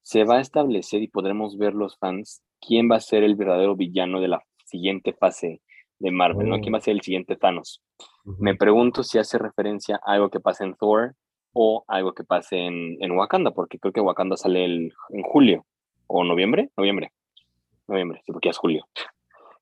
se 0.02 0.24
va 0.24 0.36
a 0.36 0.40
establecer 0.40 1.02
y 1.02 1.08
podremos 1.08 1.56
ver 1.56 1.74
los 1.74 1.96
fans 1.96 2.42
quién 2.60 2.90
va 2.90 2.96
a 2.96 3.00
ser 3.00 3.22
el 3.22 3.36
verdadero 3.36 3.76
villano 3.76 4.20
de 4.20 4.28
la 4.28 4.42
siguiente 4.66 5.14
fase 5.14 5.62
de 5.98 6.10
Marvel, 6.10 6.48
¿no? 6.48 6.60
¿Quién 6.60 6.74
va 6.74 6.78
a 6.78 6.82
ser 6.82 6.94
el 6.94 7.00
siguiente 7.00 7.36
Thanos? 7.36 7.82
Me 8.24 8.54
pregunto 8.54 9.02
si 9.02 9.18
hace 9.18 9.38
referencia 9.38 10.00
a 10.04 10.12
algo 10.12 10.30
que 10.30 10.40
pase 10.40 10.64
en 10.64 10.74
Thor 10.74 11.14
o 11.52 11.84
algo 11.88 12.12
que 12.12 12.24
pase 12.24 12.58
en, 12.58 12.96
en 13.00 13.12
Wakanda, 13.12 13.50
porque 13.50 13.78
creo 13.78 13.92
que 13.92 14.00
Wakanda 14.00 14.36
sale 14.36 14.64
el, 14.64 14.92
en 15.10 15.22
julio 15.22 15.66
o 16.06 16.24
noviembre, 16.24 16.70
noviembre, 16.76 17.12
noviembre, 17.86 18.22
sí, 18.24 18.32
porque 18.32 18.48
ya 18.48 18.50
es 18.50 18.58
julio. 18.58 18.86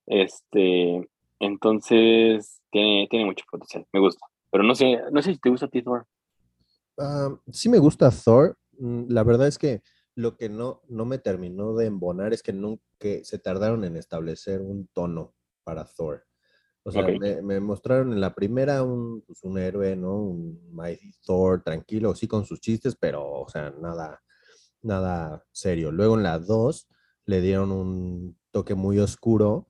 Este, 0.06 1.08
entonces 1.40 2.60
tiene, 2.70 3.06
tiene 3.10 3.26
mucho 3.26 3.44
potencial, 3.50 3.86
me 3.92 4.00
gusta. 4.00 4.26
Pero 4.50 4.64
no 4.64 4.74
sé, 4.74 4.98
no 5.12 5.22
sé 5.22 5.34
si 5.34 5.40
te 5.40 5.50
gusta 5.50 5.66
a 5.66 5.68
ti 5.70 5.82
Thor. 5.82 6.06
Ah, 6.98 7.36
sí 7.52 7.68
me 7.68 7.78
gusta 7.78 8.10
Thor. 8.10 8.58
Mm, 8.78 9.04
la 9.08 9.22
verdad 9.22 9.46
es 9.46 9.58
que 9.58 9.82
lo 10.14 10.36
que 10.36 10.48
no, 10.48 10.82
no 10.88 11.04
me 11.04 11.18
terminó 11.18 11.74
de 11.74 11.86
embonar 11.86 12.32
es 12.32 12.42
que 12.42 12.52
nunca 12.52 12.82
se 13.22 13.38
tardaron 13.38 13.84
en 13.84 13.96
establecer 13.96 14.60
un 14.60 14.88
tono 14.88 15.34
para 15.62 15.84
Thor. 15.84 16.24
O 16.82 16.90
sea, 16.90 17.06
me, 17.42 17.60
mostraron 17.60 18.12
en 18.14 18.20
la 18.20 18.34
primera 18.34 18.82
un, 18.82 19.20
pues, 19.26 19.44
un 19.44 19.58
héroe, 19.58 19.94
¿no? 19.94 20.16
Un 20.16 20.58
Mighty 20.72 21.12
Thor 21.24 21.62
tranquilo, 21.62 22.14
sí 22.14 22.26
con 22.26 22.46
sus 22.46 22.60
chistes, 22.60 22.96
pero, 22.98 23.30
o 23.30 23.48
sea, 23.48 23.74
nada, 23.78 24.22
nada 24.80 25.44
serio. 25.52 25.92
Luego 25.92 26.16
en 26.16 26.22
la 26.22 26.38
2 26.38 26.88
le 27.26 27.42
dieron 27.42 27.72
un 27.72 28.38
toque 28.50 28.74
muy 28.74 28.98
oscuro. 28.98 29.68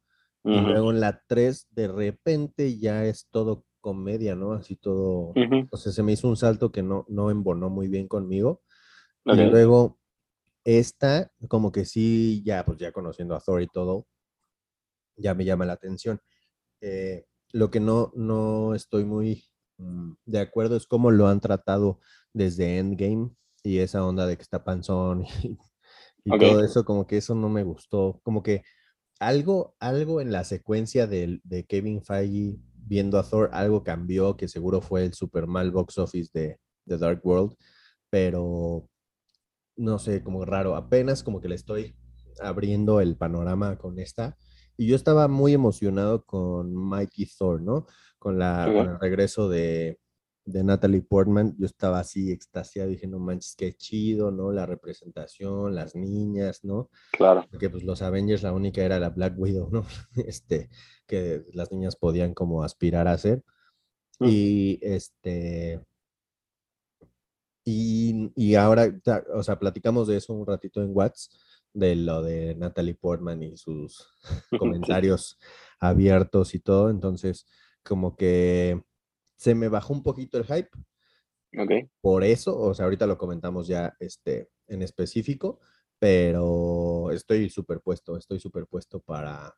Y 0.51 0.61
luego 0.61 0.93
en 0.93 1.01
la 1.01 1.23
3 1.27 1.67
de 1.73 1.89
repente 1.89 2.79
ya 2.79 3.05
es 3.05 3.29
todo 3.31 3.67
comedia, 3.83 4.35
¿no? 4.35 4.55
Así 4.55 4.77
todo, 4.77 5.35
o 5.71 5.77
sea, 5.77 5.93
se 5.93 6.03
me 6.03 6.13
hizo 6.13 6.27
un 6.27 6.37
salto 6.37 6.73
que 6.73 6.83
no, 6.83 7.05
no 7.09 7.31
embonó 7.31 7.69
muy 7.69 7.89
bien 7.89 8.09
conmigo. 8.09 8.63
Y 9.27 9.37
luego 9.45 9.99
esta, 10.65 11.31
como 11.49 11.71
que 11.71 11.85
sí, 11.85 12.43
ya, 12.45 12.65
pues 12.65 12.79
ya 12.79 12.93
conociendo 12.93 13.35
a 13.35 13.41
Thor 13.41 13.61
y 13.63 13.67
todo, 13.67 14.07
ya 15.17 15.35
me 15.35 15.45
llama 15.45 15.67
la 15.67 15.75
atención. 15.75 16.21
Eh, 16.81 17.27
lo 17.53 17.71
que 17.71 17.81
no, 17.81 18.13
no 18.15 18.75
estoy 18.75 19.05
muy 19.05 19.45
mm, 19.79 20.13
de 20.27 20.41
acuerdo 20.41 20.77
es 20.77 20.87
cómo 20.87 21.11
lo 21.11 21.27
han 21.27 21.41
tratado 21.41 22.01
desde 22.33 22.79
Endgame 22.79 23.31
y 23.63 23.79
esa 23.79 24.05
onda 24.05 24.27
de 24.27 24.37
que 24.37 24.43
está 24.43 24.65
panzón 24.65 25.25
y, 26.25 26.39
todo 26.39 26.63
eso, 26.63 26.85
como 26.85 27.07
que 27.07 27.17
eso 27.19 27.35
no 27.35 27.49
me 27.49 27.65
gustó. 27.65 28.21
Como 28.23 28.43
que 28.43 28.63
algo, 29.18 29.74
algo 29.81 30.20
en 30.20 30.33
la 30.33 30.44
secuencia 30.44 31.07
de, 31.07 31.40
de, 31.44 31.64
Kevin 31.64 32.02
Feige 32.02 32.59
viendo 32.74 33.18
a 33.18 33.22
Thor, 33.22 33.50
algo 33.52 33.83
cambió, 33.83 34.37
que 34.37 34.48
seguro 34.48 34.81
fue 34.81 35.04
el 35.04 35.14
super 35.14 35.46
mal 35.46 35.70
box 35.70 35.98
office 35.98 36.31
de, 36.33 36.59
The 36.87 36.98
Dark 36.98 37.20
World, 37.24 37.54
pero 38.11 38.88
no 39.76 39.98
sé, 39.98 40.22
como 40.22 40.44
raro, 40.44 40.74
apenas 40.74 41.22
como 41.22 41.40
que 41.40 41.48
le 41.48 41.54
estoy 41.54 41.94
abriendo 42.40 43.00
el 43.00 43.16
panorama 43.16 43.76
con 43.78 43.98
esta 43.98 44.37
y 44.76 44.87
yo 44.87 44.96
estaba 44.96 45.28
muy 45.28 45.52
emocionado 45.52 46.24
con 46.24 46.74
Mikey 46.74 47.28
Thor, 47.37 47.61
¿no? 47.61 47.87
Con, 48.18 48.38
la, 48.38 48.66
el 48.66 48.98
regreso 49.00 49.48
de, 49.48 49.98
de, 50.53 50.65
Natalie 50.65 51.03
Portman. 51.03 51.55
Yo 51.59 51.67
estaba 51.67 52.01
así 52.01 52.31
extasiado, 52.31 52.89
dije, 52.89 53.07
no 53.07 53.19
manches, 53.19 53.55
qué 53.57 53.73
chido, 53.75 54.31
¿no? 54.31 54.53
La 54.53 54.67
representación, 54.67 55.75
las 55.75 55.95
niñas, 55.95 56.65
¿no? 56.65 56.91
Claro. 57.13 57.45
Porque 57.51 57.71
pues 57.71 57.85
los 57.85 58.03
Avengers 58.03 58.43
la 58.43 58.53
única 58.53 58.83
era 58.83 58.99
la 58.99 59.11
Black 59.11 59.35
Widow, 59.39 59.71
¿no? 59.71 59.87
Este, 60.27 60.71
que 61.07 61.45
las 61.53 61.73
niñas 61.73 61.97
podían 61.97 62.35
como 62.35 62.63
aspirar 62.63 63.09
a 63.09 63.19
ser. 63.19 63.43
Mm. 64.21 64.27
Y 64.29 64.79
este... 64.83 65.81
Y, 67.65 68.33
y, 68.35 68.55
ahora, 68.55 68.91
o 69.35 69.43
sea, 69.43 69.59
platicamos 69.59 70.09
de 70.09 70.17
eso 70.17 70.33
un 70.33 70.47
ratito 70.47 70.81
en 70.81 70.97
Watts 70.97 71.29
de 71.75 71.97
lo 71.97 72.23
de 72.23 72.55
Natalie 72.55 72.94
Portman 72.94 73.42
y 73.42 73.59
sus 73.59 74.09
comentarios 74.59 75.38
abiertos 75.79 76.55
y 76.55 76.61
todo. 76.61 76.88
Entonces, 76.88 77.46
como 77.83 78.17
que 78.17 78.83
se 79.39 79.55
me 79.55 79.69
bajó 79.69 79.95
un 79.95 80.03
poquito 80.03 80.37
el 80.37 80.45
hype. 80.45 80.71
Ok. 81.57 81.89
Por 82.01 82.25
eso, 82.25 82.59
o 82.59 82.75
sea, 82.75 82.85
ahorita 82.85 83.07
lo 83.07 83.17
comentamos 83.17 83.69
ya 83.69 83.95
este, 84.01 84.51
en 84.67 84.83
específico, 84.83 85.61
pero 85.99 87.11
estoy 87.13 87.49
superpuesto, 87.49 88.17
estoy 88.17 88.41
superpuesto 88.41 89.01
para, 89.01 89.57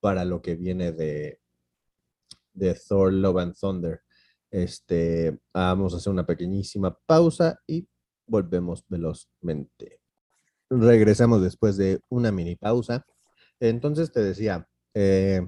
para 0.00 0.24
lo 0.24 0.40
que 0.42 0.54
viene 0.54 0.92
de, 0.92 1.40
de 2.52 2.74
Thor 2.74 3.12
Love 3.12 3.38
and 3.38 3.56
Thunder. 3.58 4.02
Este, 4.50 5.38
vamos 5.52 5.94
a 5.94 5.96
hacer 5.96 6.12
una 6.12 6.26
pequeñísima 6.26 6.96
pausa 7.06 7.60
y 7.66 7.88
volvemos 8.26 8.84
velozmente. 8.88 10.00
Regresamos 10.68 11.42
después 11.42 11.78
de 11.78 12.00
una 12.10 12.30
mini 12.30 12.56
pausa. 12.56 13.04
Entonces 13.60 14.12
te 14.12 14.20
decía, 14.20 14.68
eh, 14.92 15.40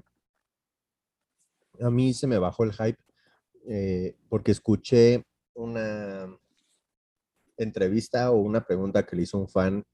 a 1.81 1.91
mí 1.91 2.15
se 2.15 2.27
me 2.27 2.39
bajó 2.39 2.65
el 2.65 2.73
hype 2.73 2.99
eh, 3.69 4.17
porque 4.29 4.53
escuché 4.53 5.25
una 5.55 6.37
entrevista 7.57 8.31
o 8.31 8.37
una 8.37 8.65
pregunta 8.65 9.05
que 9.05 9.17
le 9.17 9.23
hizo 9.23 9.39
un 9.39 9.49
fan 9.49 9.85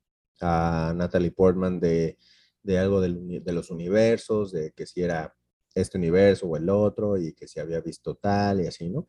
a 0.40 0.92
Natalie 0.94 1.32
Portman 1.32 1.80
de, 1.80 2.18
de 2.62 2.78
algo 2.78 3.00
de 3.00 3.52
los 3.52 3.70
universos, 3.70 4.52
de 4.52 4.72
que 4.72 4.86
si 4.86 5.02
era 5.02 5.34
este 5.74 5.98
universo 5.98 6.46
o 6.46 6.56
el 6.56 6.68
otro, 6.68 7.16
y 7.16 7.32
que 7.32 7.46
si 7.48 7.60
había 7.60 7.80
visto 7.80 8.14
tal 8.14 8.60
y 8.60 8.66
así, 8.66 8.88
¿no? 8.88 9.08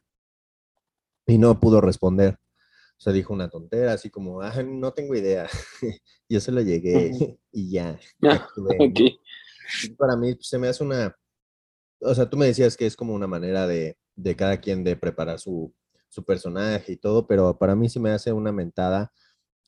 Y 1.25 1.37
no 1.37 1.59
pudo 1.59 1.81
responder. 1.81 2.37
O 2.97 2.99
sea, 2.99 3.13
dijo 3.13 3.33
una 3.33 3.49
tontera, 3.49 3.93
así 3.93 4.09
como, 4.09 4.41
ah, 4.41 4.63
no 4.63 4.91
tengo 4.93 5.15
idea. 5.15 5.47
Yo 6.29 6.39
se 6.39 6.51
lo 6.51 6.61
llegué 6.61 7.37
y 7.51 7.71
ya. 7.71 7.99
Para 9.97 10.15
mí 10.15 10.33
pues, 10.33 10.47
se 10.47 10.57
me 10.57 10.67
hace 10.67 10.83
una, 10.83 11.15
o 11.99 12.15
sea, 12.15 12.29
tú 12.29 12.37
me 12.37 12.47
decías 12.47 12.75
que 12.75 12.85
es 12.85 12.95
como 12.95 13.13
una 13.13 13.27
manera 13.27 13.67
de, 13.67 13.97
de 14.17 14.35
cada 14.35 14.57
quien 14.57 14.83
de 14.83 14.97
preparar 14.97 15.39
su, 15.39 15.73
su, 16.09 16.25
personaje 16.25 16.93
y 16.93 16.97
todo, 16.97 17.27
pero 17.27 17.57
para 17.57 17.75
mí 17.75 17.87
se 17.87 18.01
me 18.01 18.09
hace 18.11 18.33
una 18.33 18.51
mentada 18.51 19.13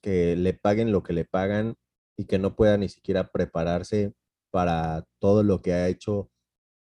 que 0.02 0.36
le 0.36 0.54
paguen 0.54 0.92
lo 0.92 1.04
que 1.04 1.14
le 1.14 1.24
pagan 1.24 1.76
y 2.18 2.26
que 2.26 2.40
no 2.40 2.56
pueda 2.56 2.78
ni 2.78 2.90
siquiera 2.90 3.32
prepararse 3.32 4.14
para 4.52 5.06
todo 5.20 5.44
lo 5.44 5.62
que 5.62 5.74
ha 5.74 5.88
hecho 5.88 6.30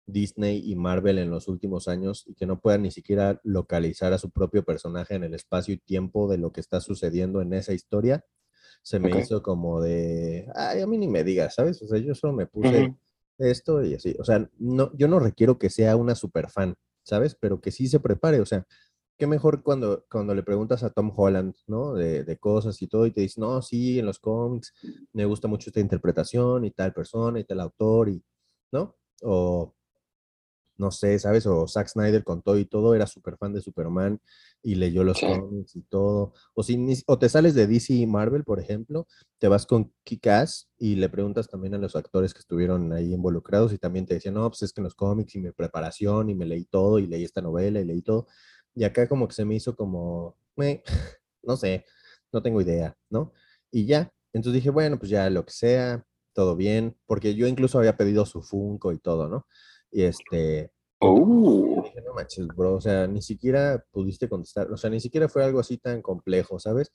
Disney 0.07 0.61
y 0.65 0.75
Marvel 0.75 1.19
en 1.19 1.29
los 1.29 1.47
últimos 1.47 1.87
años 1.87 2.23
y 2.27 2.33
que 2.33 2.45
no 2.45 2.59
pueda 2.59 2.77
ni 2.77 2.91
siquiera 2.91 3.39
localizar 3.43 4.13
a 4.13 4.17
su 4.17 4.31
propio 4.31 4.63
personaje 4.63 5.15
en 5.15 5.23
el 5.23 5.33
espacio 5.33 5.73
y 5.73 5.77
tiempo 5.77 6.29
de 6.29 6.37
lo 6.37 6.51
que 6.51 6.61
está 6.61 6.81
sucediendo 6.81 7.41
en 7.41 7.53
esa 7.53 7.73
historia, 7.73 8.25
se 8.81 8.99
me 8.99 9.17
hizo 9.19 9.43
como 9.43 9.81
de, 9.81 10.47
ay, 10.55 10.81
a 10.81 10.87
mí 10.87 10.97
ni 10.97 11.07
me 11.07 11.23
digas, 11.23 11.55
¿sabes? 11.55 11.81
O 11.81 11.87
sea, 11.87 11.99
yo 11.99 12.15
solo 12.15 12.33
me 12.33 12.47
puse 12.47 12.95
esto 13.37 13.83
y 13.83 13.95
así, 13.95 14.15
o 14.19 14.23
sea, 14.23 14.49
no, 14.57 14.91
yo 14.97 15.07
no 15.07 15.19
requiero 15.19 15.57
que 15.57 15.69
sea 15.69 15.95
una 15.95 16.15
super 16.15 16.49
fan, 16.49 16.75
¿sabes? 17.09 17.35
Pero 17.35 17.61
que 17.61 17.71
sí 17.71 17.87
se 17.87 17.99
prepare, 17.99 18.39
o 18.41 18.45
sea, 18.45 18.65
qué 19.17 19.27
mejor 19.27 19.63
cuando, 19.63 20.05
cuando 20.09 20.33
le 20.35 20.43
preguntas 20.43 20.83
a 20.83 20.91
Tom 20.91 21.11
Holland, 21.15 21.55
¿no? 21.67 21.93
De, 21.93 22.23
de, 22.23 22.37
cosas 22.37 22.81
y 22.81 22.87
todo, 22.87 23.05
y 23.05 23.11
te 23.11 23.21
dice, 23.21 23.41
no, 23.41 23.61
sí, 23.61 23.99
en 23.99 24.05
los 24.05 24.19
cómics 24.19 24.73
me 25.13 25.25
gusta 25.25 25.47
mucho 25.47 25.69
esta 25.69 25.81
interpretación 25.81 26.65
y 26.65 26.71
tal 26.71 26.93
persona 26.93 27.39
y 27.39 27.43
tal 27.43 27.59
autor, 27.61 28.09
y, 28.09 28.23
¿no? 28.71 28.97
O 29.23 29.75
no 30.79 30.91
sé, 30.91 31.19
¿sabes? 31.19 31.45
O 31.45 31.67
Zack 31.67 31.89
Snyder 31.89 32.23
con 32.23 32.41
todo 32.41 32.57
y 32.57 32.65
todo, 32.65 32.95
era 32.95 33.05
súper 33.07 33.37
fan 33.37 33.53
de 33.53 33.61
Superman 33.61 34.19
y 34.61 34.75
leyó 34.75 35.03
los 35.03 35.19
cómics 35.19 35.75
y 35.75 35.81
todo. 35.83 36.33
O, 36.53 36.63
si, 36.63 37.03
o 37.07 37.19
te 37.19 37.29
sales 37.29 37.53
de 37.55 37.67
DC 37.67 37.93
y 37.93 38.07
Marvel, 38.07 38.43
por 38.43 38.59
ejemplo, 38.59 39.07
te 39.37 39.47
vas 39.47 39.65
con 39.65 39.93
Kick-Ass 40.03 40.69
y 40.77 40.95
le 40.95 41.09
preguntas 41.09 41.49
también 41.49 41.75
a 41.75 41.77
los 41.77 41.95
actores 41.95 42.33
que 42.33 42.39
estuvieron 42.39 42.91
ahí 42.93 43.13
involucrados 43.13 43.73
y 43.73 43.77
también 43.77 44.05
te 44.05 44.15
decían, 44.15 44.35
no, 44.35 44.49
pues 44.49 44.63
es 44.63 44.73
que 44.73 44.81
en 44.81 44.85
los 44.85 44.95
cómics 44.95 45.35
y 45.35 45.39
mi 45.39 45.51
preparación 45.51 46.29
y 46.29 46.35
me 46.35 46.45
leí 46.45 46.65
todo 46.65 46.99
y 46.99 47.07
leí 47.07 47.23
esta 47.23 47.41
novela 47.41 47.79
y 47.81 47.85
leí 47.85 48.01
todo. 48.01 48.27
Y 48.75 48.83
acá 48.85 49.07
como 49.07 49.27
que 49.27 49.35
se 49.35 49.45
me 49.45 49.55
hizo 49.55 49.75
como, 49.75 50.37
no 51.43 51.57
sé, 51.57 51.85
no 52.31 52.41
tengo 52.41 52.61
idea, 52.61 52.95
¿no? 53.09 53.33
Y 53.71 53.85
ya, 53.85 54.11
entonces 54.33 54.55
dije, 54.55 54.69
bueno, 54.69 54.99
pues 54.99 55.09
ya 55.11 55.29
lo 55.29 55.45
que 55.45 55.51
sea, 55.53 56.05
todo 56.33 56.55
bien, 56.55 56.95
porque 57.05 57.35
yo 57.35 57.47
incluso 57.47 57.79
había 57.79 57.97
pedido 57.97 58.25
su 58.25 58.41
Funko 58.41 58.93
y 58.93 58.99
todo, 58.99 59.27
¿no? 59.27 59.45
Y 59.91 60.03
este. 60.03 60.71
Oh. 60.99 61.81
Dije, 61.83 62.01
no 62.01 62.13
manches, 62.13 62.47
bro, 62.47 62.75
o 62.75 62.81
sea, 62.81 63.07
ni 63.07 63.21
siquiera 63.21 63.85
pudiste 63.91 64.27
contestar, 64.27 64.69
o 64.71 64.75
sea, 64.75 64.89
ni 64.89 64.99
siquiera 64.99 65.29
fue 65.29 65.43
algo 65.45 65.59
así 65.59 65.77
tan 65.77 66.01
complejo, 66.01 66.59
¿sabes? 66.59 66.91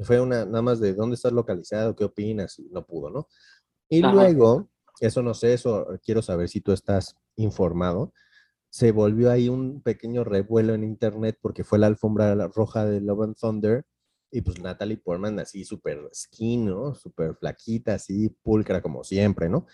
Fue 0.00 0.20
una, 0.20 0.44
nada 0.44 0.60
más 0.60 0.78
de 0.78 0.92
dónde 0.92 1.14
estás 1.14 1.32
localizado, 1.32 1.96
qué 1.96 2.04
opinas, 2.04 2.58
y 2.58 2.68
no 2.70 2.84
pudo, 2.84 3.08
¿no? 3.08 3.28
Y 3.88 4.02
luego, 4.02 4.68
eso 5.00 5.22
no 5.22 5.32
sé, 5.32 5.54
eso 5.54 5.86
quiero 6.04 6.20
saber 6.20 6.50
si 6.50 6.60
tú 6.60 6.72
estás 6.72 7.16
informado, 7.36 8.12
se 8.68 8.92
volvió 8.92 9.30
ahí 9.30 9.48
un 9.48 9.80
pequeño 9.80 10.22
revuelo 10.22 10.74
en 10.74 10.84
internet 10.84 11.38
porque 11.40 11.64
fue 11.64 11.78
la 11.78 11.86
alfombra 11.86 12.34
roja 12.48 12.84
de 12.84 13.00
Love 13.00 13.22
and 13.22 13.36
Thunder 13.36 13.86
y 14.30 14.42
pues 14.42 14.60
Natalie 14.60 14.98
Portman 14.98 15.38
así 15.38 15.64
súper 15.64 16.10
skin, 16.14 16.66
¿no? 16.66 16.94
Súper 16.94 17.36
flaquita, 17.36 17.94
así 17.94 18.28
pulcra 18.28 18.82
como 18.82 19.02
siempre, 19.02 19.48
¿no? 19.48 19.66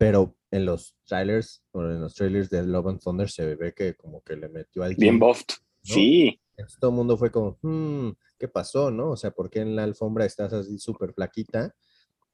Pero 0.00 0.34
en 0.50 0.64
los 0.64 0.96
trailers 1.04 1.62
o 1.72 1.82
en 1.82 2.00
los 2.00 2.14
trailers 2.14 2.48
de 2.48 2.62
Love 2.62 2.86
and 2.86 3.00
Thunder 3.00 3.28
se 3.28 3.54
ve 3.54 3.74
que 3.74 3.94
como 3.96 4.22
que 4.22 4.34
le 4.34 4.48
metió 4.48 4.82
al 4.82 4.94
bien 4.94 5.18
buffed 5.18 5.56
sí. 5.82 6.40
Todo 6.78 6.90
el 6.90 6.96
mundo 6.96 7.18
fue 7.18 7.30
como 7.30 7.58
hmm, 7.60 8.12
qué 8.38 8.48
pasó 8.48 8.90
no 8.90 9.10
o 9.10 9.16
sea 9.18 9.30
por 9.30 9.50
qué 9.50 9.60
en 9.60 9.76
la 9.76 9.84
alfombra 9.84 10.24
estás 10.24 10.54
así 10.54 10.78
súper 10.78 11.12
flaquita 11.12 11.74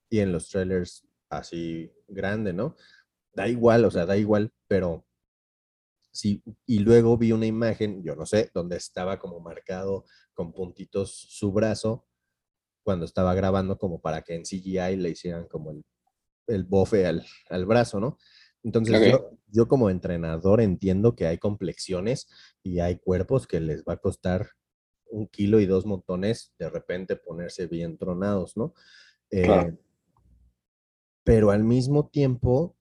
y 0.08 0.20
en 0.20 0.30
los 0.30 0.48
trailers 0.48 1.04
así 1.28 1.90
grande 2.06 2.52
no 2.52 2.76
da 3.32 3.48
igual 3.48 3.84
o 3.84 3.90
sea 3.90 4.06
da 4.06 4.16
igual 4.16 4.52
pero 4.68 5.04
sí 6.12 6.44
y 6.66 6.78
luego 6.78 7.18
vi 7.18 7.32
una 7.32 7.46
imagen 7.46 8.00
yo 8.04 8.14
no 8.14 8.26
sé 8.26 8.48
donde 8.54 8.76
estaba 8.76 9.18
como 9.18 9.40
marcado 9.40 10.04
con 10.34 10.52
puntitos 10.52 11.10
su 11.30 11.50
brazo 11.50 12.06
cuando 12.84 13.06
estaba 13.06 13.34
grabando 13.34 13.76
como 13.76 14.00
para 14.00 14.22
que 14.22 14.36
en 14.36 14.44
CGI 14.44 14.94
le 14.98 15.10
hicieran 15.10 15.48
como 15.48 15.72
el 15.72 15.84
el 16.46 16.64
bofe 16.64 17.06
al, 17.06 17.66
brazo, 17.66 18.00
¿no? 18.00 18.18
Entonces 18.62 19.14
yo, 19.48 19.68
como 19.68 19.90
entrenador 19.90 20.60
entiendo 20.60 21.14
que 21.14 21.26
hay 21.26 21.38
complexiones 21.38 22.28
y 22.62 22.80
hay 22.80 22.98
cuerpos 22.98 23.46
que 23.46 23.60
les 23.60 23.84
va 23.84 23.94
a 23.94 23.98
costar 23.98 24.50
un 25.08 25.28
kilo 25.28 25.60
y 25.60 25.66
dos 25.66 25.86
montones 25.86 26.52
de 26.58 26.68
repente 26.68 27.14
ponerse 27.14 27.66
bien 27.66 27.96
tronados, 27.96 28.56
¿no? 28.56 28.74
Eh, 29.30 29.72
pero 31.22 31.50
al 31.50 31.62
mismo 31.64 32.08
tiempo, 32.08 32.76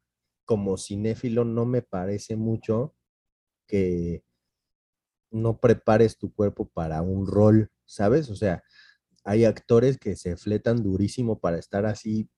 como 0.45 0.77
cinéfilo, 0.77 1.45
no 1.45 1.65
me 1.65 1.81
parece 1.81 2.35
mucho 2.35 2.95
que 3.67 4.23
no 5.31 5.59
prepares 5.59 6.17
tu 6.17 6.33
cuerpo 6.33 6.67
para 6.69 7.01
un 7.01 7.27
rol, 7.27 7.71
¿sabes? 7.85 8.29
O 8.29 8.35
sea, 8.35 8.63
hay 9.23 9.45
actores 9.45 9.97
que 9.97 10.15
se 10.15 10.37
fletan 10.37 10.83
durísimo 10.83 11.39
para 11.39 11.57
estar 11.57 11.85
así 11.85 12.29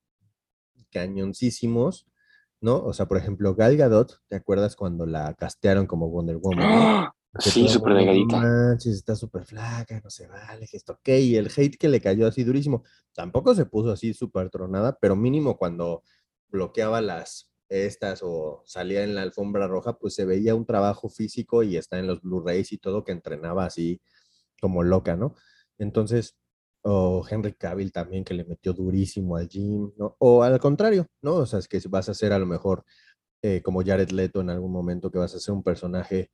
cañoncísimos, 0.97 2.07
¿no? 2.59 2.83
O 2.83 2.93
sea, 2.93 3.07
por 3.07 3.17
ejemplo, 3.17 3.53
Gal 3.53 3.77
Gadot, 3.77 4.19
¿te 4.27 4.35
acuerdas 4.35 4.75
cuando 4.75 5.05
la 5.05 5.33
castearon 5.35 5.85
como 5.85 6.09
Wonder 6.09 6.37
Woman? 6.37 6.65
¡Ah! 6.67 7.13
Sí, 7.39 7.67
súper 7.67 7.93
delgadita. 7.93 8.39
manches, 8.39 8.95
está 8.95 9.15
súper 9.15 9.45
flaca, 9.45 10.01
no 10.03 10.09
se 10.09 10.25
vale, 10.25 10.67
esto, 10.71 10.93
ok, 10.93 11.09
y 11.09 11.35
el 11.35 11.51
hate 11.55 11.77
que 11.77 11.87
le 11.87 12.01
cayó 12.01 12.25
así 12.25 12.43
durísimo, 12.43 12.83
tampoco 13.13 13.53
se 13.53 13.65
puso 13.65 13.91
así 13.91 14.15
súper 14.15 14.49
tronada, 14.49 14.97
pero 14.99 15.15
mínimo 15.15 15.55
cuando 15.55 16.01
bloqueaba 16.47 16.99
las 16.99 17.51
estas 17.69 18.21
o 18.23 18.63
salía 18.65 19.03
en 19.03 19.13
la 19.13 19.21
alfombra 19.21 19.67
roja, 19.67 19.99
pues 19.99 20.15
se 20.15 20.25
veía 20.25 20.55
un 20.55 20.65
trabajo 20.65 21.09
físico 21.09 21.61
y 21.61 21.77
está 21.77 21.99
en 21.99 22.07
los 22.07 22.21
Blu-rays 22.21 22.71
y 22.71 22.79
todo 22.79 23.03
que 23.03 23.11
entrenaba 23.11 23.65
así 23.65 24.01
como 24.59 24.81
loca, 24.81 25.15
¿no? 25.15 25.35
Entonces, 25.77 26.37
o 26.83 27.25
Henry 27.29 27.53
Cavill 27.53 27.91
también 27.91 28.23
que 28.23 28.33
le 28.33 28.45
metió 28.45 28.73
durísimo 28.73 29.35
al 29.35 29.47
gym, 29.47 29.91
¿no? 29.97 30.15
O 30.19 30.43
al 30.43 30.59
contrario, 30.59 31.07
¿no? 31.21 31.35
O 31.35 31.45
sea, 31.45 31.59
es 31.59 31.67
que 31.67 31.79
vas 31.89 32.09
a 32.09 32.13
ser 32.13 32.33
a 32.33 32.39
lo 32.39 32.45
mejor 32.45 32.85
eh, 33.41 33.61
como 33.61 33.83
Jared 33.83 34.09
Leto 34.09 34.41
en 34.41 34.49
algún 34.49 34.71
momento 34.71 35.11
que 35.11 35.19
vas 35.19 35.35
a 35.35 35.39
ser 35.39 35.53
un 35.53 35.63
personaje 35.63 36.31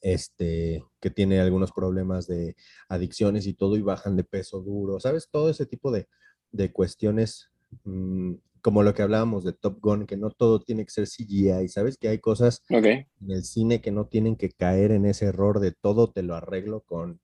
este, 0.00 0.84
que 1.00 1.10
tiene 1.10 1.40
algunos 1.40 1.72
problemas 1.72 2.26
de 2.26 2.56
adicciones 2.88 3.46
y 3.46 3.54
todo 3.54 3.76
y 3.76 3.82
bajan 3.82 4.16
de 4.16 4.24
peso 4.24 4.60
duro, 4.60 5.00
¿sabes? 5.00 5.28
Todo 5.30 5.50
ese 5.50 5.66
tipo 5.66 5.90
de, 5.90 6.08
de 6.52 6.72
cuestiones 6.72 7.50
mm, 7.84 8.34
como 8.60 8.82
lo 8.82 8.94
que 8.94 9.02
hablábamos 9.02 9.44
de 9.44 9.52
Top 9.52 9.78
Gun, 9.80 10.06
que 10.06 10.16
no 10.16 10.30
todo 10.30 10.60
tiene 10.60 10.84
que 10.84 10.90
ser 10.90 11.06
CGI, 11.06 11.68
¿sabes? 11.68 11.96
Que 11.96 12.08
hay 12.08 12.18
cosas 12.18 12.62
en 12.68 13.06
el 13.30 13.44
cine 13.44 13.80
que 13.80 13.92
no 13.92 14.06
tienen 14.06 14.36
que 14.36 14.50
caer 14.50 14.90
en 14.90 15.06
ese 15.06 15.26
error 15.26 15.60
de 15.60 15.72
todo 15.72 16.10
te 16.10 16.22
lo 16.22 16.34
arreglo 16.34 16.82
con 16.82 17.20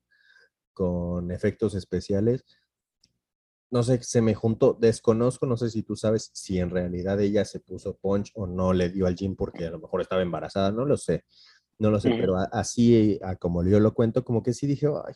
con 0.75 1.31
efectos 1.31 1.73
especiales. 1.73 2.45
No 3.71 3.81
sé, 3.81 4.03
se 4.03 4.21
me 4.21 4.35
juntó, 4.35 4.77
desconozco, 4.79 5.47
no 5.47 5.57
sé 5.57 5.71
si 5.71 5.81
tú 5.81 5.95
sabes 5.95 6.29
si 6.33 6.59
en 6.59 6.69
realidad 6.69 7.19
ella 7.19 7.43
se 7.45 7.59
puso 7.59 7.97
punch 7.97 8.31
o 8.35 8.45
no 8.45 8.73
le 8.73 8.89
dio 8.89 9.07
al 9.07 9.15
gym 9.15 9.35
porque 9.35 9.65
a 9.65 9.71
lo 9.71 9.79
mejor 9.79 10.01
estaba 10.01 10.21
embarazada, 10.21 10.71
no 10.71 10.85
lo 10.85 10.97
sé, 10.97 11.25
no 11.79 11.89
lo 11.89 11.99
sé, 11.99 12.11
pero 12.11 12.37
así 12.51 13.19
como 13.39 13.63
yo 13.63 13.79
lo 13.79 13.95
cuento, 13.95 14.23
como 14.23 14.43
que 14.43 14.53
sí 14.53 14.67
dije, 14.67 14.87
ay, 14.87 15.15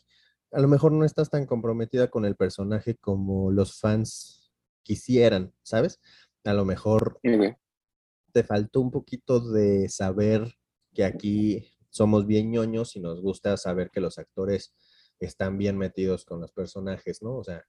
a 0.52 0.60
lo 0.60 0.68
mejor 0.68 0.92
no 0.92 1.06
estás 1.06 1.30
tan 1.30 1.46
comprometida 1.46 2.10
con 2.10 2.26
el 2.26 2.36
personaje 2.36 2.96
como 2.96 3.52
los 3.52 3.80
fans 3.80 4.52
quisieran, 4.82 5.54
¿sabes? 5.62 6.00
A 6.44 6.54
lo 6.54 6.66
mejor 6.66 7.20
te 8.32 8.44
faltó 8.44 8.82
un 8.82 8.90
poquito 8.90 9.40
de 9.40 9.90
saber 9.90 10.56
que 10.94 11.04
aquí 11.04 11.68
somos 11.92 12.26
bien 12.26 12.52
ñoños 12.52 12.96
y 12.96 13.00
nos 13.00 13.22
gusta 13.22 13.56
saber 13.58 13.90
que 13.92 14.02
los 14.02 14.18
actores 14.18 14.74
están 15.20 15.58
bien 15.58 15.78
metidos 15.78 16.26
con 16.26 16.42
los 16.42 16.52
personajes, 16.52 17.22
¿no? 17.22 17.36
O 17.38 17.44
sea, 17.44 17.64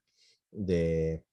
de... 0.50 1.24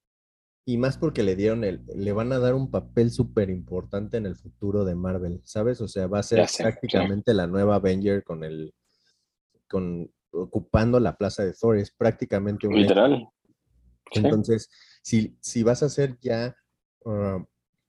Y 0.65 0.77
más 0.77 0.97
porque 0.97 1.23
le 1.23 1.37
dieron 1.37 1.63
el, 1.63 1.85
le 1.95 2.11
van 2.11 2.33
a 2.33 2.39
dar 2.39 2.53
un 2.53 2.69
papel 2.69 3.09
súper 3.09 3.49
importante 3.49 4.17
en 4.17 4.25
el 4.25 4.35
futuro 4.35 4.83
de 4.83 4.95
Marvel, 4.95 5.39
¿sabes? 5.45 5.79
O 5.79 5.87
sea, 5.87 6.07
va 6.07 6.19
a 6.19 6.23
ser 6.23 6.45
prácticamente 6.57 7.33
la 7.33 7.47
nueva 7.47 7.75
Avenger 7.75 8.23
con 8.25 8.43
el, 8.43 8.73
con, 9.69 10.11
ocupando 10.31 10.99
la 10.99 11.17
plaza 11.17 11.45
de 11.45 11.53
Thor, 11.53 11.77
es 11.77 11.91
prácticamente 11.91 12.67
un... 12.67 12.75
Literal. 12.75 13.29
Entonces, 14.11 14.69
si, 15.01 15.37
si 15.39 15.63
vas 15.63 15.83
a 15.83 15.89
ser 15.89 16.17
ya 16.19 16.55
ah, 17.05 17.45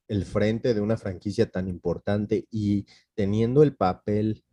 el 0.09 0.25
frente 0.25 0.75
de 0.75 0.81
una 0.81 0.97
franquicia 0.97 1.51
tan 1.51 1.69
importante 1.69 2.47
y 2.51 2.87
teniendo 3.15 3.63
el 3.63 3.77
papel 3.77 4.45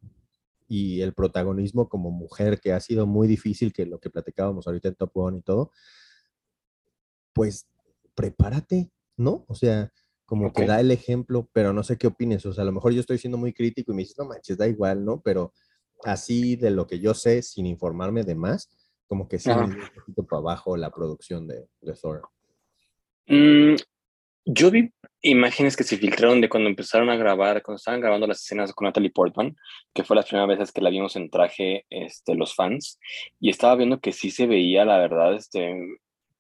y 0.68 1.02
el 1.02 1.14
protagonismo 1.14 1.90
como 1.90 2.12
mujer, 2.12 2.60
que 2.60 2.74
ha 2.74 2.80
sido 2.80 3.06
muy 3.06 3.28
difícil, 3.28 3.74
que 3.74 3.86
lo 3.86 4.00
que 4.00 4.10
platicábamos 4.10 4.68
ahorita 4.68 4.90
en 4.90 4.96
Top 4.96 5.12
Gun 5.14 5.38
y 5.38 5.42
todo, 5.42 5.72
pues 7.34 7.68
prepárate, 8.16 8.92
¿no? 9.18 9.46
O 9.48 9.56
sea, 9.56 9.92
como 10.26 10.52
que 10.52 10.66
da 10.66 10.80
el 10.80 10.90
ejemplo, 10.92 11.48
pero 11.54 11.72
no 11.72 11.84
sé 11.84 11.98
qué 11.98 12.08
opines. 12.08 12.46
O 12.46 12.54
sea, 12.54 12.64
a 12.64 12.66
lo 12.66 12.72
mejor 12.72 12.94
yo 12.94 13.00
estoy 13.00 13.18
siendo 13.18 13.38
muy 13.38 13.54
crítico 13.54 13.92
y 13.92 13.96
me 13.96 14.02
dices, 14.02 14.18
no 14.18 14.26
manches, 14.26 14.58
da 14.58 14.68
igual, 14.68 15.06
¿no? 15.06 15.22
Pero 15.22 15.54
así 16.04 16.56
de 16.56 16.72
lo 16.72 16.88
que 16.88 17.00
yo 17.00 17.14
sé, 17.14 17.42
sin 17.42 17.66
informarme 17.66 18.24
de 18.24 18.36
más, 18.36 18.70
como 19.08 19.28
que 19.28 19.38
sí 19.38 19.50
un 19.50 19.78
poquito 19.94 20.26
para 20.26 20.40
abajo 20.40 20.78
la 20.78 20.90
producción 20.90 21.48
de, 21.48 21.68
de 21.82 21.94
Thor. 21.94 22.24
Mm, 23.28 23.76
yo 24.46 24.72
vi 24.72 24.92
imágenes 25.30 25.76
que 25.76 25.84
se 25.84 25.98
filtraron 25.98 26.42
de 26.42 26.50
cuando 26.50 26.70
empezaron 26.70 27.10
a 27.10 27.16
grabar, 27.16 27.62
cuando 27.62 27.78
estaban 27.78 28.02
grabando 28.02 28.28
las 28.28 28.42
escenas 28.42 28.74
con 28.74 28.86
Natalie 28.86 29.12
Portman, 29.12 29.56
que 29.94 30.04
fue 30.04 30.16
las 30.16 30.28
primeras 30.28 30.50
veces 30.50 30.72
que 30.72 30.82
la 30.82 30.90
vimos 30.90 31.16
en 31.16 31.30
traje 31.30 31.86
este, 31.90 32.36
los 32.36 32.56
fans, 32.56 33.00
y 33.40 33.50
estaba 33.50 33.76
viendo 33.76 34.00
que 34.00 34.12
sí 34.12 34.32
se 34.32 34.48
veía, 34.48 34.86
la 34.86 34.98
verdad, 34.98 35.34
este, 35.36 35.76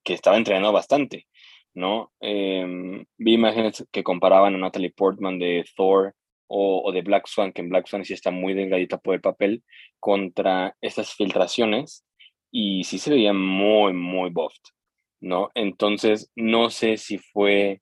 que 0.03 0.13
estaba 0.13 0.37
entrenando 0.37 0.71
bastante, 0.71 1.27
¿no? 1.73 2.11
Em, 2.19 3.05
vi 3.17 3.33
imágenes 3.33 3.85
que 3.91 4.03
comparaban 4.03 4.55
a 4.55 4.57
Natalie 4.57 4.91
Portman 4.91 5.39
de 5.39 5.65
Thor 5.75 6.13
o, 6.47 6.81
o 6.85 6.91
de 6.91 7.01
Black 7.01 7.27
Swan, 7.27 7.51
que 7.51 7.61
en 7.61 7.69
Black 7.69 7.87
Swan 7.87 8.05
sí 8.05 8.13
está 8.13 8.31
muy 8.31 8.53
delgadita 8.53 8.97
por 8.97 9.15
el 9.15 9.21
papel, 9.21 9.63
contra 9.99 10.75
estas 10.81 11.13
filtraciones, 11.13 12.05
y 12.51 12.83
sí 12.83 12.99
se 12.99 13.11
veía 13.11 13.33
muy, 13.33 13.93
muy 13.93 14.29
buffed. 14.29 14.75
¿no? 15.25 15.49
Entonces, 15.55 16.31
no 16.35 16.69
sé 16.69 16.97
si 16.97 17.17
fue, 17.17 17.81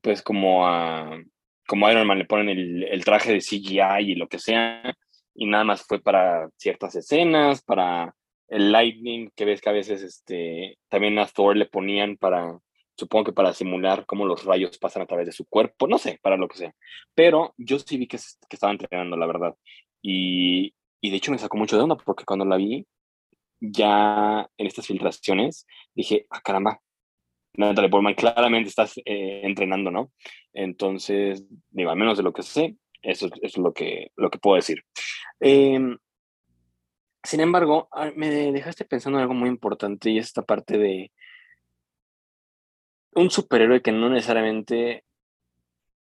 pues, 0.00 0.22
como 0.22 0.66
a, 0.66 1.22
como 1.66 1.90
Iron 1.90 2.06
Man 2.06 2.18
le 2.18 2.24
ponen 2.24 2.48
el, 2.48 3.04
traje 3.04 3.32
de 3.32 3.40
CGI 3.40 4.12
y 4.12 4.14
lo 4.14 4.28
que 4.28 4.38
sea, 4.38 4.94
y 5.34 5.46
nada 5.46 5.64
más 5.64 5.84
fue 5.86 6.00
para 6.00 6.48
ciertas 6.56 6.96
escenas, 6.96 7.62
para 7.62 8.14
el 8.48 8.72
lightning, 8.72 9.30
que 9.36 9.44
ves 9.44 9.60
que 9.60 9.70
a 9.70 9.72
veces, 9.72 10.02
este, 10.02 10.78
también 10.88 11.18
a 11.18 11.26
Thor 11.26 11.56
le 11.56 11.66
ponían 11.66 12.16
para, 12.16 12.58
supongo 12.96 13.26
que 13.26 13.32
para 13.32 13.52
simular 13.52 14.04
cómo 14.06 14.26
los 14.26 14.44
rayos 14.44 14.78
pasan 14.78 15.02
a 15.02 15.06
través 15.06 15.26
de 15.26 15.32
su 15.32 15.46
cuerpo, 15.46 15.86
no 15.86 15.98
sé, 15.98 16.18
para 16.22 16.36
lo 16.36 16.48
que 16.48 16.58
sea. 16.58 16.74
Pero 17.14 17.54
yo 17.56 17.78
sí 17.78 17.96
vi 17.96 18.08
que, 18.08 18.18
que 18.18 18.56
estaba 18.56 18.72
entrenando, 18.72 19.16
la 19.16 19.26
verdad. 19.26 19.54
Y, 20.02 20.74
y 21.00 21.10
de 21.10 21.16
hecho 21.16 21.30
me 21.30 21.38
sacó 21.38 21.56
mucho 21.56 21.76
de 21.76 21.84
onda, 21.84 21.96
porque 21.96 22.24
cuando 22.24 22.44
la 22.44 22.56
vi, 22.56 22.86
ya 23.60 24.48
en 24.56 24.66
estas 24.66 24.86
filtraciones, 24.86 25.66
dije, 25.94 26.26
ah, 26.30 26.40
caramba, 26.40 26.80
Natalie 27.54 27.90
Portman, 27.90 28.14
claramente 28.14 28.68
estás 28.68 28.96
eh, 28.98 29.42
entrenando, 29.44 29.90
¿no? 29.90 30.12
Entonces, 30.52 31.44
digo, 31.70 31.90
al 31.90 31.96
menos 31.96 32.16
de 32.16 32.22
lo 32.22 32.32
que 32.32 32.42
sé, 32.42 32.76
eso, 33.02 33.26
eso 33.26 33.38
es 33.42 33.58
lo 33.58 33.72
que, 33.72 34.12
lo 34.16 34.30
que 34.30 34.38
puedo 34.38 34.56
decir. 34.56 34.84
Eh, 35.40 35.96
sin 37.22 37.40
embargo, 37.40 37.88
ah, 37.92 38.10
me 38.16 38.28
dejaste 38.52 38.84
pensando 38.84 39.18
en 39.18 39.22
algo 39.22 39.34
muy 39.34 39.48
importante 39.48 40.10
y 40.10 40.18
es 40.18 40.26
esta 40.26 40.42
parte 40.42 40.78
de 40.78 41.12
un 43.12 43.30
superhéroe 43.30 43.82
que 43.82 43.92
no 43.92 44.08
necesariamente 44.08 45.04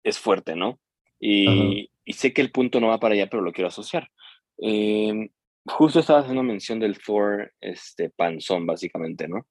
es 0.05 0.19
fuerte, 0.19 0.55
¿no? 0.55 0.79
Y, 1.19 1.91
y 2.05 2.13
sé 2.13 2.33
que 2.33 2.43
el 2.43 2.51
punto 2.51 2.81
no 2.81 2.89
va 2.89 2.99
para 2.99 3.15
allá, 3.15 3.29
pero 3.29 3.43
lo 3.43 3.53
quiero 3.53 3.69
asociar. 3.69 4.11
Eh, 4.59 5.31
justo 5.67 6.01
estaba 6.01 6.21
haciendo 6.21 6.43
mención 6.43 6.81
del 6.81 6.99
Thor 6.99 7.53
este, 7.61 8.11
panzón, 8.11 8.67
básicamente, 8.67 9.29
¿no? 9.29 9.47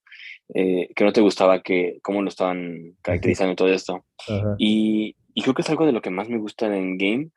Eh, 0.53 0.89
que 0.95 1.03
no 1.03 1.13
te 1.13 1.21
gustaba 1.21 1.61
que 1.61 1.99
cómo 2.01 2.21
lo 2.21 2.29
estaban 2.29 2.97
caracterizando 3.01 3.55
todo 3.55 3.69
esto. 3.69 4.05
Y, 4.57 5.15
y, 5.33 5.41
creo 5.41 5.53
que 5.53 5.61
es 5.61 5.69
algo 5.69 5.85
de 5.85 5.93
lo 5.93 6.01
que 6.01 6.09
más 6.09 6.29
me 6.29 6.37
gusta 6.37 6.75
en 6.75 6.97
Game. 6.97 7.29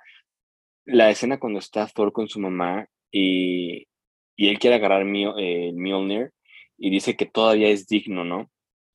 La 0.84 1.10
escena 1.10 1.38
cuando 1.38 1.58
está 1.58 1.86
Thor 1.86 2.12
con 2.12 2.28
su 2.28 2.40
mamá 2.40 2.86
y, 3.10 3.86
y 4.36 4.48
él 4.48 4.58
quiere 4.58 4.76
agarrar 4.76 5.02
el 5.02 5.34
eh, 5.38 5.72
Mjolnir 5.74 6.32
y 6.76 6.90
dice 6.90 7.16
que 7.16 7.26
todavía 7.26 7.68
es 7.68 7.86
digno, 7.86 8.24
¿no? 8.24 8.50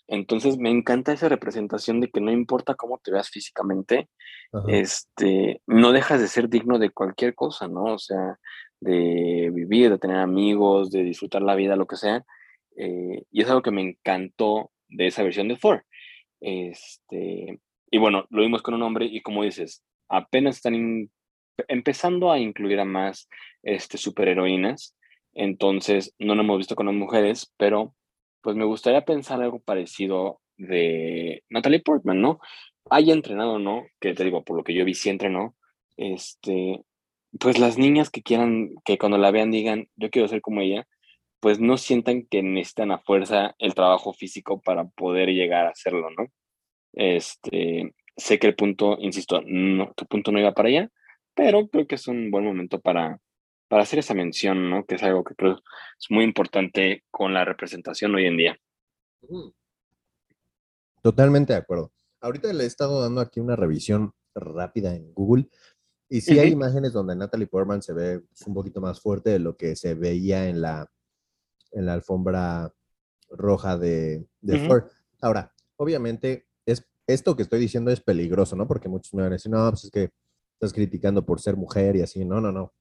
Entonces 0.08 0.58
me 0.58 0.72
encanta 0.72 1.14
esa 1.14 1.30
representación 1.30 2.02
de 2.02 2.10
que 2.10 2.20
no 2.20 2.32
importa 2.32 2.76
cómo 2.76 3.00
te 3.02 3.12
veas 3.12 3.30
físicamente, 3.30 4.10
Ajá. 4.52 4.66
este, 4.68 5.62
no 5.68 5.92
dejas 5.92 6.20
de 6.20 6.28
ser 6.28 6.50
digno 6.50 6.80
de 6.80 6.90
cualquier 6.90 7.36
cosa, 7.36 7.68
¿no? 7.68 7.94
O 7.94 8.00
sea, 8.00 8.40
de 8.80 9.52
vivir, 9.54 9.90
de 9.92 10.00
tener 10.00 10.18
amigos, 10.18 10.92
de 10.92 11.04
disfrutar 11.04 11.42
la 11.42 11.56
vida, 11.56 11.76
lo 11.76 11.88
que 11.88 11.96
sea. 11.96 12.24
Eh, 12.78 13.24
y 13.32 13.42
es 13.42 13.50
algo 13.50 13.62
que 13.62 13.72
me 13.72 13.82
encantó 13.82 14.72
de 14.88 15.08
esa 15.08 15.24
versión 15.24 15.48
de 15.48 15.58
Thor. 15.58 15.86
Este, 16.40 17.60
y 17.92 17.98
bueno, 17.98 18.26
lo 18.30 18.42
vimos 18.42 18.62
con 18.62 18.74
un 18.74 18.84
hombre 18.84 19.06
y 19.06 19.22
como 19.22 19.44
dices, 19.44 19.84
apenas 20.08 20.58
están 20.58 21.10
empezando 21.68 22.32
a 22.32 22.40
incluir 22.40 22.80
a 22.80 22.86
más 22.86 23.30
este, 23.64 23.98
superheroínas. 23.98 24.96
Entonces, 25.34 26.14
no 26.20 26.36
lo 26.36 26.42
hemos 26.42 26.58
visto 26.58 26.76
con 26.76 26.88
las 26.88 26.96
mujeres, 26.96 27.54
pero 27.58 27.96
pues 28.42 28.56
me 28.56 28.66
gustaría 28.66 29.04
pensar 29.06 29.42
algo 29.42 29.60
parecido 29.60 30.42
de 30.58 31.44
Natalie 31.50 31.82
Portman, 31.82 32.22
¿no? 32.22 32.40
Haya 32.90 33.14
entrenado, 33.14 33.60
¿no? 33.60 33.86
Que 34.00 34.14
te 34.14 34.24
digo, 34.24 34.44
por 34.44 34.58
lo 34.58 34.64
que 34.64 34.74
yo 34.74 34.86
vi, 34.86 34.94
sí 34.94 35.10
entrenó. 35.10 35.56
Este, 35.98 36.82
pues 37.38 37.60
las 37.60 37.78
niñas 37.78 38.10
que 38.10 38.24
quieran, 38.24 38.76
que 38.86 38.98
cuando 38.98 39.18
la 39.18 39.32
vean 39.32 39.52
digan, 39.52 39.88
yo 39.96 40.10
quiero 40.10 40.28
ser 40.28 40.42
como 40.42 40.62
ella, 40.62 40.88
pues 41.40 41.60
no 41.60 41.78
sientan 41.78 42.24
que 42.24 42.42
necesitan 42.44 42.92
a 42.92 43.00
fuerza 43.00 43.56
el 43.60 43.76
trabajo 43.76 44.14
físico 44.14 44.62
para 44.62 44.86
poder 44.86 45.30
llegar 45.30 45.68
a 45.68 45.72
hacerlo, 45.72 46.10
¿no? 46.10 46.28
Este, 46.94 47.94
sé 48.18 48.40
que 48.40 48.48
el 48.48 48.56
punto, 48.56 48.98
insisto, 49.00 49.42
no, 49.46 49.94
tu 49.96 50.06
punto 50.06 50.32
no 50.32 50.40
iba 50.40 50.54
para 50.54 50.70
allá, 50.70 50.90
pero 51.34 51.68
creo 51.70 51.88
que 51.88 51.96
es 51.96 52.08
un 52.08 52.32
buen 52.32 52.44
momento 52.44 52.82
para, 52.82 53.20
para 53.68 53.84
hacer 53.84 54.00
esa 54.00 54.14
mención, 54.14 54.70
¿no? 54.70 54.86
Que 54.86 54.96
es 54.96 55.04
algo 55.04 55.24
que 55.24 55.36
creo 55.36 55.54
es 55.54 56.08
muy 56.10 56.24
importante 56.26 57.04
con 57.12 57.34
la 57.34 57.46
representación 57.46 58.16
hoy 58.16 58.26
en 58.26 58.38
día. 58.38 58.60
Totalmente 61.02 61.54
de 61.54 61.60
acuerdo. 61.60 61.94
Ahorita 62.22 62.52
le 62.52 62.64
he 62.66 62.68
estado 62.68 63.02
dando 63.02 63.22
aquí 63.22 63.40
una 63.40 63.56
revisión 63.56 64.14
rápida 64.36 64.96
en 64.96 65.14
Google 65.14 65.48
y 66.10 66.22
sí 66.22 66.34
uh 66.34 66.38
-huh. 66.38 66.41
hay 66.41 66.51
imágenes 66.51 66.91
donde 66.91 67.16
Natalie 67.16 67.47
Portman 67.47 67.82
se 67.82 67.93
ve 67.93 68.24
un 68.45 68.53
poquito 68.53 68.82
más 68.82 68.99
fuerte 68.99 69.30
de 69.30 69.39
lo 69.39 69.55
que 69.55 69.76
se 69.76 69.93
veía 69.93 70.49
en 70.49 70.62
la, 70.62 70.91
en 71.72 71.86
la 71.86 71.93
alfombra 71.93 72.74
roja 73.30 73.78
de, 73.78 74.26
de 74.41 74.55
uh 74.55 74.57
-huh. 74.57 74.68
Thor. 74.68 74.91
Ahora, 75.22 75.53
obviamente, 75.78 76.47
es, 76.66 76.84
esto 77.07 77.36
que 77.36 77.43
estoy 77.43 77.60
diciendo 77.60 77.91
es 77.91 78.01
peligroso, 78.01 78.55
¿no? 78.55 78.68
Porque 78.68 78.89
muchos 78.89 79.14
me 79.14 79.22
van 79.22 79.32
a 79.32 79.36
decir, 79.36 79.51
no, 79.51 79.70
pues 79.70 79.86
es 79.86 79.91
que 79.91 80.12
estás 80.53 80.74
criticando 80.74 81.26
por 81.26 81.39
ser 81.39 81.55
mujer 81.55 81.95
y 81.95 82.01
así. 82.01 82.26
No, 82.26 82.41
no, 82.41 82.51
no. 82.51 82.74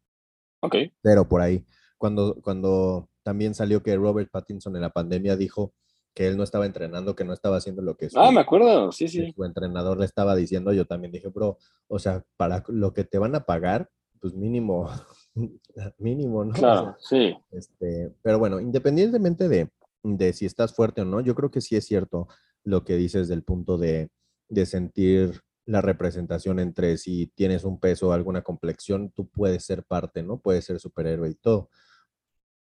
Ok. 0.61 0.75
Pero 1.03 1.29
por 1.29 1.41
ahí, 1.41 1.65
cuando, 1.97 2.41
cuando 2.43 3.09
también 3.23 3.55
salió 3.55 3.83
que 3.83 3.97
Robert 3.97 4.31
Pattinson 4.31 4.75
en 4.75 4.83
la 4.83 4.91
pandemia 4.91 5.37
dijo 5.37 5.75
que 6.15 6.27
él 6.27 6.37
no 6.37 6.43
estaba 6.43 6.67
entrenando, 6.67 7.15
que 7.15 7.25
no 7.25 7.33
estaba 7.33 7.57
haciendo 7.59 7.83
lo 7.83 7.97
que 7.97 8.11
su, 8.11 8.19
ah, 8.19 8.33
me 8.33 8.41
acuerdo, 8.41 8.91
sí, 8.93 9.09
sí. 9.09 9.33
su 9.33 9.45
entrenador 9.45 9.99
le 9.99 10.05
estaba 10.05 10.35
diciendo, 10.35 10.73
yo 10.73 10.87
también 10.87 11.13
dije, 11.13 11.29
bro, 11.29 11.59
o 11.87 11.99
sea, 11.99 12.25
para 12.37 12.65
lo 12.69 12.93
que 12.93 13.05
te 13.05 13.19
van 13.19 13.35
a 13.35 13.45
pagar, 13.45 13.89
pues 14.21 14.35
mínimo, 14.35 14.91
mínimo, 15.99 16.45
¿no? 16.45 16.53
Claro, 16.55 16.81
o 16.81 16.85
sea, 16.85 16.97
sí. 16.99 17.37
Este, 17.51 18.13
pero 18.23 18.39
bueno, 18.39 18.61
independientemente 18.61 19.49
de, 19.49 19.71
de, 20.03 20.33
si 20.33 20.47
estás 20.47 20.75
fuerte 20.75 21.03
o 21.03 21.05
no, 21.05 21.21
yo 21.21 21.35
creo 21.35 21.51
que 21.51 21.61
sí 21.61 21.77
es 21.77 21.87
cierto 21.87 22.29
lo 22.65 22.85
que 22.85 22.97
dices 22.97 23.29
del 23.29 23.45
punto 23.45 23.79
de, 23.79 24.11
de 24.49 24.67
sentir 24.67 25.41
la 25.69 25.83
representación 25.83 26.61
entre 26.61 26.97
si 26.97 27.27
tienes 27.27 27.63
un 27.65 27.79
peso 27.79 28.09
o 28.09 28.13
alguna 28.13 28.43
complexión, 28.43 29.11
tú 29.11 29.29
puedes 29.29 29.65
ser 29.65 29.85
parte, 29.85 30.23
¿no? 30.23 30.41
Puedes 30.41 30.65
ser 30.65 30.81
superhéroe 30.81 31.29
y 31.29 31.35
todo. 31.35 31.69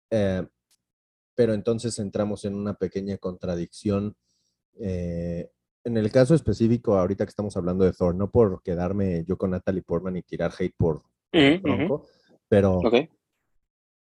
Eh, 0.10 0.48
pero 1.36 1.54
entonces 1.54 1.98
entramos 2.00 2.46
en 2.46 2.56
una 2.56 2.76
pequeña 2.76 3.18
contradicción. 3.18 4.16
Eh, 4.80 5.50
en 5.84 5.98
el 5.98 6.12
caso 6.12 6.34
específico, 6.36 6.98
ahorita 6.98 7.26
que 7.26 7.30
estamos 7.30 7.58
hablando 7.58 7.84
de 7.84 7.94
Thor, 7.94 8.16
no 8.16 8.32
por 8.32 8.62
quedarme 8.64 9.26
yo 9.28 9.38
con 9.38 9.52
Natalie 9.52 9.82
Portman 9.82 10.18
y 10.18 10.24
tirar 10.24 10.52
hate 10.58 10.76
por, 10.78 10.98
uh 10.98 11.02
-huh, 11.34 11.62
uh 11.62 11.90
-huh. 11.90 12.08
pero 12.48 12.78
okay. 12.78 13.10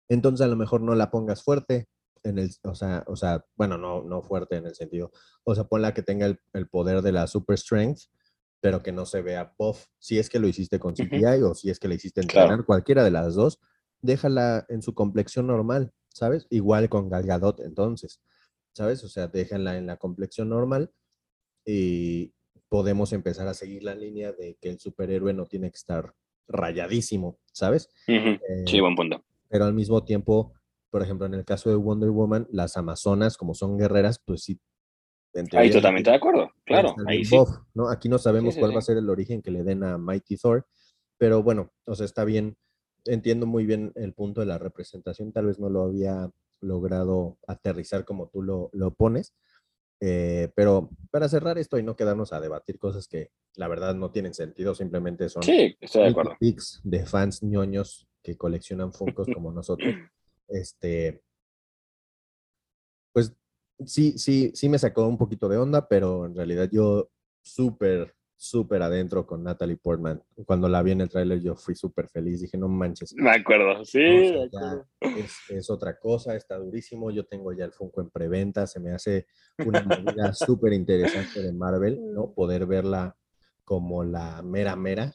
entonces 0.09 0.45
a 0.45 0.49
lo 0.49 0.57
mejor 0.57 0.81
no 0.81 0.95
la 0.95 1.11
pongas 1.11 1.43
fuerte, 1.43 1.89
en 2.23 2.39
el, 2.39 2.51
o 2.63 2.75
sea, 2.75 3.03
o 3.09 3.17
sea, 3.17 3.45
bueno, 3.57 3.79
no, 3.79 4.03
no 4.03 4.23
fuerte 4.23 4.57
en 4.57 4.67
el 4.67 4.75
sentido, 4.77 5.11
o 5.43 5.55
sea, 5.55 5.65
ponla 5.65 5.93
que 5.93 6.03
tenga 6.03 6.27
el, 6.27 6.39
el 6.53 6.69
poder 6.69 7.03
de 7.03 7.11
la 7.13 7.27
super 7.27 7.59
strength, 7.59 8.03
pero 8.61 8.81
que 8.81 8.93
no 8.93 9.05
se 9.07 9.23
vea 9.23 9.53
buff. 9.59 9.87
Si 9.99 10.21
es 10.21 10.31
que 10.31 10.39
lo 10.39 10.47
hiciste 10.47 10.79
con 10.79 10.95
CGI 10.95 11.17
uh 11.17 11.19
-huh. 11.19 11.51
o 11.51 11.55
si 11.55 11.69
es 11.69 11.81
que 11.81 11.89
le 11.89 11.97
hiciste 11.97 12.21
entrenar, 12.21 12.49
claro. 12.49 12.65
cualquiera 12.65 13.03
de 13.03 13.11
las 13.11 13.35
dos, 13.35 13.59
déjala 14.03 14.67
en 14.69 14.83
su 14.83 14.95
complexión 14.95 15.47
normal, 15.47 15.93
¿sabes? 16.09 16.47
Igual 16.51 16.89
con 16.89 17.09
Gal 17.09 17.25
Gadot, 17.25 17.61
entonces, 17.61 18.21
¿sabes? 18.73 19.03
O 19.05 19.09
sea, 19.09 19.29
déjenla 19.29 19.79
en 19.79 19.87
la 19.87 19.97
complexión 19.97 20.49
normal 20.49 20.91
y 21.65 22.33
podemos 22.69 23.13
empezar 23.13 23.47
a 23.49 23.55
seguir 23.55 23.83
la 23.85 23.95
línea 23.95 24.33
de 24.33 24.57
que 24.61 24.71
el 24.71 24.79
superhéroe 24.81 25.33
no 25.33 25.47
tiene 25.47 25.71
que 25.71 25.77
estar 25.77 26.15
rayadísimo, 26.49 27.39
¿sabes? 27.53 27.89
Uh 28.09 28.13
-huh. 28.13 28.41
eh, 28.49 28.65
sí, 28.67 28.81
buen 28.81 28.97
punto. 28.97 29.25
Pero 29.49 29.65
al 29.65 29.75
mismo 29.75 30.05
tiempo, 30.05 30.55
por 30.91 31.03
ejemplo, 31.03 31.27
en 31.27 31.35
el 31.35 31.45
caso 31.45 31.71
de 31.71 31.77
Wonder 31.77 32.11
Woman, 32.11 32.47
las 32.51 32.77
amazonas, 32.77 33.37
como 33.37 33.55
son 33.55 33.79
guerreras, 33.79 34.19
pues 34.25 34.43
sí. 34.45 34.61
Ahí 35.53 35.71
totalmente 35.71 36.11
de 36.11 36.17
acuerdo, 36.17 36.51
claro. 36.65 36.95
Ahí 37.07 37.25
sí. 37.25 37.35
¿no? 37.73 37.89
Aquí 37.89 38.09
no 38.11 38.19
sabemos 38.19 38.53
Sí, 38.53 38.57
sí, 38.57 38.61
cuál 38.61 38.73
sí. 38.73 38.75
va 38.75 38.79
a 38.81 38.83
ser 38.83 38.99
el 38.99 39.09
origen 39.09 39.41
que 39.41 39.51
le 39.51 39.63
den 39.63 39.83
a 39.83 39.97
Mighty 39.97 40.37
Thor, 40.37 40.67
pero 41.17 41.43
bueno, 41.43 41.73
o 41.87 41.95
sea, 41.95 42.05
está 42.05 42.25
bien. 42.25 42.57
Entiendo 43.05 43.47
muy 43.47 43.67
bien 43.67 43.93
el 43.97 44.13
punto 44.15 44.41
de 44.41 44.47
la 44.47 44.59
representación, 44.59 45.33
tal 45.33 45.47
vez 45.47 45.59
no 45.59 45.69
lo 45.69 45.83
había 45.83 46.31
logrado 46.61 47.39
aterrizar 47.47 48.05
como 48.05 48.29
tú 48.29 48.43
lo, 48.43 48.71
lo 48.73 48.95
pones. 48.95 49.35
Eh, 50.01 50.51
pero 50.57 50.91
para 51.13 51.29
cerrar 51.29 51.59
esto 51.59 51.79
y 51.79 51.83
no 51.85 51.95
quedarnos 51.95 52.33
a 52.33 52.41
debatir 52.41 52.79
cosas 52.79 53.07
que 53.07 53.31
la 53.55 53.69
verdad 53.69 53.95
no 53.95 54.11
tienen 54.11 54.35
sentido, 54.35 54.75
simplemente 54.75 55.29
son 55.29 55.45
Sí, 55.45 55.77
estoy 55.81 56.03
de 56.03 56.09
acuerdo. 56.09 56.37
pics 56.41 56.81
de 56.83 57.07
fans 57.07 57.43
ñoños 57.43 58.09
que 58.23 58.37
coleccionan 58.37 58.93
Funkos 58.93 59.29
como 59.35 59.53
nosotros. 59.53 59.95
Este, 60.49 61.23
pues 63.13 63.33
sí, 63.87 64.19
sí, 64.19 64.51
sí 64.55 64.69
me 64.69 64.79
sacó 64.79 65.07
un 65.07 65.19
poquito 65.19 65.49
de 65.49 65.59
onda, 65.59 65.87
pero 65.87 66.27
en 66.27 66.35
realidad 66.35 66.69
yo 66.73 67.11
súper, 67.41 68.15
súper 68.43 68.83
adentro 68.83 69.25
con 69.25 69.45
Natalie 69.45 69.77
Portman. 69.77 70.21
Cuando 70.45 70.69
la 70.69 70.83
vi 70.83 70.91
en 70.91 71.01
el 71.03 71.09
tráiler 71.09 71.41
yo 71.41 71.55
fui 71.55 71.77
súper 71.77 72.09
feliz, 72.09 72.41
dije, 72.41 72.59
no 72.59 72.67
manches. 72.69 73.15
Me 73.15 73.31
acuerdo, 73.31 73.85
sí, 73.85 74.01
o 74.35 74.51
sea, 74.51 74.85
es, 75.01 75.37
es 75.49 75.71
otra 75.71 75.97
cosa, 75.97 76.35
está 76.35 76.59
durísimo. 76.59 77.13
Yo 77.13 77.25
tengo 77.25 77.53
ya 77.53 77.65
el 77.65 77.73
Funko 77.73 78.01
en 78.01 78.11
preventa, 78.11 78.67
se 78.67 78.81
me 78.81 78.91
hace 78.91 79.27
una 79.59 79.83
movida 79.85 80.35
súper 80.35 80.73
interesante 80.73 81.41
de 81.41 81.53
Marvel, 81.53 82.01
¿no? 82.13 82.33
Poder 82.33 82.67
verla 82.67 83.17
como 83.65 84.03
la 84.03 84.43
mera 84.43 84.75
mera. 84.75 85.15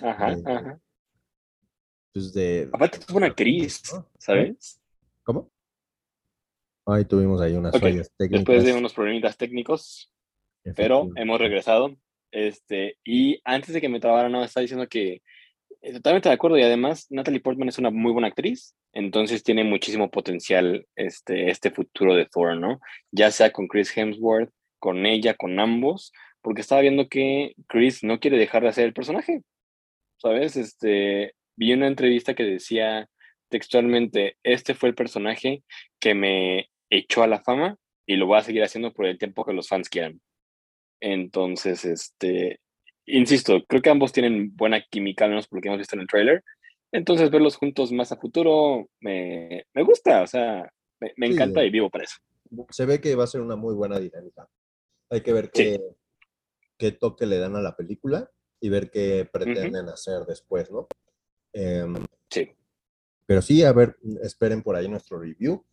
Ajá, 0.00 0.36
de- 0.36 0.42
ajá. 0.46 0.80
pues 2.12 2.32
de, 2.32 2.70
Aparte, 2.72 2.98
es 2.98 3.10
una 3.10 3.26
actriz, 3.26 3.82
¿no? 3.92 4.08
¿sabes? 4.16 4.80
¿Cómo? 5.24 5.50
Ahí 6.86 7.04
tuvimos 7.04 7.40
ahí 7.40 7.54
unas 7.54 7.74
Ok, 7.74 7.82
fallas 7.82 8.12
técnicas. 8.16 8.46
Después 8.46 8.64
de 8.64 8.74
unos 8.74 8.94
problemitas 8.94 9.36
técnicos, 9.36 10.14
pero 10.76 11.08
hemos 11.16 11.40
regresado. 11.40 11.96
Este, 12.30 12.96
y 13.04 13.40
antes 13.44 13.74
de 13.74 13.80
que 13.80 13.88
me 13.88 14.00
trabara, 14.00 14.28
no, 14.28 14.44
estaba 14.44 14.62
diciendo 14.62 14.88
que 14.88 15.22
eh, 15.80 15.92
totalmente 15.92 16.28
de 16.28 16.34
acuerdo. 16.34 16.58
Y 16.58 16.62
además, 16.62 17.06
Natalie 17.10 17.40
Portman 17.40 17.68
es 17.68 17.78
una 17.78 17.90
muy 17.90 18.12
buena 18.12 18.28
actriz, 18.28 18.74
entonces 18.92 19.42
tiene 19.42 19.64
muchísimo 19.64 20.10
potencial 20.10 20.86
este, 20.96 21.50
este 21.50 21.70
futuro 21.70 22.14
de 22.14 22.26
Thor, 22.26 22.56
¿no? 22.56 22.80
Ya 23.10 23.30
sea 23.30 23.52
con 23.52 23.68
Chris 23.68 23.96
Hemsworth, 23.96 24.50
con 24.78 25.06
ella, 25.06 25.34
con 25.34 25.58
ambos, 25.60 26.12
porque 26.42 26.62
estaba 26.62 26.80
viendo 26.80 27.08
que 27.08 27.54
Chris 27.68 28.02
no 28.04 28.20
quiere 28.20 28.38
dejar 28.38 28.62
de 28.62 28.68
hacer 28.68 28.84
el 28.86 28.92
personaje, 28.92 29.42
¿sabes? 30.18 30.56
Este, 30.56 31.34
vi 31.56 31.72
una 31.72 31.86
entrevista 31.86 32.34
que 32.34 32.44
decía 32.44 33.08
textualmente, 33.48 34.36
este 34.42 34.74
fue 34.74 34.90
el 34.90 34.94
personaje 34.94 35.62
que 36.00 36.14
me 36.14 36.70
echó 36.90 37.22
a 37.22 37.26
la 37.26 37.40
fama 37.40 37.76
y 38.06 38.16
lo 38.16 38.26
voy 38.26 38.38
a 38.38 38.42
seguir 38.42 38.62
haciendo 38.62 38.92
por 38.92 39.06
el 39.06 39.18
tiempo 39.18 39.44
que 39.44 39.52
los 39.52 39.68
fans 39.68 39.88
quieran. 39.88 40.20
Entonces, 41.00 41.84
este, 41.84 42.60
insisto, 43.06 43.64
creo 43.66 43.82
que 43.82 43.90
ambos 43.90 44.12
tienen 44.12 44.56
buena 44.56 44.82
química, 44.90 45.24
al 45.24 45.30
menos 45.30 45.46
por 45.48 45.58
lo 45.58 45.62
que 45.62 45.68
hemos 45.68 45.78
visto 45.78 45.96
en 45.96 46.02
el 46.02 46.06
tráiler. 46.08 46.44
Entonces, 46.92 47.30
verlos 47.30 47.56
juntos 47.56 47.92
más 47.92 48.12
a 48.12 48.16
futuro 48.16 48.88
me, 49.00 49.66
me 49.74 49.82
gusta, 49.82 50.22
o 50.22 50.26
sea, 50.26 50.70
me, 51.00 51.12
me 51.16 51.26
Sí. 51.28 51.32
encanta 51.34 51.64
y 51.64 51.70
vivo 51.70 51.90
para 51.90 52.04
eso. 52.04 52.16
Se 52.70 52.86
ve 52.86 53.00
que 53.00 53.14
va 53.14 53.24
a 53.24 53.28
ser 53.28 53.40
una 53.42 53.56
muy 53.56 53.74
buena 53.74 53.98
dinámica. 53.98 54.48
Hay 55.10 55.20
que 55.20 55.32
ver 55.32 55.50
Sí. 55.52 55.62
qué, 55.64 55.80
qué 56.78 56.92
toque 56.92 57.26
le 57.26 57.38
dan 57.38 57.56
a 57.56 57.60
la 57.60 57.76
película 57.76 58.30
y 58.60 58.68
ver 58.70 58.90
qué 58.90 59.28
pretenden 59.30 59.88
hacer 59.88 60.24
después, 60.26 60.70
¿no? 60.70 60.88
Em, 61.52 61.94
Sí. 62.30 62.50
pero 63.26 63.42
sí, 63.42 63.62
a 63.64 63.72
ver, 63.72 63.96
esperen 64.22 64.62
por 64.62 64.76
ahí 64.76 64.88
nuestro 64.88 65.18
review. 65.20 65.64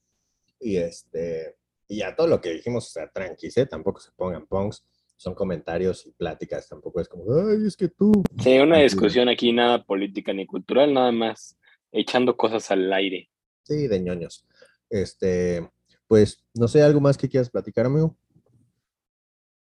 Y 0.60 0.78
este, 0.78 1.56
y 1.88 2.02
a 2.02 2.16
todo 2.16 2.28
lo 2.28 2.42
que 2.42 2.50
dijimos, 2.50 2.88
o 2.88 2.90
sea, 2.90 3.10
tranquis, 3.10 3.56
¿eh? 3.58 3.66
Tampoco 3.66 4.00
se 4.02 4.12
pongan 4.12 4.46
punks. 4.48 4.84
Son 5.18 5.34
comentarios 5.34 6.06
y 6.06 6.12
pláticas, 6.12 6.68
tampoco 6.68 7.00
es 7.00 7.08
como, 7.08 7.24
ay, 7.34 7.66
es 7.66 7.78
que 7.78 7.88
tú. 7.88 8.12
Sí, 8.40 8.58
una 8.60 8.80
discusión 8.80 9.30
aquí, 9.30 9.54
nada 9.54 9.84
política 9.84 10.34
ni 10.34 10.46
cultural, 10.46 10.94
nada 10.94 11.12
más 11.12 11.58
echando 11.92 12.36
cosas 12.36 12.70
al 12.72 12.92
aire. 12.92 13.30
Sí, 13.64 13.88
de 13.88 14.00
ñoños. 14.02 14.46
Este, 14.90 15.70
pues, 16.08 16.44
no 16.54 16.68
sé, 16.68 16.82
¿algo 16.82 17.00
más 17.00 17.18
que 17.18 17.30
quieras 17.30 17.50
platicar, 17.50 17.86
amigo? 17.86 18.16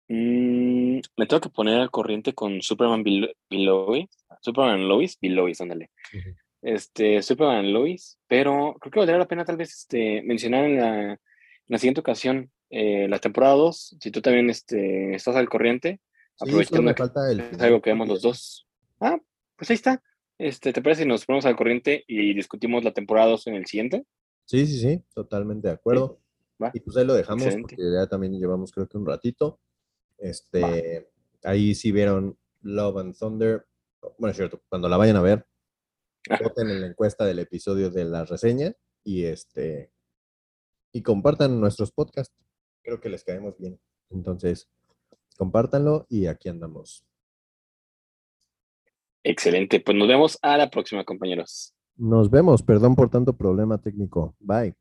Mm, 0.07 0.99
me 1.17 1.25
tengo 1.25 1.41
que 1.41 1.49
poner 1.49 1.79
al 1.79 1.91
corriente 1.91 2.33
con 2.33 2.61
Superman 2.61 3.03
Belois. 3.03 4.09
Superman 4.41 4.87
Lois, 4.87 5.17
Belois, 5.21 5.61
ándale. 5.61 5.91
Ujú. 6.13 6.35
Este, 6.61 7.21
Superman 7.21 7.71
Lois, 7.73 8.19
pero 8.27 8.75
creo 8.79 8.91
que 8.91 8.99
valdría 8.99 9.17
la 9.17 9.27
pena 9.27 9.45
tal 9.45 9.57
vez 9.57 9.71
este, 9.71 10.21
mencionar 10.21 10.65
en 10.65 10.77
la, 10.77 11.11
en 11.13 11.19
la 11.67 11.77
siguiente 11.77 12.01
ocasión 12.01 12.51
eh, 12.71 13.07
la 13.07 13.19
temporada 13.19 13.53
2, 13.55 13.97
si 13.99 14.11
tú 14.11 14.21
también 14.21 14.49
este, 14.49 15.13
estás 15.15 15.35
al 15.35 15.49
corriente, 15.49 15.99
Sí, 16.35 16.47
aprovechando 16.49 16.81
me 16.81 16.95
que 16.95 17.03
falta 17.03 17.31
el 17.31 17.39
es 17.41 17.59
algo 17.61 17.81
que 17.81 17.91
vemos 17.91 18.07
los 18.07 18.21
dos. 18.23 18.67
Ah, 18.99 19.19
pues 19.55 19.69
ahí 19.69 19.75
está. 19.75 20.01
Este, 20.39 20.73
¿te 20.73 20.81
parece 20.81 21.03
si 21.03 21.07
nos 21.07 21.25
ponemos 21.25 21.45
al 21.45 21.55
corriente 21.55 22.03
y 22.07 22.33
discutimos 22.33 22.83
la 22.83 22.93
temporada 22.93 23.29
2 23.31 23.47
en 23.47 23.55
el 23.55 23.65
siguiente? 23.67 24.05
Sí, 24.45 24.65
sí, 24.65 24.79
sí, 24.79 25.03
totalmente 25.13 25.67
de 25.67 25.75
acuerdo. 25.75 26.19
Y 26.73 26.79
pues 26.79 26.97
ahí 26.97 27.05
lo 27.05 27.13
dejamos 27.13 27.43
Excelente. 27.43 27.75
porque 27.75 27.93
ya 27.93 28.07
también 28.07 28.33
llevamos 28.39 28.71
creo 28.71 28.87
que 28.87 28.97
un 28.97 29.05
ratito. 29.05 29.59
Este, 30.17 31.09
ahí 31.43 31.75
sí 31.75 31.91
vieron 31.91 32.37
Love 32.61 32.97
and 32.97 33.17
Thunder. 33.17 33.65
Bueno, 34.17 34.31
es 34.31 34.37
cierto, 34.37 34.61
cuando 34.69 34.89
la 34.89 34.97
vayan 34.97 35.17
a 35.17 35.21
ver, 35.21 35.45
Ah. 36.29 36.37
voten 36.41 36.69
en 36.69 36.81
la 36.81 36.87
encuesta 36.87 37.25
del 37.25 37.39
episodio 37.39 37.89
de 37.89 38.05
la 38.05 38.25
reseña 38.25 38.73
y 39.03 39.23
este 39.25 39.91
y 40.91 41.01
compartan 41.01 41.59
nuestros 41.59 41.91
podcasts. 41.91 42.35
Creo 42.83 42.99
que 42.99 43.09
les 43.09 43.23
caemos 43.23 43.57
bien. 43.57 43.79
Entonces, 44.09 44.69
compártanlo 45.37 46.05
y 46.09 46.27
aquí 46.27 46.49
andamos. 46.49 47.05
Excelente. 49.23 49.79
Pues 49.79 49.97
nos 49.97 50.07
vemos 50.07 50.39
a 50.41 50.57
la 50.57 50.69
próxima, 50.69 51.03
compañeros. 51.03 51.73
Nos 51.95 52.29
vemos. 52.29 52.63
Perdón 52.63 52.95
por 52.95 53.09
tanto 53.09 53.33
problema 53.33 53.77
técnico. 53.77 54.35
Bye. 54.39 54.75